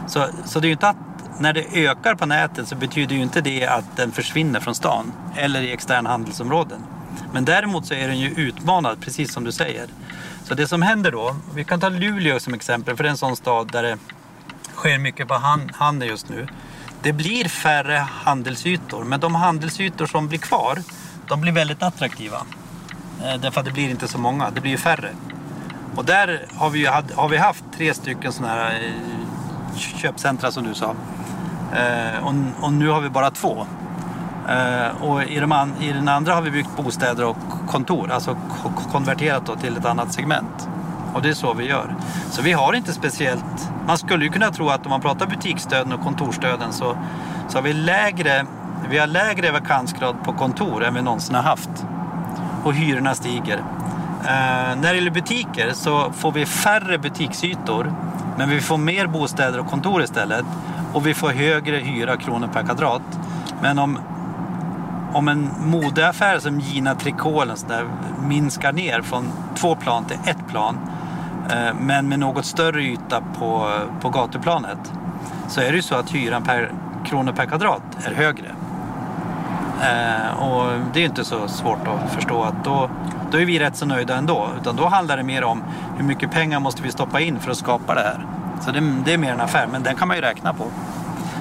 Så, 0.07 0.27
så 0.45 0.59
det 0.59 0.65
är 0.65 0.69
ju 0.69 0.73
inte 0.73 0.89
att 0.89 0.97
när 1.39 1.53
det 1.53 1.65
ökar 1.73 2.15
på 2.15 2.25
nätet 2.25 2.67
så 2.67 2.75
betyder 2.75 3.15
ju 3.15 3.21
inte 3.21 3.41
det 3.41 3.67
att 3.67 3.97
den 3.97 4.11
försvinner 4.11 4.59
från 4.59 4.75
stan 4.75 5.11
eller 5.35 5.61
i 5.61 5.73
externa 5.73 6.09
handelsområden. 6.09 6.79
Men 7.33 7.45
däremot 7.45 7.85
så 7.85 7.93
är 7.93 8.07
den 8.07 8.19
ju 8.19 8.29
utmanad, 8.29 9.01
precis 9.01 9.33
som 9.33 9.43
du 9.43 9.51
säger. 9.51 9.87
Så 10.43 10.53
det 10.53 10.67
som 10.67 10.81
händer 10.81 11.11
då, 11.11 11.35
vi 11.55 11.63
kan 11.63 11.79
ta 11.79 11.89
Luleå 11.89 12.39
som 12.39 12.53
exempel, 12.53 12.95
för 12.95 13.03
det 13.03 13.09
är 13.09 13.11
en 13.11 13.17
sån 13.17 13.35
stad 13.35 13.71
där 13.71 13.83
det 13.83 13.97
sker 14.75 14.97
mycket 14.97 15.27
på 15.27 15.33
handel 15.73 16.09
just 16.09 16.29
nu. 16.29 16.47
Det 17.05 17.13
blir 17.13 17.45
färre 17.45 18.07
handelsytor, 18.09 19.03
men 19.03 19.19
de 19.19 19.35
handelsytor 19.35 20.05
som 20.05 20.27
blir 20.27 20.39
kvar, 20.39 20.79
de 21.27 21.41
blir 21.41 21.51
väldigt 21.51 21.83
attraktiva. 21.83 22.37
Eh, 23.23 23.41
därför 23.41 23.59
att 23.59 23.65
det 23.65 23.71
blir 23.71 23.89
inte 23.89 24.07
så 24.07 24.17
många, 24.17 24.49
det 24.49 24.61
blir 24.61 24.71
ju 24.71 24.77
färre. 24.77 25.09
Och 25.95 26.05
där 26.05 26.45
har 26.55 26.69
vi, 26.69 26.79
ju, 26.79 26.87
har 27.15 27.29
vi 27.29 27.37
haft 27.37 27.63
tre 27.77 27.93
stycken 27.93 28.31
sådana 28.31 28.53
här 28.53 28.71
eh, 28.71 29.77
köpcentra 29.77 30.51
som 30.51 30.63
du 30.63 30.73
sa. 30.73 30.95
Eh, 31.75 32.27
och, 32.61 32.73
nu 32.73 32.89
har 32.89 33.01
vi 33.01 33.09
bara 33.09 33.31
två. 33.31 33.67
Och 34.99 35.23
i, 35.23 35.39
de 35.39 35.71
i, 35.81 35.91
den 35.91 36.07
andra 36.07 36.33
har 36.33 36.41
vi 36.41 36.51
byggt 36.51 36.77
bostäder 36.77 37.25
och 37.25 37.37
kontor, 37.67 38.11
alltså 38.11 38.37
konverterat 38.91 39.45
då 39.45 39.55
till 39.55 39.77
ett 39.77 39.85
annat 39.85 40.13
segment. 40.13 40.69
Och 41.15 41.21
det 41.21 41.29
är 41.29 41.33
så 41.33 41.53
vi 41.53 41.65
gör. 41.65 41.95
Så 42.29 42.41
vi 42.41 42.51
har 42.51 42.73
inte 42.73 42.93
speciellt... 42.93 43.71
Man 43.87 43.97
skulle 43.97 44.25
ju 44.25 44.31
kunna 44.31 44.51
tro 44.51 44.69
att 44.69 44.85
om 44.85 44.89
man 44.89 45.01
pratar 45.01 45.27
butiksstöden 45.27 45.93
och 45.93 46.01
kontorstöden 46.01 46.73
så, 46.73 46.97
så 47.49 47.57
har 47.57 47.61
vi 47.61 47.73
lägre, 47.73 48.45
vi 48.89 48.97
har 48.97 49.07
lägre 49.07 49.51
vakansgrad 49.51 50.15
på 50.23 50.33
kontor 50.33 50.83
än 50.83 50.93
vi 50.93 51.01
någonsin 51.01 51.35
har 51.35 51.43
haft. 51.43 51.85
Och 52.63 52.73
hyrorna 52.73 53.15
stiger. 53.15 53.57
Eh, 54.23 54.75
när 54.81 54.81
det 54.81 54.95
gäller 54.95 55.11
butiker 55.11 55.71
så 55.73 56.11
får 56.11 56.31
vi 56.31 56.45
färre 56.45 56.97
butiksytor 56.97 57.93
men 58.37 58.49
vi 58.49 58.61
får 58.61 58.77
mer 58.77 59.07
bostäder 59.07 59.59
och 59.59 59.67
kontor 59.67 60.03
istället. 60.03 60.45
Och 60.93 61.07
vi 61.07 61.13
får 61.13 61.29
högre 61.29 61.77
hyra 61.77 62.17
kronor 62.17 62.49
per 62.53 62.63
kvadrat. 62.63 63.19
Men 63.61 63.79
om 63.79 63.99
om 65.13 65.27
en 65.27 65.49
modeaffär 65.59 66.39
som 66.39 66.59
Gina 66.59 66.95
Tricot 66.95 67.65
minskar 68.27 68.73
ner 68.73 69.01
från 69.01 69.31
två 69.55 69.75
plan 69.75 70.05
till 70.05 70.17
ett 70.25 70.47
plan 70.47 70.79
Eh, 71.49 71.73
men 71.79 72.09
med 72.09 72.19
något 72.19 72.45
större 72.45 72.83
yta 72.83 73.21
på, 73.39 73.79
på 74.01 74.09
gatuplanet 74.09 74.93
så 75.47 75.61
är 75.61 75.69
det 75.69 75.75
ju 75.75 75.81
så 75.81 75.95
att 75.95 76.09
hyran 76.09 76.43
per 76.43 76.71
kronor 77.05 77.31
per 77.31 77.45
kvadrat 77.45 77.81
är 78.05 78.13
högre. 78.13 78.47
Eh, 79.81 80.43
och 80.43 80.71
det 80.93 80.99
är 80.99 81.05
inte 81.05 81.25
så 81.25 81.47
svårt 81.47 81.87
att 81.87 82.11
förstå 82.11 82.43
att 82.43 82.63
då, 82.63 82.89
då 83.31 83.37
är 83.37 83.45
vi 83.45 83.59
rätt 83.59 83.75
så 83.75 83.85
nöjda 83.85 84.15
ändå. 84.15 84.49
Utan 84.61 84.75
då 84.75 84.85
handlar 84.87 85.17
det 85.17 85.23
mer 85.23 85.43
om 85.43 85.63
hur 85.97 86.03
mycket 86.05 86.31
pengar 86.31 86.59
måste 86.59 86.83
vi 86.83 86.91
stoppa 86.91 87.19
in 87.19 87.39
för 87.39 87.51
att 87.51 87.57
skapa 87.57 87.95
det 87.95 88.01
här. 88.01 88.25
Så 88.61 88.71
det, 88.71 88.93
det 89.05 89.13
är 89.13 89.17
mer 89.17 89.31
en 89.31 89.41
affär, 89.41 89.67
men 89.71 89.83
den 89.83 89.95
kan 89.95 90.07
man 90.07 90.17
ju 90.17 90.21
räkna 90.21 90.53
på. 90.53 90.65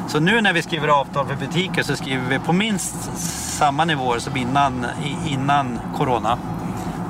Så 0.09 0.21
nu 0.21 0.41
när 0.41 0.53
vi 0.53 0.63
skriver 0.63 0.89
avtal 0.89 1.27
för 1.27 1.37
butiker 1.37 1.83
så 1.83 1.97
skriver 1.97 2.29
vi 2.29 2.39
på 2.39 2.53
minst 2.53 3.19
samma 3.59 3.85
nivåer 3.85 4.19
som 4.19 4.37
innan, 4.37 4.87
innan 5.27 5.79
corona. 5.97 6.39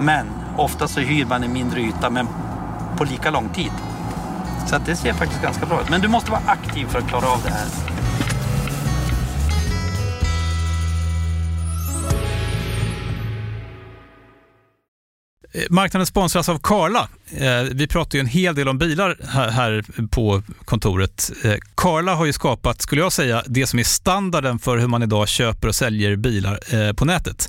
Men 0.01 0.27
ofta 0.57 0.89
så 0.89 1.01
hyr 1.01 1.25
man 1.25 1.45
en 1.45 1.53
mindre 1.53 1.81
yta 1.81 2.11
men 2.11 2.29
på 2.95 3.05
lika 3.05 3.31
lång 3.31 3.49
tid. 3.49 3.73
Så 4.67 4.79
det 4.87 4.97
ser 4.97 5.13
faktiskt 5.13 5.43
ganska 5.43 5.67
bra 5.67 5.81
ut. 5.81 5.89
Men 5.91 6.01
du 6.01 6.09
måste 6.09 6.31
vara 6.31 6.43
aktiv 6.47 6.87
för 6.87 6.99
att 6.99 7.09
klara 7.09 7.27
av 7.27 7.41
det 7.45 7.51
här. 7.51 7.67
Eh, 15.55 15.63
marknaden 15.71 16.07
sponsras 16.07 16.49
av 16.49 16.59
Karla. 16.59 17.09
Eh, 17.37 17.63
vi 17.73 17.87
pratar 17.87 18.17
ju 18.17 18.21
en 18.21 18.27
hel 18.27 18.55
del 18.55 18.69
om 18.69 18.79
bilar 18.79 19.17
här 19.51 19.85
på 20.11 20.43
kontoret. 20.65 21.31
Eh, 21.45 21.55
Karla 21.75 22.15
har 22.15 22.25
ju 22.25 22.33
skapat, 22.33 22.83
skulle 22.83 23.01
jag 23.01 23.13
säga, 23.13 23.43
det 23.47 23.67
som 23.67 23.79
är 23.79 23.85
standarden 23.85 24.59
för 24.59 24.77
hur 24.79 24.87
man 24.87 25.03
idag 25.03 25.29
köper 25.29 25.69
och 25.69 25.75
säljer 25.75 26.17
bilar 26.17 26.93
på 26.93 27.05
nätet. 27.05 27.49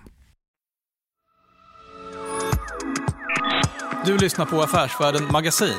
Du 4.05 4.17
lyssnar 4.17 4.45
på 4.45 4.61
Affärsvärlden 4.61 5.27
Magasin 5.31 5.75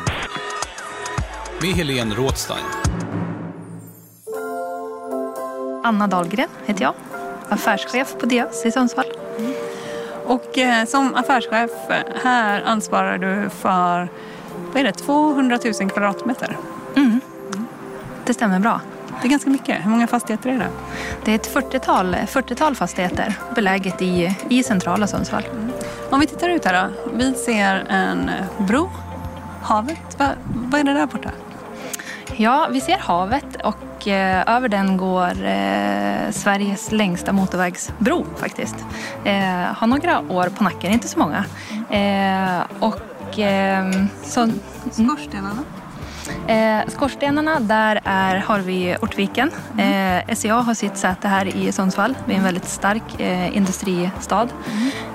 med 1.61 1.71
Helene 1.71 2.15
Rådstein. 2.15 2.65
Anna 5.85 6.07
Dahlgren 6.07 6.49
heter 6.65 6.83
jag, 6.83 6.95
affärschef 7.49 8.17
på 8.21 8.27
Dias 8.27 8.67
i 8.67 8.71
Sundsvall. 8.71 9.13
Och 10.25 10.59
eh, 10.59 10.85
som 10.85 11.15
affärschef 11.15 11.71
här 12.25 12.63
ansvarar 12.63 13.19
du 13.19 13.51
för 13.51 14.09
vad 14.73 14.77
är 14.77 14.85
det, 14.85 14.93
200 14.93 15.59
000 15.81 15.91
kvadratmeter? 15.91 16.57
Mm. 16.97 17.21
Det 18.25 18.35
stämmer 18.35 18.59
bra. 18.59 18.81
Det 19.23 19.29
är 19.29 19.31
ganska 19.31 19.51
mycket. 19.51 19.85
Hur 19.85 19.91
många 19.91 20.07
fastigheter 20.07 20.51
är 20.51 20.59
det? 20.59 20.69
Det 21.25 21.31
är 21.31 21.35
ett 21.35 21.55
40-tal 21.55 22.17
40 22.27 22.75
fastigheter 22.75 23.35
beläget 23.55 24.03
i, 24.03 24.37
i 24.49 24.63
centrala 24.63 25.07
Sundsvall. 25.07 25.45
Mm. 25.53 25.71
Om 26.11 26.21
vi 26.21 26.27
tittar 26.27 26.49
ut 26.49 26.65
här 26.65 26.83
då. 26.83 27.11
Vi 27.13 27.35
ser 27.35 27.85
en 27.89 28.31
bro, 28.59 28.91
havet. 29.63 30.19
Va, 30.19 30.29
vad 30.45 30.81
är 30.81 30.85
det 30.85 30.93
där 30.93 31.07
borta? 31.07 31.31
Ja, 32.37 32.69
vi 32.73 32.81
ser 32.81 32.99
havet 32.99 33.57
och 33.65 34.09
eh, 34.09 34.57
över 34.57 34.69
den 34.69 34.97
går 34.97 35.45
eh, 35.45 36.31
Sveriges 36.31 36.93
längsta 36.93 37.33
motorvägsbro 37.33 38.27
faktiskt. 38.37 38.77
Eh, 39.25 39.35
har 39.53 39.87
några 39.87 40.21
år 40.21 40.49
på 40.49 40.65
nacken, 40.65 40.93
inte 40.93 41.09
så 41.09 41.19
många. 41.19 41.45
Eh, 41.91 42.63
och 42.81 43.39
ehm, 43.39 44.09
så... 44.25 44.49
Skorstenarna? 44.91 45.65
Eh, 46.47 46.89
skorstenarna, 46.89 47.61
där 47.61 48.01
är, 48.05 48.37
har 48.37 48.59
vi 48.59 48.97
Ortviken. 49.03 49.51
Mm. 49.79 50.23
Eh, 50.29 50.35
SCA 50.35 50.55
har 50.55 50.75
sitt 50.75 50.97
säte 50.97 51.29
här 51.29 51.57
i 51.57 51.73
Sundsvall. 51.73 52.17
Vi 52.27 52.35
är 52.35 52.39
en 52.39 52.45
väldigt 52.45 52.69
stark 52.69 53.21
eh, 53.21 53.57
industristad. 53.57 54.49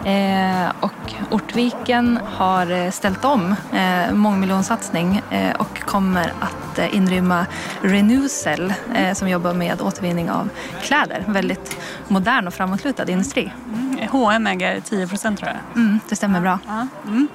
Mm. 0.05 0.71
Och 0.79 1.13
Ortviken 1.31 2.19
har 2.25 2.71
eh, 2.71 2.91
ställt 2.91 3.25
om 3.25 3.55
eh, 3.73 4.13
mångmiljonsatsning 4.13 5.21
eh, 5.29 5.55
och 5.55 5.79
kommer 5.79 6.33
att 6.39 6.93
inrymma 6.93 7.45
Renewcell 7.81 8.73
som 9.13 9.29
jobbar 9.29 9.53
med 9.53 9.81
återvinning 9.81 10.29
av 10.31 10.49
kläder. 10.81 11.23
Väldigt 11.27 11.77
modern 12.07 12.47
och 12.47 12.53
framåtlutad 12.53 13.09
industri. 13.11 13.51
Mm. 13.73 14.07
H&M 14.11 14.47
äger 14.47 14.79
10 14.79 15.07
procent 15.07 15.39
tror 15.39 15.51
jag. 15.51 15.81
Mm, 15.83 15.99
det 16.09 16.15
stämmer 16.15 16.41
bra. 16.41 16.59
Mm. 17.07 17.27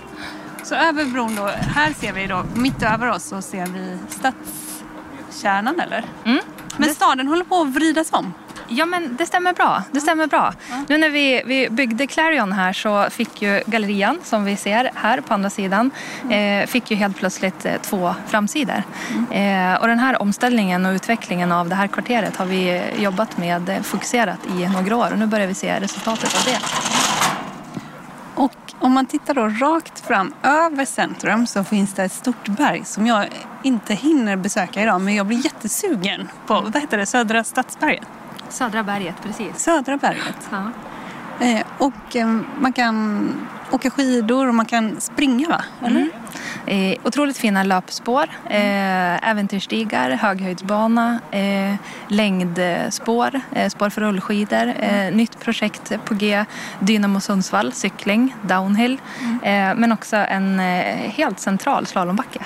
Så 0.72 0.76
över 0.76 1.04
bron 1.04 1.34
då, 1.36 1.46
här 1.46 1.92
ser 1.92 2.12
vi 2.12 2.26
då, 2.26 2.44
mitt 2.54 2.82
över 2.82 3.10
oss 3.10 3.24
så 3.24 3.42
ser 3.42 3.66
vi 3.66 3.98
stadskärnan 4.08 5.80
eller? 5.80 6.04
Mm. 6.24 6.40
Men 6.76 6.94
staden 6.94 7.28
håller 7.28 7.44
på 7.44 7.60
att 7.60 7.74
vridas 7.74 8.12
om. 8.12 8.34
Ja, 8.68 8.86
men 8.86 9.16
det 9.16 9.26
stämmer 9.26 9.52
bra. 9.52 9.82
Det 9.90 10.00
stämmer 10.00 10.26
bra. 10.26 10.54
Nu 10.88 10.98
när 10.98 11.10
vi, 11.10 11.42
vi 11.46 11.70
byggde 11.70 12.06
Clarion 12.06 12.52
här 12.52 12.72
så 12.72 13.10
fick 13.10 13.42
ju 13.42 13.62
gallerian, 13.66 14.18
som 14.24 14.44
vi 14.44 14.56
ser 14.56 14.90
här 14.94 15.20
på 15.20 15.34
andra 15.34 15.50
sidan, 15.50 15.90
eh, 16.30 16.66
fick 16.66 16.90
ju 16.90 16.96
helt 16.96 17.16
plötsligt 17.16 17.66
eh, 17.66 17.74
två 17.82 18.14
framsidor. 18.26 18.82
Eh, 19.30 19.74
och 19.74 19.88
den 19.88 19.98
här 19.98 20.22
omställningen 20.22 20.86
och 20.86 20.92
utvecklingen 20.92 21.52
av 21.52 21.68
det 21.68 21.74
här 21.74 21.86
kvarteret 21.86 22.36
har 22.36 22.46
vi 22.46 22.82
jobbat 22.98 23.36
med 23.36 23.68
eh, 23.68 23.82
fokuserat 23.82 24.38
i 24.46 24.68
några 24.68 24.96
år 24.96 25.12
och 25.12 25.18
nu 25.18 25.26
börjar 25.26 25.46
vi 25.46 25.54
se 25.54 25.80
resultatet 25.80 26.34
av 26.36 26.44
det. 26.44 26.58
Om 28.82 28.92
man 28.92 29.06
tittar 29.06 29.34
då 29.34 29.48
rakt 29.48 30.00
fram 30.00 30.34
över 30.42 30.84
centrum 30.84 31.46
så 31.46 31.64
finns 31.64 31.94
det 31.94 32.04
ett 32.04 32.12
stort 32.12 32.48
berg 32.48 32.84
som 32.84 33.06
jag 33.06 33.26
inte 33.62 33.94
hinner 33.94 34.36
besöka 34.36 34.82
idag 34.82 35.00
men 35.00 35.14
jag 35.14 35.26
blir 35.26 35.44
jättesugen 35.44 36.28
på. 36.46 36.54
Vad 36.54 36.76
heter 36.80 36.98
det? 36.98 37.06
Södra 37.06 37.44
Stadsberget? 37.44 38.08
Södra 38.48 38.82
berget, 38.82 39.14
precis. 39.22 39.58
Södra 39.58 39.96
berget. 39.96 40.48
Ja. 40.50 40.70
Eh, 41.42 41.66
och 41.78 42.16
eh, 42.16 42.40
man 42.58 42.72
kan 42.72 43.28
åka 43.70 43.90
skidor 43.90 44.48
och 44.48 44.54
man 44.54 44.66
kan 44.66 45.00
springa 45.00 45.48
va? 45.48 45.64
Eller? 45.86 46.08
Eh, 46.66 46.98
otroligt 47.04 47.36
fina 47.36 47.62
löpspår, 47.62 48.28
äventyrsstigar, 49.22 50.10
höghöjdsbana, 50.10 51.20
längdspår, 52.08 53.40
spår 53.68 53.90
för 53.90 54.00
rullskidor, 54.00 54.74
eh, 54.80 55.14
nytt 55.14 55.40
projekt 55.40 55.92
på 56.04 56.14
G, 56.14 56.44
Dynamo 56.80 57.20
Sundsvall, 57.20 57.72
cykling, 57.72 58.34
downhill, 58.42 59.00
eh, 59.42 59.74
men 59.74 59.92
också 59.92 60.16
en 60.16 60.58
helt 61.08 61.40
central 61.40 61.86
slalombacke. 61.86 62.40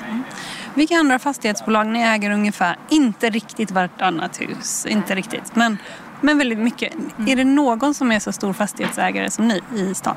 Vilka 0.74 0.94
andra 0.94 1.18
fastighetsbolag 1.18 1.86
ni 1.86 2.01
äger 2.01 2.30
ungefär? 2.30 2.76
Inte 2.88 3.30
riktigt 3.30 3.70
vartannat 3.70 4.40
hus, 4.40 4.86
inte 4.86 5.14
riktigt. 5.14 5.57
Men, 5.57 5.78
men 6.20 6.38
väldigt 6.38 6.58
mycket. 6.58 6.92
Är 7.26 7.36
det 7.36 7.44
någon 7.44 7.94
som 7.94 8.12
är 8.12 8.18
så 8.18 8.32
stor 8.32 8.52
fastighetsägare 8.52 9.30
som 9.30 9.48
ni 9.48 9.62
i 9.74 9.94
stan? 9.94 10.16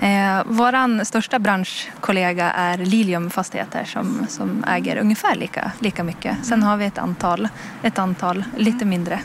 Eh, 0.00 0.42
våran 0.46 1.04
största 1.04 1.38
branschkollega 1.38 2.50
är 2.50 2.78
Lilium 2.78 3.30
Fastigheter 3.30 3.84
som, 3.84 4.26
som 4.28 4.64
äger 4.68 4.96
ungefär 4.96 5.34
lika, 5.34 5.72
lika 5.78 6.04
mycket. 6.04 6.36
Sen 6.42 6.62
har 6.62 6.76
vi 6.76 6.84
ett 6.84 6.98
antal, 6.98 7.48
ett 7.82 7.98
antal 7.98 8.44
lite 8.56 8.84
mindre. 8.84 9.20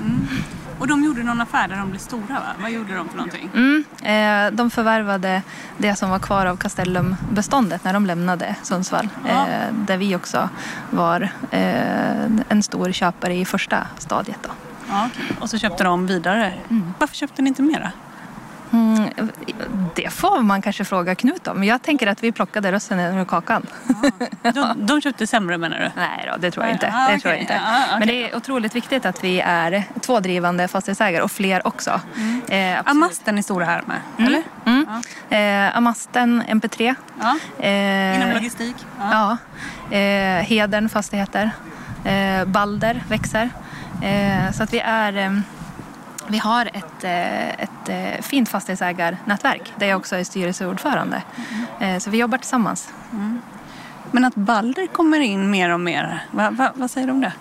Och 0.79 0.87
de 0.87 1.03
gjorde 1.03 1.23
någon 1.23 1.41
affär 1.41 1.67
där 1.67 1.75
de 1.75 1.89
blev 1.89 1.99
stora 1.99 2.33
va? 2.33 2.53
Vad 2.61 2.71
gjorde 2.71 2.95
de 2.95 3.09
för 3.09 3.17
någonting? 3.17 3.49
Mm, 3.53 3.83
eh, 4.03 4.57
de 4.57 4.69
förvärvade 4.69 5.41
det 5.77 5.95
som 5.95 6.09
var 6.09 6.19
kvar 6.19 6.45
av 6.45 6.57
Castellum-beståndet 6.57 7.83
när 7.83 7.93
de 7.93 8.05
lämnade 8.05 8.55
Sundsvall. 8.63 9.09
Ja. 9.27 9.47
Eh, 9.47 9.73
där 9.73 9.97
vi 9.97 10.15
också 10.15 10.49
var 10.89 11.29
eh, 11.51 12.25
en 12.49 12.63
stor 12.63 12.91
köpare 12.91 13.35
i 13.35 13.45
första 13.45 13.87
stadiet. 13.97 14.39
Då. 14.43 14.68
Ja, 14.89 15.09
okej. 15.13 15.25
Och 15.39 15.49
så 15.49 15.57
köpte 15.57 15.83
de 15.83 16.07
vidare. 16.07 16.53
Varför 16.99 17.15
köpte 17.15 17.41
ni 17.41 17.47
inte 17.47 17.61
mera? 17.61 17.91
Mm, 18.73 19.09
det 19.95 20.09
får 20.13 20.41
man 20.41 20.61
kanske 20.61 20.85
fråga 20.85 21.15
Knut 21.15 21.47
om. 21.47 21.63
Jag 21.63 21.81
tänker 21.81 22.07
att 22.07 22.23
vi 22.23 22.31
plockade 22.31 22.71
russinen 22.71 23.17
ur 23.17 23.25
kakan. 23.25 23.65
De, 24.41 24.73
de 24.85 25.01
köpte 25.01 25.27
sämre 25.27 25.57
menar 25.57 25.77
du? 25.79 25.91
Nej 26.01 26.29
då, 26.31 26.37
det 26.39 26.51
tror 26.51 26.65
jag 26.65 26.73
inte. 26.75 26.93
Ah, 26.95 27.11
det 27.11 27.19
tror 27.19 27.33
jag 27.33 27.41
inte. 27.41 27.53
Ja, 27.53 27.83
okej. 27.85 27.99
Men 27.99 28.07
det 28.07 28.31
är 28.31 28.35
otroligt 28.37 28.75
viktigt 28.75 29.05
att 29.05 29.23
vi 29.23 29.39
är 29.39 29.83
två 30.01 30.19
drivande 30.19 30.67
fastighetsägare 30.67 31.23
och 31.23 31.31
fler 31.31 31.67
också. 31.67 31.89
Eh, 31.89 32.79
absolut. 32.79 32.87
Amasten 32.87 33.37
är 33.37 33.41
stora 33.41 33.65
här 33.65 33.83
med, 33.85 34.27
eller? 34.27 34.43
Mm. 34.65 34.87
Eh, 35.69 35.77
Amasten, 35.77 36.43
MP3. 36.43 36.95
Ja. 37.19 37.37
Eh, 37.65 38.15
Inom 38.15 38.29
logistik? 38.33 38.75
Ja. 38.99 39.37
Eh, 39.97 40.43
Hedern 40.43 40.89
fastigheter. 40.89 41.51
Eh, 42.05 42.45
Balder 42.45 43.03
växer. 43.09 43.49
Eh, 44.01 44.51
så 44.51 44.63
att 44.63 44.73
vi 44.73 44.79
är... 44.79 45.17
Eh, 45.17 45.31
vi 46.31 46.37
har 46.37 46.65
ett, 46.65 47.03
eh, 47.03 47.49
ett 47.49 47.89
eh, 47.89 48.21
fint 48.21 48.49
fastighetsägarnätverk 48.49 49.73
där 49.75 49.87
jag 49.87 49.97
också 49.97 50.15
är 50.15 50.23
styrelseordförande. 50.23 51.23
Eh, 51.79 51.97
så 51.97 52.09
vi 52.09 52.17
jobbar 52.17 52.37
tillsammans. 52.37 52.89
Men 54.11 54.25
att 54.25 54.35
Balder 54.35 54.87
kommer 54.87 55.19
in 55.19 55.51
mer 55.51 55.69
och 55.69 55.79
mer, 55.79 56.23
va, 56.31 56.49
va, 56.51 56.71
vad 56.75 56.91
säger 56.91 57.07
du 57.07 57.13
om 57.13 57.21
det? 57.21 57.33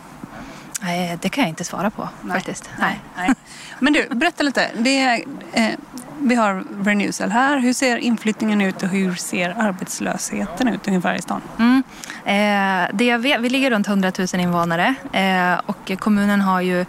Det 1.21 1.29
kan 1.29 1.43
jag 1.43 1.49
inte 1.49 1.65
svara 1.65 1.91
på 1.91 2.09
faktiskt. 2.33 2.71
Nej. 2.79 3.01
Nej. 3.17 3.35
Men 3.79 3.93
du, 3.93 4.09
berätta 4.11 4.43
lite. 4.43 4.71
Det 4.79 5.25
eh, 5.53 5.75
vi 6.21 6.35
har 6.35 6.65
Renewcell 6.85 7.31
här. 7.31 7.59
Hur 7.59 7.73
ser 7.73 7.97
inflyttningen 7.97 8.61
ut 8.61 8.83
och 8.83 8.89
hur 8.89 9.15
ser 9.15 9.55
arbetslösheten 9.59 10.69
ut 10.69 10.89
ungefär 10.89 11.15
i 11.15 11.23
stan? 11.23 11.41
Mm. 11.59 11.83
Eh, 12.25 12.91
det 12.95 13.05
jag 13.05 13.19
vet, 13.19 13.41
vi 13.41 13.49
ligger 13.49 13.71
runt 13.71 13.89
100 13.89 14.13
000 14.19 14.27
invånare 14.41 14.95
eh, 15.13 15.61
och 15.67 15.93
kommunen 15.99 16.41
har 16.41 16.61
ju, 16.61 16.85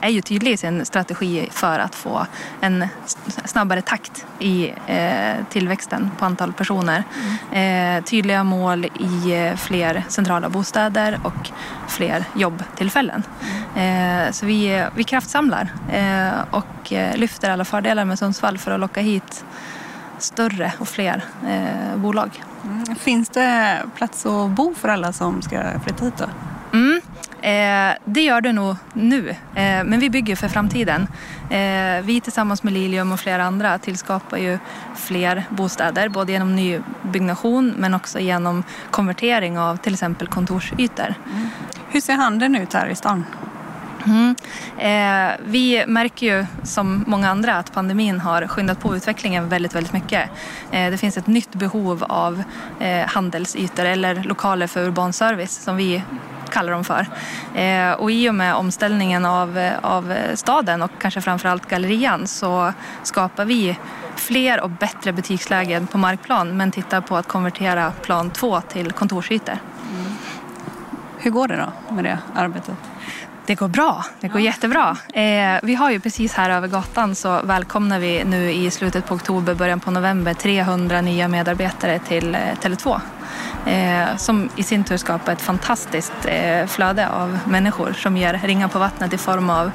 är 0.00 0.08
ju 0.08 0.20
tydlig 0.20 0.52
i 0.52 0.56
sin 0.56 0.84
strategi 0.84 1.48
för 1.50 1.78
att 1.78 1.94
få 1.94 2.26
en 2.60 2.88
snabbare 3.44 3.82
takt 3.82 4.26
i 4.38 4.74
eh, 4.86 5.44
tillväxten 5.50 6.10
på 6.18 6.24
antal 6.24 6.52
personer. 6.52 7.04
Eh, 7.52 8.04
tydliga 8.04 8.44
mål 8.44 8.84
i 8.84 9.34
eh, 9.36 9.56
fler 9.56 10.04
centrala 10.08 10.48
bostäder 10.48 11.20
och 11.22 11.50
fler 11.88 12.24
jobbtillfällen. 12.34 13.22
Eh, 13.76 14.32
så 14.32 14.46
vi, 14.46 14.86
vi 14.94 15.04
kraftsamlar 15.04 15.68
och 16.50 16.92
lyfter 17.14 17.50
alla 17.50 17.64
fördelar 17.64 18.04
med 18.04 18.18
Sundsvall 18.18 18.58
för 18.58 18.70
att 18.70 18.80
locka 18.80 19.00
hit 19.00 19.44
större 20.18 20.72
och 20.78 20.88
fler 20.88 21.24
bolag. 21.96 22.42
Mm. 22.64 22.96
Finns 22.96 23.28
det 23.28 23.78
plats 23.96 24.26
att 24.26 24.50
bo 24.50 24.74
för 24.74 24.88
alla 24.88 25.12
som 25.12 25.42
ska 25.42 25.80
flytta 25.84 26.04
hit 26.04 26.14
då? 26.16 26.26
Mm. 27.42 27.90
Eh, 27.90 27.98
det 28.04 28.22
gör 28.22 28.40
det 28.40 28.52
nog 28.52 28.76
nu, 28.92 29.28
eh, 29.28 29.84
men 29.84 30.00
vi 30.00 30.10
bygger 30.10 30.36
för 30.36 30.48
framtiden. 30.48 31.06
Eh, 31.50 32.04
vi 32.04 32.20
tillsammans 32.22 32.62
med 32.62 32.72
Lilium 32.72 33.12
och 33.12 33.20
flera 33.20 33.44
andra 33.44 33.78
tillskapar 33.78 34.36
ju 34.36 34.58
fler 34.96 35.44
bostäder, 35.50 36.08
både 36.08 36.32
genom 36.32 36.56
nybyggnation 36.56 37.74
men 37.76 37.94
också 37.94 38.18
genom 38.18 38.64
konvertering 38.90 39.58
av 39.58 39.76
till 39.76 39.92
exempel 39.92 40.28
kontorsytor. 40.28 41.14
Hur 41.88 42.00
ser 42.00 42.14
handeln 42.14 42.56
ut 42.56 42.72
här 42.72 42.86
i 42.86 42.94
stan? 42.94 43.24
Mm. 44.06 44.36
Eh, 44.78 45.36
vi 45.44 45.84
märker 45.86 46.26
ju 46.26 46.46
som 46.62 47.04
många 47.06 47.30
andra 47.30 47.56
att 47.56 47.72
pandemin 47.72 48.20
har 48.20 48.46
skyndat 48.46 48.80
på 48.80 48.96
utvecklingen 48.96 49.48
väldigt, 49.48 49.74
väldigt 49.74 49.92
mycket. 49.92 50.30
Eh, 50.70 50.90
det 50.90 50.98
finns 50.98 51.16
ett 51.16 51.26
nytt 51.26 51.54
behov 51.54 52.04
av 52.08 52.42
eh, 52.80 53.06
handelsytor 53.06 53.84
eller 53.84 54.22
lokaler 54.22 54.66
för 54.66 54.84
urban 54.84 55.12
service 55.12 55.62
som 55.64 55.76
vi 55.76 56.02
kallar 56.50 56.72
de 56.72 56.84
för. 56.84 57.06
Eh, 57.54 57.92
och 57.92 58.10
i 58.10 58.30
och 58.30 58.34
med 58.34 58.54
omställningen 58.54 59.24
av, 59.24 59.70
av 59.82 60.14
staden 60.34 60.82
och 60.82 60.90
kanske 60.98 61.20
framförallt 61.20 61.68
gallerian 61.68 62.26
så 62.26 62.72
skapar 63.02 63.44
vi 63.44 63.78
fler 64.16 64.60
och 64.60 64.70
bättre 64.70 65.12
butikslägen 65.12 65.86
på 65.86 65.98
markplan 65.98 66.56
men 66.56 66.70
tittar 66.70 67.00
på 67.00 67.16
att 67.16 67.28
konvertera 67.28 67.92
plan 68.02 68.30
2 68.30 68.60
till 68.60 68.92
kontorsytor. 68.92 69.58
Hur 71.18 71.30
går 71.30 71.48
det 71.48 71.56
då 71.56 71.94
med 71.94 72.04
det 72.04 72.18
arbetet? 72.34 72.76
Det 73.48 73.54
går 73.54 73.68
bra. 73.68 74.04
Det 74.20 74.28
går 74.28 74.40
jättebra. 74.40 74.96
Eh, 75.14 75.58
vi 75.62 75.74
har 75.74 75.90
ju 75.90 76.00
precis 76.00 76.34
här 76.34 76.50
över 76.50 76.68
gatan 76.68 77.14
så 77.14 77.40
välkomnar 77.42 77.98
vi 77.98 78.24
nu 78.24 78.52
i 78.52 78.70
slutet 78.70 79.06
på 79.06 79.14
oktober, 79.14 79.54
början 79.54 79.80
på 79.80 79.90
november 79.90 80.34
300 80.34 81.00
nya 81.00 81.28
medarbetare 81.28 81.98
till 81.98 82.34
eh, 82.34 82.40
Tele2. 82.60 83.00
Eh, 83.66 84.16
som 84.16 84.48
i 84.56 84.62
sin 84.62 84.84
tur 84.84 84.96
skapar 84.96 85.32
ett 85.32 85.40
fantastiskt 85.40 86.26
eh, 86.26 86.66
flöde 86.66 87.08
av 87.08 87.38
människor 87.46 87.92
som 87.92 88.16
ger 88.16 88.40
ringar 88.44 88.68
på 88.68 88.78
vattnet 88.78 89.12
i 89.12 89.18
form 89.18 89.50
av 89.50 89.70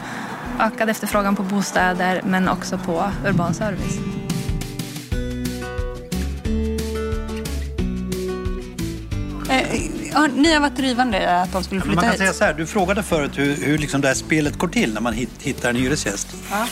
ökad 0.60 0.90
efterfrågan 0.90 1.36
på 1.36 1.44
bostäder 1.44 2.22
men 2.24 2.50
också 2.50 2.78
på 2.78 3.12
urban 3.26 3.54
service. 3.54 4.23
Ja, 10.14 10.28
ni 10.36 10.54
har 10.54 10.60
varit 10.60 10.76
drivande 10.76 11.42
att 11.42 11.52
de 11.52 11.64
skulle 11.64 11.82
flytta 11.82 11.96
Man 11.96 12.04
kan 12.04 12.12
hit? 12.12 12.20
säga 12.20 12.34
så 12.34 12.44
här, 12.44 12.54
du 12.54 12.66
frågade 12.68 13.04
förut 13.04 13.32
hur, 13.36 13.56
hur 13.56 13.78
liksom 13.78 14.02
det 14.02 14.08
här 14.08 14.16
spelet 14.16 14.58
går 14.58 14.68
till 14.68 14.94
när 14.94 15.02
man 15.02 15.14
hit, 15.14 15.30
hittar 15.40 15.70
en 15.70 15.76
hyresgäst. 15.76 16.28
Ja. 16.52 16.68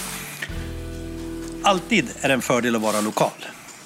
Alltid 1.64 2.10
är 2.22 2.28
det 2.28 2.34
en 2.34 2.42
fördel 2.42 2.76
att 2.76 2.82
vara 2.82 3.02
lokal. 3.02 3.32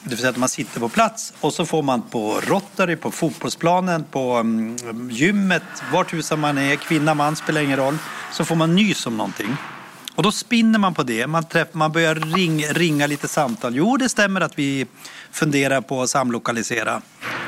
Det 0.03 0.09
vill 0.09 0.17
säga 0.17 0.29
att 0.29 0.37
man 0.37 0.49
sitter 0.49 0.79
på 0.79 0.89
plats 0.89 1.33
och 1.41 1.53
så 1.53 1.65
får 1.65 1.81
man 1.81 2.01
på 2.01 2.41
Rotary, 2.47 2.95
på 2.95 3.11
fotbollsplanen, 3.11 4.03
på 4.11 4.33
mm, 4.33 4.77
gymmet, 5.09 5.63
vart 5.93 6.13
huset 6.13 6.39
man 6.39 6.57
är, 6.57 6.75
kvinna, 6.75 7.13
man, 7.13 7.35
spelar 7.35 7.61
ingen 7.61 7.77
roll. 7.77 7.97
Så 8.31 8.45
får 8.45 8.55
man 8.55 8.75
nys 8.75 9.05
om 9.05 9.17
någonting. 9.17 9.57
Och 10.15 10.23
då 10.23 10.31
spinner 10.31 10.79
man 10.79 10.93
på 10.93 11.03
det. 11.03 11.27
Man, 11.27 11.43
träff, 11.43 11.67
man 11.71 11.91
börjar 11.91 12.15
ring, 12.15 12.65
ringa 12.65 13.07
lite 13.07 13.27
samtal. 13.27 13.75
Jo, 13.75 13.97
det 13.97 14.09
stämmer 14.09 14.41
att 14.41 14.59
vi 14.59 14.85
funderar 15.31 15.81
på 15.81 16.01
att 16.01 16.09
samlokalisera. 16.09 17.01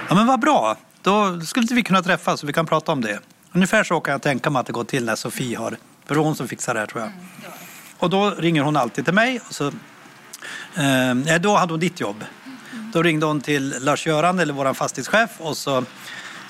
Ja, 0.10 0.16
men 0.16 0.28
vad 0.28 0.39
bra. 0.39 0.78
Då 1.08 1.41
skulle 1.41 1.64
inte 1.64 1.74
vi 1.74 1.84
kunna 1.84 2.01
träffas 2.03 2.39
så 2.39 2.47
vi 2.47 2.53
kan 2.53 2.66
prata 2.66 2.91
om 2.91 3.01
det. 3.01 3.20
Ungefär 3.51 3.84
så 3.84 3.99
kan 3.99 4.12
jag 4.12 4.22
tänka 4.22 4.49
mig 4.49 4.60
att 4.60 4.66
det 4.66 4.74
går 4.74 4.84
till 4.84 5.05
när 5.05 5.16
Sofie 5.16 5.58
har, 5.58 5.78
för 6.05 6.16
det 6.16 6.22
är 6.22 6.24
hon 6.24 6.36
som 6.36 6.47
fixar 6.47 6.74
det 6.74 6.80
här 6.80 6.88
tror 6.88 7.01
jag. 7.01 7.12
Och 7.97 8.10
då 8.10 8.30
ringer 8.30 8.62
hon 8.62 8.78
alltid 8.78 9.05
till 9.05 9.14
mig. 9.14 9.39
Och 9.49 9.55
så, 9.55 9.68
eh, 11.28 11.41
då 11.41 11.55
hade 11.55 11.74
hon 11.74 11.80
ditt 11.80 11.99
jobb. 11.99 12.26
Då 12.93 13.03
ringde 13.03 13.26
hon 13.26 13.41
till 13.41 13.76
Lars-Göran 13.80 14.39
eller 14.39 14.53
vår 14.53 14.74
fastighetschef 14.74 15.30
och 15.38 15.58
så 15.58 15.84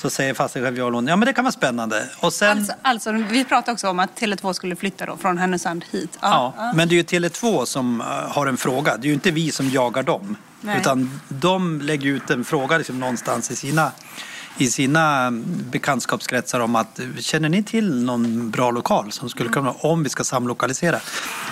Så 0.02 0.10
säger 0.10 0.34
fastighetschefen 0.34 1.08
ja 1.08 1.16
men 1.16 1.26
det 1.26 1.34
kan 1.34 1.44
vara 1.44 1.52
spännande. 1.52 2.10
Och 2.20 2.34
sen, 2.34 2.58
Alltså, 2.58 2.74
alltså, 2.82 3.12
vi 3.12 3.46
pratade 3.46 3.72
också 3.72 3.90
om 3.90 4.00
att 4.00 4.20
Tele2 4.20 4.54
skulle 4.54 4.76
flytta 4.76 5.06
då 5.06 5.18
från 5.18 5.38
Härnösand 5.38 5.86
hit. 5.92 6.18
ja, 6.22 6.72
men 6.76 6.90
det 6.90 6.96
är 6.96 6.98
ju 6.98 7.04
Tele2 7.04 7.66
som 7.66 8.02
eh, 8.02 8.08
har 8.08 8.48
en 8.48 8.58
fråga. 8.58 8.98
Det 8.98 9.06
är 9.06 9.08
ju 9.08 9.14
inte 9.14 9.32
vi 9.32 9.52
som 9.52 9.70
jagar 9.70 10.04
dem. 10.04 10.36
Nej. 10.62 10.80
Utan 10.80 11.22
de 11.30 11.82
lägger 11.82 12.10
ut 12.10 12.30
en 12.30 12.46
fråga 12.46 12.78
liksom 12.78 13.00
någonstans 13.00 13.52
i 13.52 13.56
sina, 13.56 13.92
i 14.58 14.68
sina 14.68 15.32
bekantskapskretsar 15.72 16.60
om 16.60 16.76
att 16.76 17.00
känner 17.20 17.50
ni 17.50 17.64
till 17.64 18.04
någon 18.04 18.52
bra 18.52 18.72
lokal 18.72 19.12
som 19.12 19.30
skulle 19.30 19.50
kunna, 19.50 19.72
om 19.72 20.04
vi 20.04 20.10
ska 20.10 20.24
samlokalisera? 20.24 21.00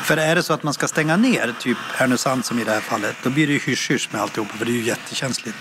För 0.04 0.18
är 0.18 0.36
det 0.36 0.44
så 0.44 0.54
att 0.54 0.64
man 0.64 0.74
ska 0.74 0.88
stänga 0.88 1.18
ner, 1.18 1.56
typ 1.60 1.78
Härnösand 1.94 2.46
som 2.46 2.60
i 2.60 2.64
det 2.64 2.72
här 2.72 2.80
fallet, 2.80 3.16
då 3.24 3.30
blir 3.30 3.48
det 3.48 3.54
ju 3.54 3.60
hysch-hysch 3.60 4.10
med 4.12 4.22
alltihopa 4.22 4.54
för 4.58 4.66
det 4.66 4.72
är 4.72 4.74
ju 4.74 4.84
jättekänsligt. 4.84 5.58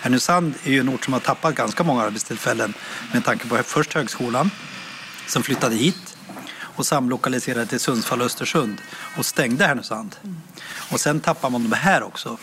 Härnösand 0.00 0.54
är 0.64 0.70
ju 0.70 0.80
en 0.80 0.88
ort 0.88 1.04
som 1.04 1.12
har 1.12 1.20
tappat 1.20 1.54
ganska 1.54 1.84
många 1.84 2.02
arbetstillfällen 2.02 2.74
med 3.12 3.24
tanke 3.24 3.48
på 3.48 3.56
först 3.56 3.94
högskolan 3.94 4.50
som 5.26 5.42
flyttade 5.42 5.74
hit 5.74 6.16
och 6.60 6.86
samlokaliserade 6.86 7.66
till 7.66 7.80
Sundsvall 7.80 8.20
och 8.20 8.26
Östersund 8.26 8.76
och 9.18 9.26
stängde 9.26 9.66
Härnösand. 9.66 10.16
Och 10.92 11.00
sen 11.00 11.20
tappar 11.20 11.50
man 11.50 11.70
de 11.70 11.76
här 11.76 12.02
också. 12.02 12.38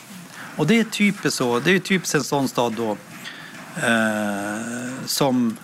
Och 0.58 0.68
det 0.68 0.80
är 0.80 0.84
typiskt 0.84 1.38
så, 1.38 1.60
det 1.60 1.72
är 1.72 1.80
typiskt 1.80 2.16
en 2.16 2.24
sån 2.24 2.48
stad 2.48 2.74
då 2.74 2.98
eh, 3.84 5.06
som 5.06 5.58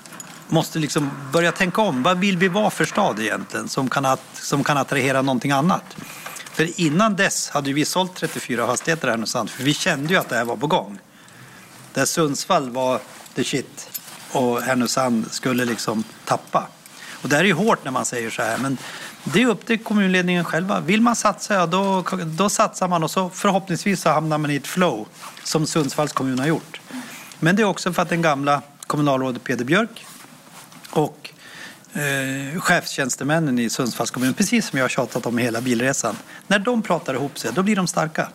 måste 0.48 0.80
liksom 0.80 1.12
börja 1.34 1.52
tänka 1.52 1.82
om. 1.82 2.04
Vad 2.04 2.20
vill 2.20 2.38
vi 2.38 2.48
vara 2.48 2.70
för 2.70 2.86
stad 2.86 3.20
egentligen 3.20 3.70
som 3.70 3.90
kan, 3.90 4.06
att, 4.06 4.26
som 4.34 4.64
kan 4.64 4.78
attrahera 4.78 5.22
någonting 5.22 5.52
annat? 5.52 5.96
För 6.52 6.82
innan 6.82 7.16
dess 7.16 7.50
hade 7.50 7.74
vi 7.74 7.86
sålt 7.86 8.16
34 8.16 8.66
hastigheter 8.66 9.08
i 9.08 9.12
Härnösand 9.12 9.50
för 9.50 9.64
vi 9.64 9.74
kände 9.74 10.14
ju 10.14 10.20
att 10.20 10.30
det 10.30 10.36
här 10.36 10.46
var 10.46 10.56
på 10.56 10.68
gång. 10.68 11.00
Där 11.94 12.06
Sundsvall 12.06 12.70
var 12.70 13.00
the 13.34 13.44
shit 13.44 14.02
och 14.32 14.62
Härnösand 14.62 15.32
skulle 15.32 15.66
liksom 15.66 16.04
tappa. 16.26 16.68
Och 17.12 17.30
det 17.30 17.36
här 17.36 17.44
är 17.44 17.48
ju 17.48 17.54
hårt 17.54 17.86
när 17.86 17.92
man 17.92 18.06
säger 18.06 18.30
så 18.30 18.42
här 18.42 18.58
men 18.58 18.78
det 19.24 19.42
är 19.42 19.48
upp 19.48 19.66
till 19.66 19.84
kommunledningen 19.84 20.46
själva. 20.46 20.80
Vill 20.80 21.02
man 21.02 21.16
satsa, 21.16 21.54
ja 21.54 21.66
då, 21.66 22.04
då 22.26 22.50
satsar 22.50 22.88
man 22.88 23.04
och 23.04 23.12
så 23.12 23.30
förhoppningsvis 23.30 24.02
så 24.02 24.10
hamnar 24.10 24.38
man 24.38 24.52
i 24.52 24.56
ett 24.56 24.68
flow 24.68 25.08
som 25.44 25.68
Sundsvalls 25.68 26.14
kommun 26.14 26.40
har 26.40 26.48
gjort. 26.48 26.82
Men 27.44 27.56
det 27.56 27.62
är 27.62 27.66
också 27.66 27.94
för 27.94 28.02
att 28.02 28.10
den 28.10 28.22
gamla 28.22 28.62
kommunalrådet 28.88 29.44
Peder 29.44 29.66
Björk 29.66 30.06
och 30.90 31.30
eh, 31.94 32.60
chefstjänstemännen 32.60 33.60
i 33.60 33.70
Sundsvalls 33.70 34.12
kommun, 34.12 34.34
precis 34.34 34.68
som 34.68 34.78
jag 34.78 34.84
har 34.84 34.90
tjatat 34.90 35.26
om 35.26 35.38
hela 35.38 35.62
bilresan, 35.62 36.16
när 36.48 36.60
de 36.60 36.82
pratar 36.82 37.14
ihop 37.14 37.40
sig, 37.40 37.52
då 37.54 37.64
blir 37.64 37.76
de 37.76 37.88
starka. 37.88 38.28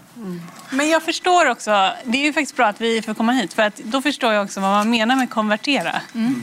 Men 0.71 0.89
jag 0.89 1.03
förstår 1.03 1.51
också, 1.51 1.93
det 2.05 2.19
är 2.19 2.23
ju 2.23 2.33
faktiskt 2.33 2.57
bra 2.57 2.67
att 2.67 2.81
vi 2.81 3.03
får 3.03 3.15
komma 3.15 3.33
hit 3.33 3.55
för 3.55 3.63
att 3.63 3.77
då 3.77 4.03
förstår 4.03 4.33
jag 4.33 4.45
också 4.45 4.61
vad 4.61 4.71
man 4.71 4.91
menar 4.91 5.17
med 5.17 5.31
konvertera. 5.31 6.01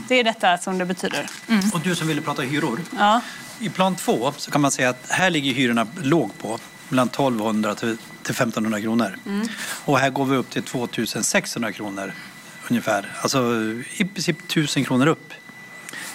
Det 0.08 0.20
är 0.20 0.24
detta 0.24 0.58
som 0.58 0.78
det 0.78 0.84
betyder. 0.84 1.26
Och 1.74 1.80
du 1.80 1.94
som 1.94 2.08
ville 2.08 2.20
prata 2.20 2.42
hyror. 2.42 2.80
Ja. 2.98 3.20
I 3.60 3.68
plan 3.68 3.96
två 3.96 4.32
så 4.36 4.50
kan 4.50 4.60
man 4.60 4.70
säga 4.70 4.88
att 4.88 5.10
här 5.10 5.30
ligger 5.30 5.52
hyrorna 5.52 5.86
låg 6.02 6.38
på 6.38 6.58
mellan 6.88 7.08
1200 7.08 7.74
till 7.74 7.96
till 8.24 8.32
1500 8.32 8.80
kronor. 8.80 9.18
Mm. 9.26 9.48
Och 9.84 9.98
här 9.98 10.10
går 10.10 10.24
vi 10.24 10.36
upp 10.36 10.50
till 10.50 10.62
2600 10.62 11.72
kronor 11.72 12.12
ungefär. 12.70 13.12
Alltså 13.22 13.54
i 13.96 14.04
princip 14.04 14.38
1000 14.44 14.84
kronor 14.84 15.06
upp. 15.06 15.32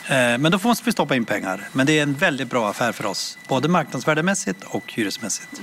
Eh, 0.07 0.37
Men 0.37 0.51
då 0.51 0.59
måste 0.63 0.85
vi 0.85 0.91
stoppa 0.91 1.15
in 1.15 1.25
pengar. 1.25 1.69
Men 1.71 1.85
det 1.85 1.99
är 1.99 2.03
en 2.03 2.13
väldigt 2.13 2.49
bra 2.49 2.69
affär 2.69 2.91
för 2.91 3.05
oss. 3.05 3.37
Både 3.47 3.67
marknadsvärdemässigt 3.67 4.63
och 4.63 4.93
hyresmässigt. 4.93 5.61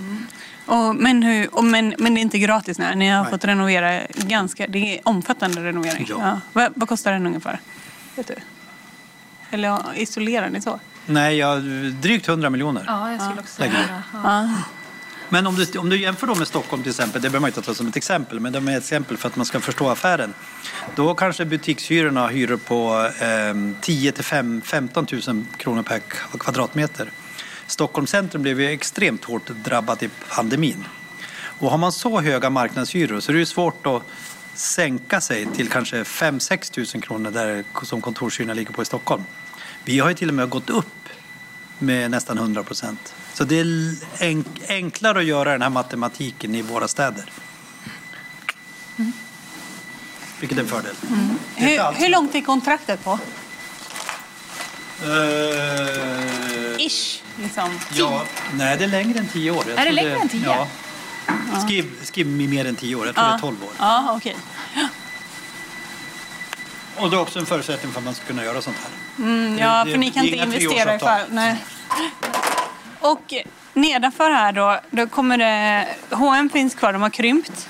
Och, 0.66 0.97
men, 0.97 1.22
hur, 1.22 1.55
och, 1.55 1.64
men, 1.64 1.95
men 1.99 2.14
det 2.14 2.20
är 2.20 2.22
inte 2.22 2.39
gratis 2.39 2.78
nu. 2.78 2.95
Ni 2.95 3.09
har 3.09 3.24
fått 3.24 3.45
renovera 3.45 4.01
ganska, 4.14 4.66
det 4.66 4.78
är 4.78 5.01
omfattande 5.05 5.64
renovering. 5.64 6.07
Ja. 6.09 6.41
Vad, 6.53 6.72
vad 6.76 6.89
kostar 6.89 7.12
den 7.12 7.26
ungefär? 7.26 7.61
Vet 8.14 8.26
du? 8.26 8.34
Eller 9.51 9.68
ja, 9.68 9.82
isolerar 9.95 10.51
ni 10.51 10.61
så? 10.61 10.80
Nej, 11.07 11.37
ja, 11.37 11.57
drygt 12.03 12.28
100 12.28 12.51
miljoner. 12.51 12.84
Ja, 12.87 13.12
jag 13.12 13.22
skulle 13.22 13.41
också 13.41 13.55
säga. 13.55 14.03
Ja. 14.12 14.49
Men 15.29 15.47
om 15.47 15.55
du, 15.55 15.79
om 15.79 15.89
du 15.89 16.01
jämför 16.01 16.27
då 16.27 16.35
med 16.35 16.49
Stockholm 16.49 16.83
till 16.83 16.91
exempel, 16.91 17.22
det 17.22 17.29
behöver 17.29 17.41
man 17.41 17.49
inte 17.49 17.62
ta 17.62 17.74
som 17.74 17.89
ett 17.89 17.97
exempel, 17.97 18.41
men 18.41 18.53
de 18.53 18.68
är 18.68 18.72
ett 18.72 18.83
exempel 18.83 19.16
för 19.16 19.29
att 19.29 19.37
man 19.37 19.47
ska 19.47 19.61
förstå 19.61 19.89
affären. 19.89 20.35
Då 20.95 21.14
kanske 21.14 21.45
butikshyrorna 21.45 22.20
har 22.20 22.29
hyror 22.29 22.57
på 22.57 23.11
eh, 23.24 23.81
10 23.81 24.12
till 24.12 24.24
5, 24.24 24.61
15 24.64 25.07
000 25.27 25.45
kronor 25.57 25.83
per 25.83 25.99
kvadratmeter. 26.39 27.11
Stockholms 27.66 28.11
centrum 28.11 28.43
blev 28.43 28.61
ju 28.61 28.70
extremt 28.70 29.24
hårt 29.24 29.47
drabbat 29.47 30.03
i 30.03 30.11
pandemin. 30.29 30.85
Och 31.59 31.70
har 31.70 31.79
man 31.79 31.93
så 31.93 32.20
höga 32.20 32.51
marknadshyror 32.51 33.20
så 33.20 33.33
är 33.33 33.35
det 33.35 33.39
ju 33.39 33.47
svårt 33.47 33.87
att 33.87 34.03
sänka 34.55 35.20
sig 35.20 35.47
till 35.47 35.68
kanske 35.68 36.03
5-6 36.03 36.95
000 36.95 37.03
kronor 37.03 37.31
där 37.31 37.64
som 37.83 38.01
kontorshyrorna 38.01 38.55
ligger 38.55 38.72
på 38.72 38.83
i 38.83 38.85
Stockholm. 38.85 39.24
Vi 39.85 39.99
har 39.99 40.09
ju 40.09 40.14
till 40.14 40.29
och 40.29 40.35
med 40.35 40.49
gått 40.49 40.70
upp 40.70 40.95
med 41.79 42.11
nästan 42.11 42.39
100 42.39 42.62
procent. 42.62 43.14
Så 43.35 43.45
det 43.45 43.59
är 43.61 43.64
enk- 44.18 44.62
enklare 44.68 45.18
att 45.18 45.24
göra 45.24 45.53
den 45.53 45.62
här 45.62 45.70
matematiken 45.70 46.55
i 46.55 46.62
våra 46.62 46.89
städer. 46.89 47.24
Vilket 50.41 50.59
är 50.59 50.62
en 50.62 50.68
fördel. 50.68 50.95
Det 51.01 51.70
inte 51.70 51.83
Hur, 51.83 51.93
hur 51.93 52.09
långt 52.09 52.35
är 52.35 52.41
kontraktet 52.41 53.05
på? 53.05 53.18
Eh, 55.05 56.87
Ish, 56.87 57.22
liksom. 57.43 57.79
ja, 57.93 58.24
nej, 58.55 58.77
det 58.79 58.85
är 58.85 58.89
längre 58.89 59.18
än 59.18 59.29
10 59.29 59.51
år. 59.51 59.64
Jag 59.68 59.79
Är 59.79 59.85
det 59.85 59.93
längre 59.93 60.16
än 60.16 60.29
10? 60.29 60.45
Ja. 60.47 60.68
Skriv, 61.64 61.93
skriv 62.03 62.27
mer 62.27 62.64
än 62.64 62.77
10 62.77 62.95
år. 62.95 63.07
Jag 63.07 63.14
tror 63.14 63.24
det 63.29 63.35
är 63.35 63.39
12 63.39 63.62
år. 63.64 63.70
Ja, 63.79 64.14
okej. 64.16 64.37
Och 66.99 67.11
det 67.11 67.16
är 67.16 67.20
också 67.20 67.38
en 67.38 67.47
förutsättning 67.47 67.92
för 67.92 67.99
att 68.01 68.05
man 68.05 68.14
ska 68.14 68.24
kunna 68.26 68.44
göra 68.44 68.62
sånt 68.62 68.76
här. 68.76 69.24
Mm, 69.24 69.59
ja, 69.59 69.84
Det- 69.84 69.90
för 69.90 69.99
ni 69.99 70.11
kan 70.11 70.24
inte 70.24 70.36
investera 70.38 70.94
i 70.94 70.99
fall. 70.99 71.20
Nej. 71.30 71.57
Och 73.01 73.34
nedanför 73.72 74.30
här 74.30 74.53
då, 74.53 74.80
då 74.90 75.07
kommer 75.07 75.38
det... 75.38 75.86
H&M 76.11 76.51
finns 76.53 76.74
kvar, 76.74 76.92
de 76.92 77.03
har 77.03 77.11
krympt. 77.11 77.68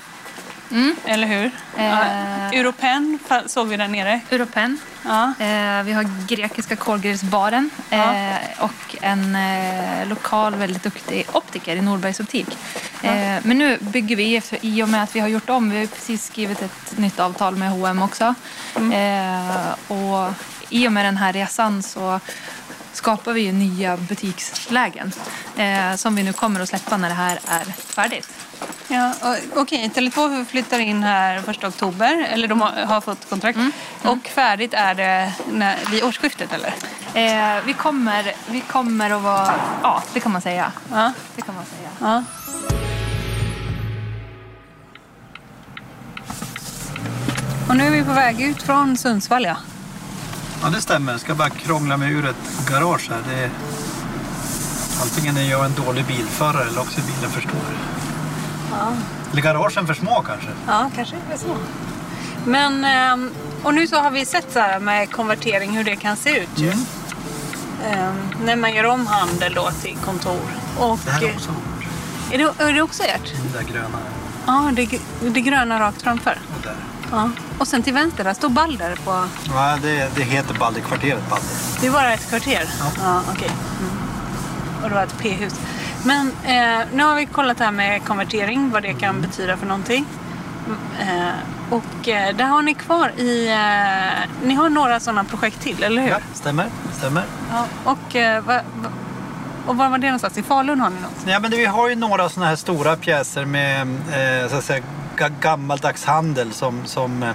Eller 1.05 1.27
hur? 1.27 1.51
Ja. 1.77 2.03
Europen 2.53 3.19
såg 3.45 3.67
vi 3.67 3.77
där 3.77 3.87
nere. 3.87 4.21
Europen. 4.31 4.79
Ja. 5.03 5.23
Eh, 5.23 5.83
vi 5.83 5.93
har 5.93 6.27
grekiska 6.27 6.75
kolgrillsbaren 6.75 7.69
eh, 7.89 8.35
och 8.59 8.95
en 9.01 9.35
eh, 9.35 10.07
lokal 10.07 10.55
väldigt 10.55 10.83
duktig 10.83 11.25
optiker 11.31 11.75
i 11.75 11.81
Norbergs 11.81 12.19
optik. 12.19 12.57
Eh, 13.01 13.37
men 13.43 13.57
nu 13.57 13.77
bygger 13.79 14.15
vi, 14.15 14.37
efter, 14.37 14.59
i 14.61 14.83
och 14.83 14.89
med 14.89 15.03
att 15.03 15.15
vi 15.15 15.19
har 15.19 15.27
gjort 15.27 15.49
om, 15.49 15.69
vi 15.69 15.79
har 15.79 15.87
precis 15.87 16.27
skrivit 16.27 16.61
ett 16.61 16.97
nytt 16.97 17.19
avtal 17.19 17.55
med 17.55 17.69
H&M 17.71 18.01
också. 18.01 18.35
Eh, 18.75 19.71
och 19.87 20.33
i 20.69 20.87
och 20.87 20.91
med 20.91 21.05
den 21.05 21.17
här 21.17 21.33
resan 21.33 21.83
så 21.83 22.19
skapar 22.97 23.33
vi 23.33 23.41
ju 23.41 23.51
nya 23.51 23.97
butikslägen 23.97 25.11
eh, 25.57 25.95
som 25.95 26.15
vi 26.15 26.23
nu 26.23 26.33
kommer 26.33 26.59
att 26.59 26.69
släppa 26.69 26.97
när 26.97 27.09
det 27.09 27.15
här 27.15 27.39
är 27.47 27.63
färdigt. 27.65 28.29
Ja, 28.87 29.13
Okej, 29.55 29.91
Tele2 29.95 30.45
flyttar 30.45 30.79
in 30.79 31.03
här 31.03 31.41
första 31.41 31.67
oktober, 31.67 32.27
eller 32.29 32.47
de 32.47 32.61
har, 32.61 33.01
fått 33.01 33.29
kontrakt. 33.29 33.59
Och 34.03 34.27
färdigt 34.27 34.73
är 34.73 34.93
det 34.93 35.33
när, 35.51 35.77
vid 35.91 36.03
årsskiftet, 36.03 36.53
eller? 36.53 36.73
Eh, 37.13 37.63
vi, 37.65 37.73
kommer, 37.73 38.33
vi 38.49 38.61
kommer 38.61 39.09
att 39.09 39.21
vara, 39.21 39.53
ja 39.83 40.03
det 40.13 40.19
kan 40.19 40.31
man 40.31 40.41
säga. 40.41 40.71
Ja. 40.91 41.13
Det 41.35 41.41
kan 41.41 41.55
man 41.55 41.65
säga. 41.65 41.89
Ja. 41.99 42.23
Och 47.69 47.77
nu 47.77 47.87
är 47.87 47.91
vi 47.91 48.03
på 48.03 48.13
väg 48.13 48.41
ut 48.41 48.63
från 48.63 48.97
Sundsvall, 48.97 49.45
ja. 49.45 49.57
Ja, 50.63 50.69
det 50.69 50.81
stämmer. 50.81 51.11
Jag 51.11 51.21
ska 51.21 51.35
bara 51.35 51.49
krångla 51.49 51.97
mig 51.97 52.11
ur 52.11 52.25
ett 52.25 52.67
garage 52.69 53.09
här. 53.09 53.21
Det 53.29 53.43
är... 53.43 53.49
Antingen 55.01 55.37
är 55.37 55.51
jag 55.51 55.65
en 55.65 55.73
dålig 55.85 56.05
bilförare 56.05 56.63
eller 56.67 56.81
också 56.81 56.99
är 56.99 57.03
bilen 57.05 57.31
för 57.31 57.41
stor. 57.41 57.61
Ja, 58.71 58.87
Eller 59.31 59.41
garagen 59.41 59.87
för 59.87 59.93
små 59.93 60.21
kanske. 60.27 60.49
ja 60.67 60.89
kanske 60.95 61.15
det 61.31 61.37
så. 61.37 61.57
Men, 62.45 62.85
ehm, 62.85 63.31
och 63.63 63.73
nu 63.73 63.87
så 63.87 63.95
har 63.99 64.11
vi 64.11 64.25
sett 64.25 64.53
så 64.53 64.59
här 64.59 64.79
med 64.79 65.11
konvertering 65.11 65.77
hur 65.77 65.83
det 65.83 65.95
kan 65.95 66.15
se 66.17 66.39
ut 66.39 66.49
ju. 66.55 66.69
Ehm, 67.85 68.15
när 68.45 68.55
man 68.55 68.73
gör 68.73 68.83
om 68.85 69.07
handel 69.07 69.53
då 69.53 69.69
till 69.81 69.97
kontor. 70.05 70.39
Och, 70.77 70.99
Det 71.05 71.11
här 71.11 71.23
är 71.23 71.33
också 71.35 71.51
är, 72.31 72.37
det, 72.37 72.63
är 72.63 72.73
det 72.73 72.81
också 72.81 73.03
ert? 73.03 73.33
det 73.53 73.57
där 73.57 73.65
gröna. 73.73 73.97
Ja, 74.45 74.71
det, 74.73 74.99
det 75.33 75.41
gröna 75.41 75.79
rakt 75.79 76.01
framför. 76.01 76.39
Och 76.57 76.63
där. 76.63 76.75
Ja. 77.11 77.29
Och 77.57 77.67
sen 77.67 77.83
till 77.83 77.93
vänster, 77.93 78.23
där 78.23 78.33
står 78.33 78.49
Balder 78.49 78.95
på... 79.05 79.23
Ja, 79.53 79.77
det, 79.81 80.15
det 80.15 80.23
heter 80.23 80.53
Balderkvarteret 80.53 81.29
Balder. 81.29 81.47
Det 81.81 81.87
är 81.87 81.91
bara 81.91 82.13
ett 82.13 82.29
kvarter? 82.29 82.63
Ja. 83.03 83.21
okej. 83.31 83.51
Mm. 83.79 83.91
Och 84.83 84.89
det 84.89 84.95
var 84.95 85.03
ett 85.03 85.17
P-hus. 85.19 85.55
Men 86.03 86.31
eh, 86.43 86.85
nu 86.93 87.03
har 87.03 87.15
vi 87.15 87.25
kollat 87.25 87.57
det 87.57 87.63
här 87.63 87.71
med 87.71 88.03
konvertering, 88.05 88.69
vad 88.71 88.83
det 88.83 88.93
kan 88.93 89.21
betyda 89.21 89.57
för 89.57 89.65
någonting. 89.65 90.05
Mm, 90.65 90.77
Eh, 90.99 91.33
och 91.69 92.07
eh, 92.07 92.35
där 92.35 92.45
har 92.45 92.61
ni 92.61 92.73
kvar 92.73 93.09
i... 93.17 93.47
Eh, 93.47 94.29
ni 94.47 94.53
har 94.55 94.69
några 94.69 94.99
sådana 94.99 95.23
projekt 95.23 95.61
till, 95.61 95.83
eller 95.83 96.01
hur? 96.01 96.09
Ja, 96.09 96.17
stämmer. 96.33 96.65
stämmer. 96.97 97.23
Ja, 97.51 97.65
och, 97.83 98.15
eh, 98.15 98.41
va, 98.43 98.53
va, 98.75 98.89
och 99.65 99.77
var 99.77 99.89
var 99.89 99.97
det 99.97 100.07
någonstans? 100.07 100.37
I 100.37 100.43
Falun 100.43 100.79
har 100.79 100.89
ni 100.89 100.95
något? 101.01 101.11
Ja, 101.25 101.39
men 101.39 101.51
det, 101.51 101.57
vi 101.57 101.65
har 101.65 101.89
ju 101.89 101.95
några 101.95 102.29
sådana 102.29 102.49
här 102.49 102.55
stora 102.55 102.95
pjäser 102.95 103.45
med 103.45 103.81
eh, 103.81 104.49
så 104.49 104.55
att 104.57 104.63
säga, 104.63 104.79
ga- 104.79 104.83
gammaldags 105.39 106.05
handel 106.05 106.51
som, 106.53 106.85
som 106.85 107.23
eh, 107.23 107.29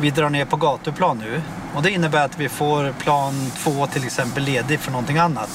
vi 0.00 0.10
drar 0.10 0.30
ner 0.30 0.44
på 0.44 0.56
gatuplan 0.56 1.18
nu. 1.18 1.42
Och 1.74 1.82
det 1.82 1.90
innebär 1.90 2.24
att 2.24 2.38
vi 2.38 2.48
får 2.48 2.92
plan 2.92 3.50
två 3.56 3.86
till 3.86 4.04
exempel 4.04 4.44
ledig 4.44 4.80
för 4.80 4.90
någonting 4.90 5.18
annat. 5.18 5.50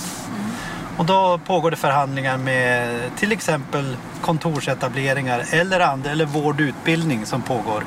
Och 0.98 1.06
då 1.06 1.40
pågår 1.46 1.72
det 1.72 1.78
förhandlingar 1.78 2.38
med 2.38 3.00
till 3.16 3.32
exempel 3.32 3.98
kontorsetableringar 4.22 5.46
eller, 5.52 5.80
andra, 5.80 6.12
eller 6.12 6.26
vård 6.26 6.62
utbildning 6.62 7.26
som 7.26 7.42
pågår. 7.42 7.84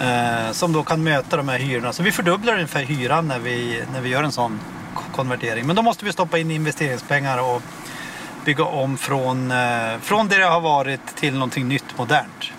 Eh, 0.00 0.52
som 0.52 0.72
då 0.72 0.82
kan 0.82 1.04
möta 1.04 1.36
de 1.36 1.48
här 1.48 1.58
hyrorna. 1.58 1.92
Så 1.92 2.02
vi 2.02 2.12
fördubblar 2.12 2.54
ungefär 2.54 2.82
hyran 2.82 3.28
när 3.28 3.38
vi, 3.38 3.82
när 3.92 4.00
vi 4.00 4.08
gör 4.08 4.22
en 4.22 4.32
sån 4.32 4.60
konvertering. 5.12 5.66
Men 5.66 5.76
då 5.76 5.82
måste 5.82 6.04
vi 6.04 6.12
stoppa 6.12 6.38
in 6.38 6.50
investeringspengar 6.50 7.54
och 7.54 7.62
bygga 8.44 8.64
om 8.64 8.96
från, 8.96 9.50
eh, 9.50 9.98
från 10.00 10.28
det 10.28 10.38
det 10.38 10.44
har 10.44 10.60
varit 10.60 11.16
till 11.16 11.34
någonting 11.34 11.68
nytt 11.68 11.98
modernt. 11.98 12.52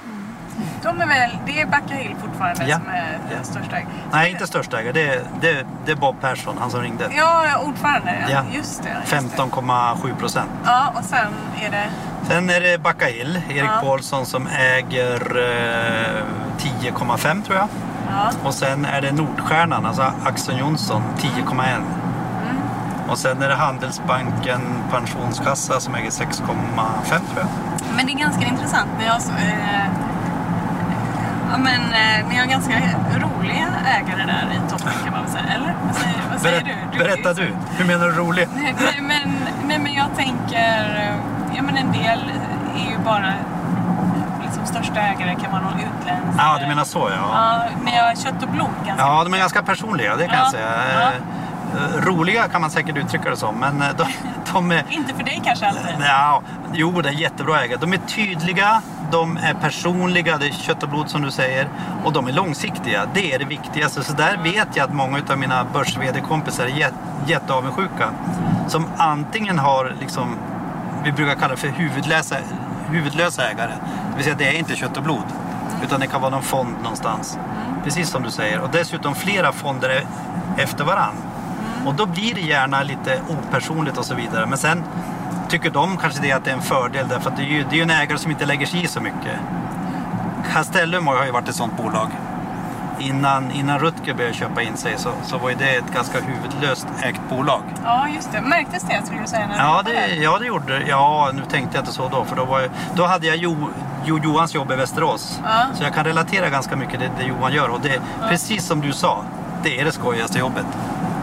De 0.84 1.01
är 1.01 1.08
väl, 1.08 1.38
det 1.45 1.62
är 1.62 1.66
Backa 1.66 1.93
Hill 1.95 2.16
fortfarande 2.22 2.66
Ja. 2.68 2.78
som 2.78 2.88
är 2.89 3.20
den 3.30 3.43
största. 3.43 3.76
Nej, 4.12 4.32
inte 4.32 4.47
största 4.47 4.80
ägare. 4.80 4.91
Det, 4.91 5.14
är- 5.14 5.22
det, 5.41 5.66
det 5.86 5.91
är 5.91 5.95
Bob 5.95 6.22
Persson, 6.22 6.55
han 6.60 6.72
som 6.72 6.82
ringde. 6.82 7.10
Ja, 7.18 7.45
ja, 7.45 7.58
ordförande. 7.60 8.16
Ja. 8.22 8.28
Ja. 8.30 8.43
Just 8.58 8.84
det. 8.84 8.89
Just 8.89 9.10
det. 9.38 9.38
15,7 9.43 10.16
procent. 10.16 10.49
Ja, 10.66 10.93
och 10.95 11.03
sen 11.05 11.28
är 11.62 11.72
det... 11.72 11.86
Sen 12.28 12.49
är 12.49 12.62
det 12.62 12.78
Backa 12.84 13.05
Hill, 13.05 13.41
Erik 13.49 13.64
Ja. 13.64 13.80
Paulsson 13.84 14.26
som 14.26 14.47
äger 14.47 15.38
eh, 15.38 16.24
10,5 16.58 17.43
tror 17.43 17.58
jag. 17.58 17.68
Ja. 18.12 18.32
Och 18.43 18.53
sen 18.53 18.86
är 18.86 19.01
det 19.01 19.12
Nordstjärnan, 19.12 19.86
alltså 19.86 20.12
Axel 20.26 20.60
Jonsson, 20.60 21.03
10,1. 21.18 21.64
Mm. 21.76 21.86
Och 23.10 23.18
sen 23.18 23.41
är 23.41 23.49
det 23.49 23.55
Handelsbanken 23.55 24.62
Pensionskassa 24.91 25.80
som 25.80 25.95
äger 25.95 26.10
6,5 26.10 27.05
tror 27.05 27.20
jag. 27.36 27.47
Men 27.95 28.05
det 28.05 28.12
är 28.12 28.18
ganska 28.18 28.45
intressant. 28.45 28.88
Ni 28.99 29.05
har, 29.08 29.20
så, 29.20 29.32
eh, 29.32 29.86
ja, 30.16 30.16
men, 31.60 31.82
eh, 31.82 32.28
ni 32.30 32.36
har 32.38 32.45
ganska 32.45 32.74
roliga 33.18 33.68
ägare 33.86 34.26
där 34.26 34.47
i 34.53 34.70
toppen 34.70 34.93
kan 35.03 35.14
man 35.14 35.22
väl 35.24 35.32
säga. 35.32 35.43
Eller? 35.55 35.74
Vad 35.88 35.95
säger, 35.95 36.16
vad 36.32 36.41
säger 36.41 36.64
Berätt, 36.64 36.78
du? 36.91 36.97
du? 36.97 37.03
berätta 37.03 37.34
du, 37.34 37.53
hur 37.78 37.86
menar 37.86 38.05
du 38.05 38.12
rolig? 38.12 38.47
Nej, 38.55 38.76
men, 39.01 39.36
nej, 39.68 39.80
men 39.80 39.93
jag 39.93 40.08
tänker... 40.16 40.95
eh, 41.10 41.16
Ja, 41.55 41.64
men 41.64 41.78
en 41.78 41.91
del 41.91 42.20
är 42.76 42.91
ju 42.91 42.97
bara... 43.05 43.34
Liksom, 44.43 44.66
största 44.66 44.99
ägare 45.01 45.36
kan 45.36 45.51
vara 45.51 45.62
någon 45.62 45.74
utländsk. 45.80 46.38
Ja, 46.39 46.58
du 46.62 46.68
menar 46.68 46.84
så 46.84 47.10
ja. 47.16 47.30
Ja, 47.34 47.64
ni 47.86 47.97
har 47.97 48.16
kött 48.16 48.43
och 48.43 48.49
blod 48.49 48.70
ganska 48.86 49.03
Ja, 49.05 49.24
de 49.24 49.34
är 49.34 49.38
ganska 49.38 49.64
personliga, 49.64 50.16
det 50.16 50.28
kan 50.28 50.36
Ja, 50.36 50.41
jag 50.43 50.51
säga. 50.51 50.68
ja. 50.99 51.12
Eh, 51.80 52.05
Roliga 52.05 52.47
kan 52.47 52.62
man 52.62 52.70
säkert 52.72 52.97
uttrycka 52.97 53.30
det 53.30 53.38
som, 53.38 53.55
men 53.55 53.82
eh, 53.82 53.88
de, 53.97 54.03
de 54.54 54.72
är... 54.72 54.84
Inte 54.89 55.14
för 55.14 55.24
dig 55.24 55.41
kanske 55.45 55.68
alltid. 55.68 55.95
Ja, 56.00 56.41
jo, 56.74 57.02
det 57.02 57.10
är 57.10 57.14
jättebra 57.14 57.64
ägare. 57.64 57.78
De 57.82 57.93
är 57.93 57.98
tydliga, 57.98 58.82
de 59.12 59.38
är 59.38 59.54
personliga, 59.54 60.38
det 60.38 60.48
är 60.48 60.52
kött 60.52 60.84
och 60.84 60.89
blod 60.89 61.10
som 61.10 61.22
du 61.22 61.32
säger. 61.32 61.68
Och 62.04 62.14
de 62.14 62.28
är 62.28 62.32
långsiktiga. 62.32 63.06
Det 63.14 63.34
är 63.34 63.39
det 63.39 63.45
viktigaste. 63.45 64.04
Så 64.04 64.14
där 64.14 64.38
vet 64.43 64.68
jag 64.74 64.84
att 64.84 64.93
många 64.93 65.22
av 65.30 65.38
mina 65.38 65.66
börs 65.74 65.98
kompisar 66.28 66.66
är 66.66 66.70
jät- 66.70 66.93
jätteavundsjuka. 67.28 68.10
Som 68.68 68.86
antingen 68.98 69.60
har, 69.60 69.93
liksom, 70.00 70.36
vi 71.04 71.12
brukar 71.12 71.36
kalla 71.36 71.54
det 71.54 71.60
för 71.60 71.68
huvudlösa, 71.68 72.36
huvudlösa 72.89 73.50
ägare. 73.50 73.72
Det 74.10 74.16
vill 74.16 74.24
säga 74.24 74.36
det 74.39 74.48
är 74.48 74.60
inte 74.60 74.76
kött 74.76 74.98
och 74.98 75.04
blod. 75.04 75.24
Utan 75.84 76.00
det 76.00 76.08
kan 76.08 76.22
vara 76.22 76.32
någon 76.32 76.41
fond 76.41 76.76
någonstans. 76.84 77.39
Precis 77.84 78.10
som 78.10 78.24
du 78.24 78.32
säger. 78.32 78.60
Och 78.60 78.70
dessutom 78.72 79.16
flera 79.16 79.52
fonder 79.52 79.89
är 79.89 80.04
efter 80.64 80.84
varann. 80.84 81.16
Och 81.88 81.93
då 81.93 82.05
blir 82.05 82.33
det 82.33 82.41
gärna 82.41 82.83
lite 82.83 83.21
opersonligt 83.29 83.97
och 83.97 84.05
så 84.05 84.15
vidare. 84.15 84.45
Men 84.45 84.57
sen 84.57 84.83
tycker 85.49 85.69
de 85.69 85.97
kanske 85.97 86.21
det 86.21 86.31
att 86.31 86.45
det 86.45 86.51
är 86.51 86.55
en 86.55 86.61
fördel 86.61 87.07
därför 87.07 87.29
att 87.29 87.38
det 87.38 87.43
är 87.43 87.47
ju, 87.47 87.63
det 87.63 87.75
är 87.75 87.77
ju 87.77 87.81
en 87.81 87.89
ägare 87.89 88.17
som 88.17 88.31
inte 88.31 88.45
lägger 88.45 88.65
sig 88.65 88.83
i 88.83 88.88
så 88.88 89.01
mycket. 89.01 89.39
Castellum 90.53 91.07
har 91.07 91.25
ju 91.25 91.31
varit 91.31 91.49
ett 91.49 91.55
sånt 91.55 91.77
bolag. 91.77 92.07
Innan, 92.99 93.51
innan 93.51 93.79
Rutger 93.79 94.13
började 94.13 94.33
köpa 94.35 94.61
in 94.61 94.77
sig 94.77 94.93
så, 94.97 95.09
så 95.23 95.38
var 95.38 95.49
ju 95.49 95.55
det 95.55 95.75
ett 95.75 95.93
ganska 95.93 96.17
huvudlöst 96.19 96.88
ägt 97.01 97.21
bolag. 97.29 97.61
Ja, 97.83 98.07
just 98.07 98.31
det. 98.31 98.41
Märktes 98.41 98.83
det 98.83 99.01
skulle 99.05 99.21
du 99.21 99.27
säga? 99.27 99.47
När 99.47 99.57
Ja 99.57 99.81
det, 99.85 99.91
där? 99.91 100.23
ja, 100.23 100.38
det 100.39 100.45
gjorde 100.45 100.79
det. 100.79 100.85
Ja, 100.88 101.31
nu 101.33 101.41
tänkte 101.49 101.77
jag 101.77 101.81
inte 101.81 101.93
så 101.93 102.09
då. 102.09 102.25
För 102.25 102.35
då, 102.35 102.45
var 102.45 102.59
jag, 102.59 102.69
då 102.95 103.05
hade 103.05 103.27
jag 103.27 103.38
jo, 103.38 103.69
jo, 104.05 104.19
Johans 104.23 104.55
jobb 104.55 104.71
i 104.71 104.75
Västerås. 104.75 105.39
Ja. 105.43 105.65
Så 105.73 105.83
jag 105.83 105.93
kan 105.93 106.03
relatera 106.03 106.49
ganska 106.49 106.75
mycket 106.75 106.99
till 106.99 107.09
det 107.17 107.23
Johan 107.23 107.53
gör. 107.53 107.69
Och 107.69 107.79
det, 107.81 108.01
precis 108.29 108.65
som 108.65 108.81
du 108.81 108.91
sa, 108.91 109.23
det 109.63 109.79
är 109.79 109.85
det 109.85 109.91
skojigaste 109.91 110.39
jobbet. 110.39 110.65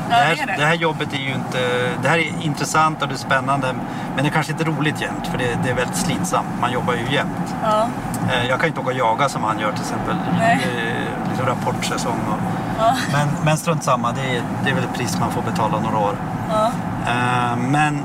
Det, 0.08 0.14
här, 0.14 0.46
det 0.56 0.62
är 0.62 0.66
här 0.66 0.74
jobbet 0.74 1.12
är 1.12 1.16
ju 1.18 1.34
inte... 1.34 1.58
Det 2.02 2.08
här 2.08 2.18
är 2.18 2.42
intressant 2.44 3.02
och 3.02 3.08
det 3.08 3.14
är 3.14 3.18
spännande. 3.18 3.74
Men 4.14 4.24
det 4.24 4.30
är 4.30 4.32
kanske 4.32 4.52
inte 4.52 4.64
roligt 4.64 5.00
jämt. 5.00 5.26
För 5.30 5.38
det, 5.38 5.58
det 5.64 5.70
är 5.70 5.74
väldigt 5.74 5.96
slitsamt. 5.96 6.46
Man 6.60 6.72
jobbar 6.72 6.92
ju 6.94 7.14
jämt. 7.14 7.54
Ja. 7.64 7.86
Eh, 8.32 8.48
Jag 8.48 8.60
kan 8.60 8.68
inte 8.68 8.80
åka 8.80 8.90
och 8.90 8.96
jaga 8.96 9.28
som 9.28 9.44
han 9.44 9.58
gör 9.58 9.72
till 9.72 9.80
exempel. 9.80 10.16
Nej. 10.38 10.66
Är 10.76 11.28
liksom 11.28 11.46
rapportsäsong. 11.46 12.18
Och, 12.28 12.38
Ja. 12.78 12.94
men, 13.12 13.28
men 13.44 13.56
strunt 13.56 13.84
samma, 13.84 14.12
det 14.12 14.36
är, 14.36 14.42
det 14.64 14.70
är 14.70 14.74
väl 14.74 14.84
ett 14.84 14.94
pris 14.94 15.20
man 15.20 15.30
får 15.30 15.42
betala 15.42 15.80
några 15.80 15.98
år. 15.98 16.14
Ja. 16.50 16.70
Eh, 17.06 17.56
Men 17.56 18.04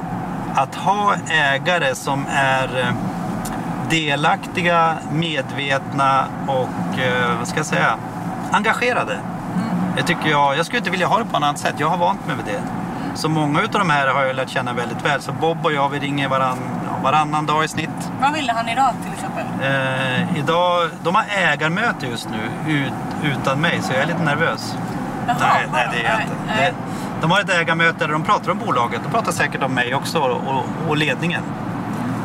att 0.56 0.76
ha 0.76 1.14
ägare 1.30 1.96
som 1.96 2.26
är 2.34 2.80
eh, 2.80 2.94
delaktiga, 3.90 4.94
medvetna 5.12 6.26
och 6.48 6.70
vad 7.40 7.48
ska 7.48 7.58
jag 7.60 7.66
säga, 7.66 7.96
engagerade. 8.52 9.18
Jag, 10.00 10.08
tycker 10.08 10.30
jag, 10.30 10.58
jag 10.58 10.66
skulle 10.66 10.78
inte 10.78 10.92
vilja 10.92 11.08
ha 11.08 11.18
det 11.20 11.26
på 11.26 11.38
annat 11.38 11.58
sätt. 11.58 11.76
Jag 11.78 11.90
har 11.90 11.98
vant 11.98 12.28
mig 12.28 12.36
vid 12.36 12.46
det. 12.46 12.62
Så 13.16 13.30
många 13.30 13.60
av 13.60 13.68
de 13.72 13.90
här 13.90 14.08
har 14.08 14.24
jag 14.24 14.36
lärt 14.36 14.50
känna 14.50 14.74
väldigt 14.74 15.06
väl. 15.06 15.22
Så 15.22 15.32
Bob 15.32 15.66
och 15.66 15.74
jag 15.74 15.90
vi 15.90 16.00
ringer 16.00 16.30
varann, 16.30 16.58
varannan 17.04 17.46
dag 17.46 17.66
i 17.66 17.68
snitt. 17.68 18.12
Vad 18.22 18.34
ville 18.34 18.54
han 18.54 18.70
idag 18.70 18.94
till 19.04 19.14
exempel? 19.14 19.46
Eh, 19.62 20.40
idag, 20.40 20.90
de 21.04 21.16
har 21.16 21.26
ägarmöte 21.30 22.08
just 22.08 22.30
nu 22.30 22.72
ut, 22.74 22.94
utan 23.24 23.62
mig 23.62 23.82
så 23.82 23.94
jag 23.94 24.02
är 24.02 24.08
lite 24.08 24.24
nervös. 24.24 24.78
Jaha, 25.28 25.36
nej, 25.40 25.68
nej, 25.72 25.88
det 25.92 26.06
är 26.06 26.12
jag 26.12 26.22
inte. 26.22 26.36
Det, 26.58 26.74
de 27.22 27.32
har 27.32 27.42
ett 27.42 27.50
ägarmöte 27.50 28.00
där 28.00 28.14
de 28.14 28.24
pratar 28.24 28.52
om 28.52 28.58
bolaget. 28.58 29.02
De 29.04 29.10
pratar 29.12 29.32
säkert 29.32 29.64
om 29.64 29.74
mig 29.74 29.96
också 29.96 30.20
och, 30.20 30.66
och 30.90 30.98
ledningen. 30.98 31.44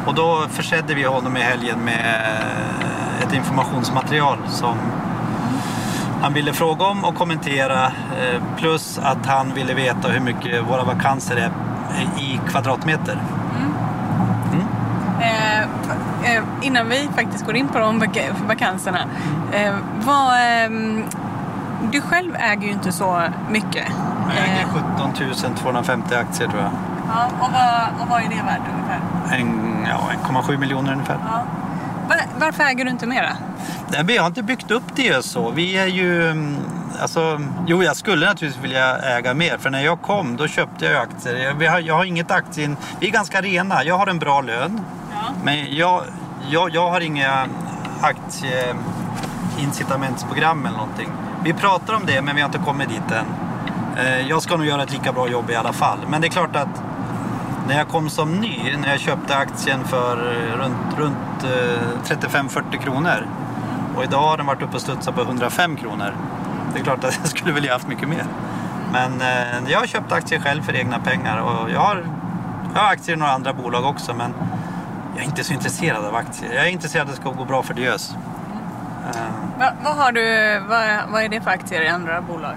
Och 0.07 0.15
då 0.15 0.45
försedde 0.51 0.95
vi 0.95 1.05
honom 1.05 1.37
i 1.37 1.41
helgen 1.41 1.79
med 1.79 2.25
ett 3.23 3.33
informationsmaterial 3.33 4.39
som 4.49 4.79
han 6.25 6.33
ville 6.33 6.53
fråga 6.53 6.85
om 6.87 7.05
och 7.05 7.15
kommentera. 7.15 7.85
eh, 7.87 8.43
Plus 8.57 8.99
att 9.03 9.27
han 9.27 9.55
ville 9.55 9.75
veta 9.75 10.09
hur 10.09 10.21
mycket 10.21 10.69
våra 10.69 10.85
vakanser 10.85 11.37
är 11.37 11.51
i 12.23 12.41
kvadratmeter. 12.49 13.19
Eh, 15.21 15.61
eh, 16.35 16.43
innan 16.63 16.89
vi 16.89 17.09
faktiskt 17.17 17.47
går 17.47 17.57
in 17.57 17.69
på 17.69 17.79
de 17.79 17.99
vak- 18.03 18.33
vakanserna. 18.49 18.99
Eh, 19.53 19.75
vad, 20.05 20.35
ehm, 20.41 21.05
du 21.93 22.01
själv 22.01 22.37
äger 22.37 22.63
ju 22.67 22.73
inte 22.73 22.93
så 22.93 23.23
mycket. 23.51 23.85
Jag 24.37 24.45
äger 24.49 24.63
Eh, 24.63 24.85
17 24.97 25.55
250 25.55 26.15
aktier 26.15 26.49
tror 26.49 26.63
jag. 26.63 26.71
ja, 27.09 27.27
och, 27.41 27.53
vad, 27.53 28.03
och 28.03 28.09
vad 28.11 28.21
är 28.23 28.29
det 28.29 28.35
värt 28.35 28.61
ungefär? 28.75 29.01
En, 29.41 29.87
ja, 29.89 30.01
1,7 30.29 30.59
miljoner 30.59 30.93
ungefär. 30.93 31.17
Ja. 31.27 31.43
Var, 32.45 32.51
varför 32.51 32.65
äger 32.65 32.85
du 32.85 32.91
inte 32.91 33.07
mera? 33.07 33.37
Nej, 33.89 34.05
jag 34.17 34.23
har 34.23 34.27
inte 34.27 34.43
byggt 34.43 34.71
upp 34.71 34.83
det 34.97 35.25
så. 35.25 35.51
Vi 35.51 35.77
är 35.79 35.87
ju... 35.87 36.31
mm, 36.31 36.57
Alltså, 37.01 37.41
jo, 37.67 37.83
jag 37.83 37.97
skulle 37.97 38.27
naturligtvis 38.27 38.65
vilja 38.65 38.97
äga 38.99 39.35
mer. 39.35 39.59
För 39.59 39.71
när 39.71 39.85
jag 39.85 40.03
kom, 40.03 40.37
då 40.37 40.47
köpte 40.49 40.85
jag 40.85 41.03
aktier. 41.03 41.37
Jag, 41.37 41.55
vi 41.55 41.67
har, 41.67 41.81
jag 41.81 41.95
har 41.95 42.05
inget 42.05 42.31
aktien... 42.31 42.77
Vi 43.01 43.09
är 43.09 43.13
ganska 43.13 43.41
rena. 43.41 43.85
Jag 43.85 43.99
har 43.99 44.07
en 44.07 44.19
bra 44.19 44.41
lön. 44.41 44.81
Men 45.45 45.77
jag, 45.77 46.03
jag, 46.51 46.75
jag 46.75 46.91
har 46.91 47.01
inga 47.01 47.47
aktieincitamentsprogram 48.01 50.67
eller 50.67 50.77
någonting. 50.77 51.09
Vi 51.45 51.53
pratar 51.53 51.95
om 51.95 52.03
det, 52.07 52.23
men 52.23 52.35
vi 52.37 52.43
har 52.43 52.49
inte 52.49 52.59
kommit 52.59 52.89
dit 52.89 53.11
än. 53.13 53.27
Eh, 54.07 54.29
Jag 54.29 54.43
ska 54.43 54.57
nog 54.57 54.67
göra 54.67 54.83
ett 54.83 54.93
lika 54.93 55.13
bra 55.13 55.29
jobb 55.29 55.51
i 55.51 55.55
alla 55.55 55.73
fall. 55.73 55.99
Men 56.09 56.21
det 56.21 56.27
är 56.27 56.31
klart 56.31 56.57
att 56.57 56.83
när 57.67 57.77
jag 57.79 57.89
kom 57.89 58.11
som 58.11 58.41
ny, 58.41 58.77
när 58.77 58.89
jag 58.89 59.01
köpte 59.01 59.37
aktien 59.37 59.85
för 59.85 60.33
eh, 60.33 60.59
runt, 60.59 60.99
runt 60.99 61.45
eh, 61.45 62.17
35-40 62.17 62.83
kronor 62.83 63.27
och 63.97 64.05
idag 64.05 64.21
har 64.21 64.37
den 64.37 64.47
varit 64.47 64.63
uppe 64.63 64.75
och 64.75 64.81
studsat 64.81 65.15
på 65.15 65.23
105 65.23 65.77
kronor. 65.77 66.15
Det 66.73 66.81
är 66.81 66.85
klart 66.85 67.05
att 67.05 67.19
jag 67.23 67.29
skulle 67.29 67.53
vilja 67.53 67.73
haft 67.73 67.89
mycket 67.89 68.09
mer. 68.09 68.25
Men 68.93 69.21
eh, 69.21 69.71
jag 69.71 69.79
har 69.79 69.87
köpt 69.87 70.13
aktier 70.13 70.41
själv 70.41 70.63
för 70.63 70.77
egna 70.77 70.99
pengar 70.99 71.39
och 71.39 71.71
jag 71.71 71.81
har, 71.81 72.05
jag 72.75 72.81
har 72.81 72.93
aktier 72.93 73.17
i 73.17 73.19
några 73.19 73.33
andra 73.33 73.53
bolag 73.53 73.85
också 73.85 74.15
men 74.15 74.35
jag 75.15 75.23
är 75.23 75.27
inte 75.27 75.45
så 75.45 75.53
intresserad 75.53 76.05
av 76.05 76.15
aktier. 76.15 76.55
Jag 76.55 76.67
är 76.67 76.71
intresserad 76.71 77.03
av 77.03 77.09
att 77.09 77.17
det 77.17 77.21
ska 77.23 77.31
gå 77.31 77.45
bra 77.45 77.63
för 77.63 77.75
Diös. 77.75 78.17
Eh, 79.15 79.45
Va, 79.59 79.73
vad, 79.85 79.97
har 79.97 80.13
du, 80.13 80.59
vad, 80.69 81.13
vad 81.13 81.23
är 81.23 81.29
det 81.29 81.41
för 81.41 81.51
aktier 81.51 81.83
i 81.83 81.89
andra 81.89 82.21
bolag? 82.21 82.55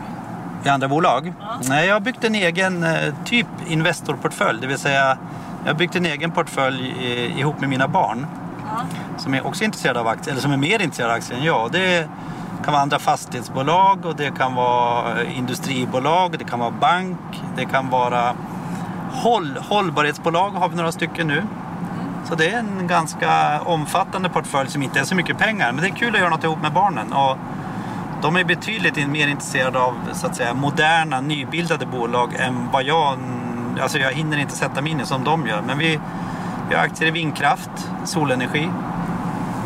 I 0.64 0.70
andra 0.70 0.88
bolag? 0.88 1.34
Nej, 1.70 1.88
jag 1.88 1.95
har 1.95 1.99
byggt 1.99 2.24
en 2.24 2.36
egen 2.36 2.84
eh, 2.84 3.14
typ 3.26 3.47
Investorportfölj. 3.68 4.62
Det 4.62 4.68
vill 4.68 4.78
säga, 4.78 5.18
jag 5.64 5.74
har 5.74 5.78
byggt 5.78 5.95
en 5.95 6.05
egen 6.05 6.32
portfölj 6.32 6.88
i, 6.88 7.39
ihop 7.39 7.60
med 7.60 7.70
mina 7.70 7.88
barn. 7.88 8.28
Som 9.18 9.34
är 9.34 9.47
också 9.47 9.64
intresserade 9.64 9.99
av 9.99 10.08
aktier, 10.08 10.32
eller 10.32 10.41
som 10.41 10.51
är 10.51 10.58
mer 10.58 10.82
intresserade 10.82 11.14
av 11.14 11.18
aktier 11.18 11.38
än 11.38 11.43
jag. 11.43 11.72
Det 11.72 12.10
kan 12.64 12.74
vara 12.74 12.84
andra 12.84 12.99
fastighetsbolag 12.99 14.05
och 14.05 14.16
det 14.16 14.38
kan 14.38 14.55
vara 14.55 15.22
eh, 15.22 15.38
industribolag, 15.38 16.39
det 16.39 16.45
kan 16.45 16.60
vara 16.60 16.72
bank, 16.72 17.20
det 17.55 17.66
kan 17.66 17.89
vara 17.89 18.36
håll, 19.12 19.58
hållbarhetsbolag 19.70 20.49
har 20.49 20.70
vi 20.70 20.76
några 20.76 20.91
stycken 20.91 21.28
nu. 21.28 21.43
Så 22.30 22.36
det 22.36 22.49
är 22.49 22.60
en 22.60 22.88
ganska 22.88 23.62
omfattande 23.62 24.30
portfölj 24.30 24.70
som 24.70 24.84
inte 24.84 24.99
är 24.99 25.03
så 25.03 25.16
mycket 25.16 25.38
pengar. 25.38 25.72
Men 25.72 25.84
det 25.84 25.89
är 25.89 25.95
kul 25.95 26.16
att 26.16 26.20
göra 26.20 26.30
något 26.30 26.43
ihop 26.43 26.62
med 26.62 26.74
barnen. 26.74 27.14
Och 27.14 27.38
De 28.22 28.36
är 28.36 28.43
betydligt 28.43 29.07
mer 29.07 29.28
intresserade 29.28 29.80
av 29.80 29.93
så 30.13 30.28
att 30.28 30.36
säga, 30.36 30.53
moderna, 30.53 31.22
nybildade 31.22 31.86
bolag 31.86 32.36
än 32.39 32.70
vad 32.72 32.84
jag... 32.84 33.18
Alltså 33.82 33.97
jag 33.97 34.11
hinner 34.11 34.38
inte 34.38 34.53
sätta 34.53 34.82
mig 34.82 34.91
in 34.91 34.99
i 34.99 35.05
som 35.05 35.24
de 35.24 35.47
gör. 35.47 35.61
Men 35.61 35.78
vi, 35.78 35.99
vi 36.70 36.76
har 36.76 36.84
aktier 36.84 37.07
i 37.07 37.11
vindkraft, 37.11 37.91
solenergi 38.05 38.70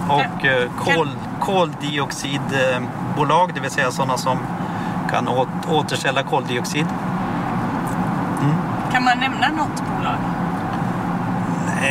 och 0.10 0.46
eh, 0.46 0.70
kol, 0.80 1.10
koldioxidbolag, 1.40 3.52
det 3.54 3.60
vill 3.60 3.72
säga 3.72 3.92
sådana 3.92 4.18
som 4.18 4.38
kan 5.12 5.28
åt, 5.28 5.48
återställa 5.70 6.24
koldioxid. 6.24 6.86
Kan 8.92 9.04
man 9.04 9.20
nämna 9.20 9.48
något 9.48 9.84
bolag? 9.98 10.18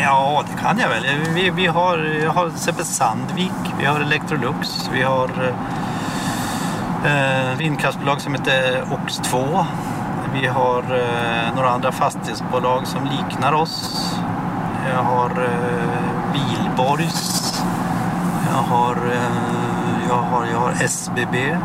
Ja, 0.02 0.44
det 0.50 0.56
kan 0.62 0.78
jag 0.78 0.88
väl. 0.88 1.06
Vi, 1.34 1.50
vi 1.50 1.66
har, 1.66 2.26
har 2.26 2.50
Sandvik, 2.84 3.52
vi 3.78 3.86
har 3.86 4.00
Electrolux, 4.00 4.90
vi 4.92 5.02
har 5.02 5.30
eh, 7.04 7.58
vindkraftsbolag 7.58 8.20
som 8.20 8.34
heter 8.34 8.82
OX2. 8.82 9.64
Vi 10.32 10.46
har 10.46 10.78
eh, 10.82 11.54
några 11.54 11.70
andra 11.70 11.92
fastighetsbolag 11.92 12.86
som 12.86 13.04
liknar 13.04 13.52
oss. 13.52 14.16
Jag 14.88 15.02
har 15.02 15.30
eh, 15.30 16.32
Wihlborgs. 16.32 17.54
Jag 18.50 18.62
har, 18.62 18.96
eh, 18.96 20.08
jag, 20.08 20.16
har, 20.22 20.46
jag 20.46 20.58
har 20.58 20.72
SBB. 20.72 21.56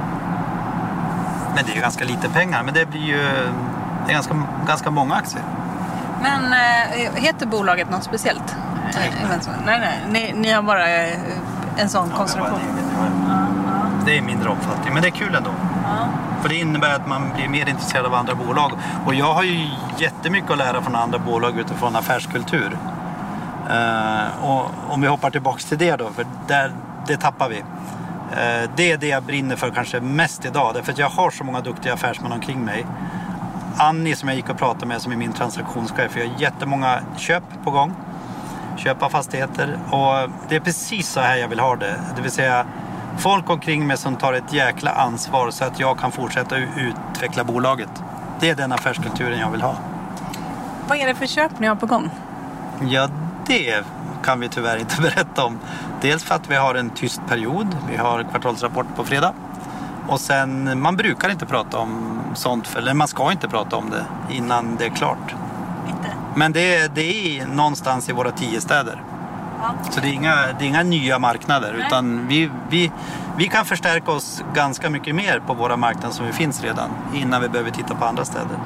Men 1.55 1.65
det 1.65 1.71
är 1.71 1.75
ju 1.75 1.81
ganska 1.81 2.05
lite 2.05 2.29
pengar. 2.29 2.63
Men 2.63 2.73
det 2.73 2.86
blir 2.86 3.01
ju 3.01 3.29
det 4.05 4.11
är 4.11 4.13
ganska, 4.13 4.43
ganska 4.67 4.91
många 4.91 5.15
aktier. 5.15 5.43
Men 6.21 6.53
eh, 6.53 7.23
heter 7.23 7.45
bolaget 7.45 7.89
något 7.89 8.03
speciellt? 8.03 8.55
Nej, 8.93 9.11
nej, 9.65 9.79
nej. 9.79 9.99
Ni, 10.09 10.41
ni 10.41 10.51
har 10.51 10.61
bara 10.61 10.89
eh, 10.89 11.19
en 11.77 11.89
sån 11.89 12.09
konstruktion? 12.09 12.59
Det 14.05 14.17
är 14.17 14.21
mindre 14.21 14.49
omfattning, 14.49 14.93
men 14.93 15.03
det 15.03 15.07
är 15.07 15.11
kul 15.11 15.35
ändå. 15.35 15.49
För 16.41 16.49
det 16.49 16.55
innebär 16.55 16.95
att 16.95 17.07
man 17.07 17.31
blir 17.35 17.47
mer 17.47 17.69
intresserad 17.69 18.05
av 18.05 18.13
andra 18.13 18.35
bolag. 18.35 18.71
Och 19.05 19.15
jag 19.15 19.33
har 19.33 19.43
ju 19.43 19.69
jättemycket 19.97 20.51
att 20.51 20.57
lära 20.57 20.81
från 20.81 20.95
andra 20.95 21.19
bolag 21.19 21.59
utifrån 21.59 21.95
affärskultur. 21.95 22.77
Eh, 23.69 24.45
och 24.45 24.71
om 24.89 25.01
vi 25.01 25.07
hoppar 25.07 25.29
tillbaks 25.29 25.65
till 25.65 25.77
det 25.77 25.95
då, 25.95 26.09
för 26.09 26.25
där, 26.47 26.71
det 27.07 27.17
tappar 27.17 27.49
vi. 27.49 27.57
Eh, 28.31 28.69
det 28.75 28.91
är 28.91 28.97
det 28.97 29.07
jag 29.07 29.23
brinner 29.23 29.55
för 29.55 29.69
kanske 29.69 30.01
mest 30.01 30.45
idag, 30.45 30.73
därför 30.73 30.91
att 30.91 30.97
jag 30.97 31.09
har 31.09 31.31
så 31.31 31.43
många 31.43 31.61
duktiga 31.61 31.93
affärsmän 31.93 32.31
omkring 32.31 32.65
mig. 32.65 32.85
Annie 33.77 34.15
som 34.15 34.29
jag 34.29 34.35
gick 34.35 34.49
och 34.49 34.57
pratade 34.57 34.85
med 34.85 35.01
som 35.01 35.11
är 35.11 35.15
min 35.15 35.33
transaktionschef, 35.33 36.17
jag 36.17 36.27
har 36.27 36.41
jättemånga 36.41 36.99
köp 37.17 37.43
på 37.63 37.71
gång. 37.71 37.93
Köp 38.77 39.03
av 39.03 39.09
fastigheter 39.09 39.79
och 39.89 40.29
det 40.49 40.55
är 40.55 40.59
precis 40.59 41.09
så 41.09 41.19
här 41.19 41.35
jag 41.35 41.47
vill 41.47 41.59
ha 41.59 41.75
det. 41.75 41.95
Det 42.15 42.21
vill 42.21 42.31
säga 42.31 42.65
folk 43.18 43.49
omkring 43.49 43.88
mig 43.88 43.97
som 43.97 44.16
tar 44.16 44.34
ett 44.34 44.53
jäkla 44.53 44.91
ansvar 44.91 45.51
så 45.51 45.66
att 45.66 45.80
jag 45.80 45.99
kan 45.99 46.11
fortsätta 46.11 46.55
utveckla 46.57 47.43
bolaget. 47.43 47.89
Det 48.39 48.49
är 48.49 48.55
den 48.55 48.72
affärskulturen 48.72 49.39
jag 49.39 49.51
vill 49.51 49.61
ha. 49.61 49.76
Vad 50.88 50.97
är 50.97 51.07
det 51.07 51.16
för 51.16 51.28
köp 51.28 51.59
ni 51.59 51.68
har 51.68 51.76
på 51.76 51.86
gång? 51.86 52.09
Ja, 52.82 53.09
det 53.47 53.84
kan 54.24 54.39
vi 54.39 54.49
tyvärr 54.49 54.78
inte 54.78 54.95
berätta 55.01 55.45
om. 55.45 55.59
Dels 56.01 56.24
för 56.24 56.36
att 56.36 56.51
vi 56.51 56.55
har 56.55 56.76
en 56.76 56.89
tyst 56.89 57.22
period. 57.28 57.78
Vi 57.89 57.97
har 57.97 58.24
kvartalsrapport 58.24 58.95
på 58.95 59.03
fredag. 59.03 59.34
Och 60.07 60.20
sen, 60.20 60.82
man 60.82 60.95
brukar 60.95 61.30
inte 61.30 61.45
prata 61.45 61.78
om 61.78 62.20
sånt, 62.36 62.76
eller 62.78 62.93
man 62.93 63.07
ska 63.07 63.32
inte 63.32 63.47
prata 63.47 63.76
om 63.76 63.89
det 63.89 64.05
innan 64.36 64.76
det 64.76 64.86
är 64.86 64.89
klart. 64.89 65.36
Inte? 65.88 66.09
Men 66.36 66.51
det, 66.51 66.95
det 66.95 67.39
är 67.39 67.45
någonstans 67.45 68.09
i 68.09 68.11
våra 68.11 68.32
tio 68.32 68.61
städer. 68.61 69.01
Så 69.91 70.01
det 70.01 70.07
är 70.07 70.13
inga, 70.13 70.35
det 70.35 70.65
är 70.65 70.67
inga 70.67 70.83
nya 70.83 71.19
marknader 71.19 71.73
Nej. 71.77 71.87
utan 71.87 72.27
vi, 72.27 72.49
vi, 72.69 72.91
vi 73.37 73.47
kan 73.47 73.65
förstärka 73.65 74.11
oss 74.11 74.43
ganska 74.53 74.89
mycket 74.89 75.15
mer 75.15 75.41
på 75.47 75.53
våra 75.53 75.77
marknader 75.77 76.15
som 76.15 76.25
vi 76.25 76.31
finns 76.31 76.63
redan 76.63 76.89
innan 77.13 77.41
vi 77.41 77.49
behöver 77.49 77.71
titta 77.71 77.95
på 77.95 78.05
andra 78.05 78.25
städer. 78.25 78.57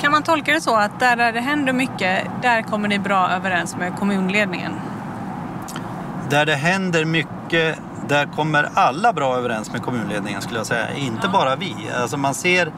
Kan 0.00 0.12
man 0.12 0.22
tolka 0.22 0.52
det 0.52 0.60
så 0.60 0.76
att 0.76 1.00
där, 1.00 1.32
det 1.32 1.40
händer 1.40 1.72
mycket, 1.72 2.24
där 2.42 2.62
kommer 2.62 2.88
ni 2.88 2.98
bra 2.98 3.30
överens 3.30 3.76
med 3.76 3.96
kommunledningen? 3.96 4.72
Där 6.30 6.46
det 6.46 6.54
händer 6.54 7.04
mycket, 7.04 7.78
där 8.08 8.26
kommer 8.26 8.68
alla 8.74 9.12
bra 9.12 9.36
överens 9.36 9.72
med 9.72 9.82
kommunledningen 9.82 10.42
skulle 10.42 10.58
jag 10.58 10.66
säga. 10.66 10.94
Inte 10.94 11.28
bara 11.28 11.56
vi. 11.56 11.74
Alltså 12.00 12.16
man 12.16 12.34
ser 12.34 12.72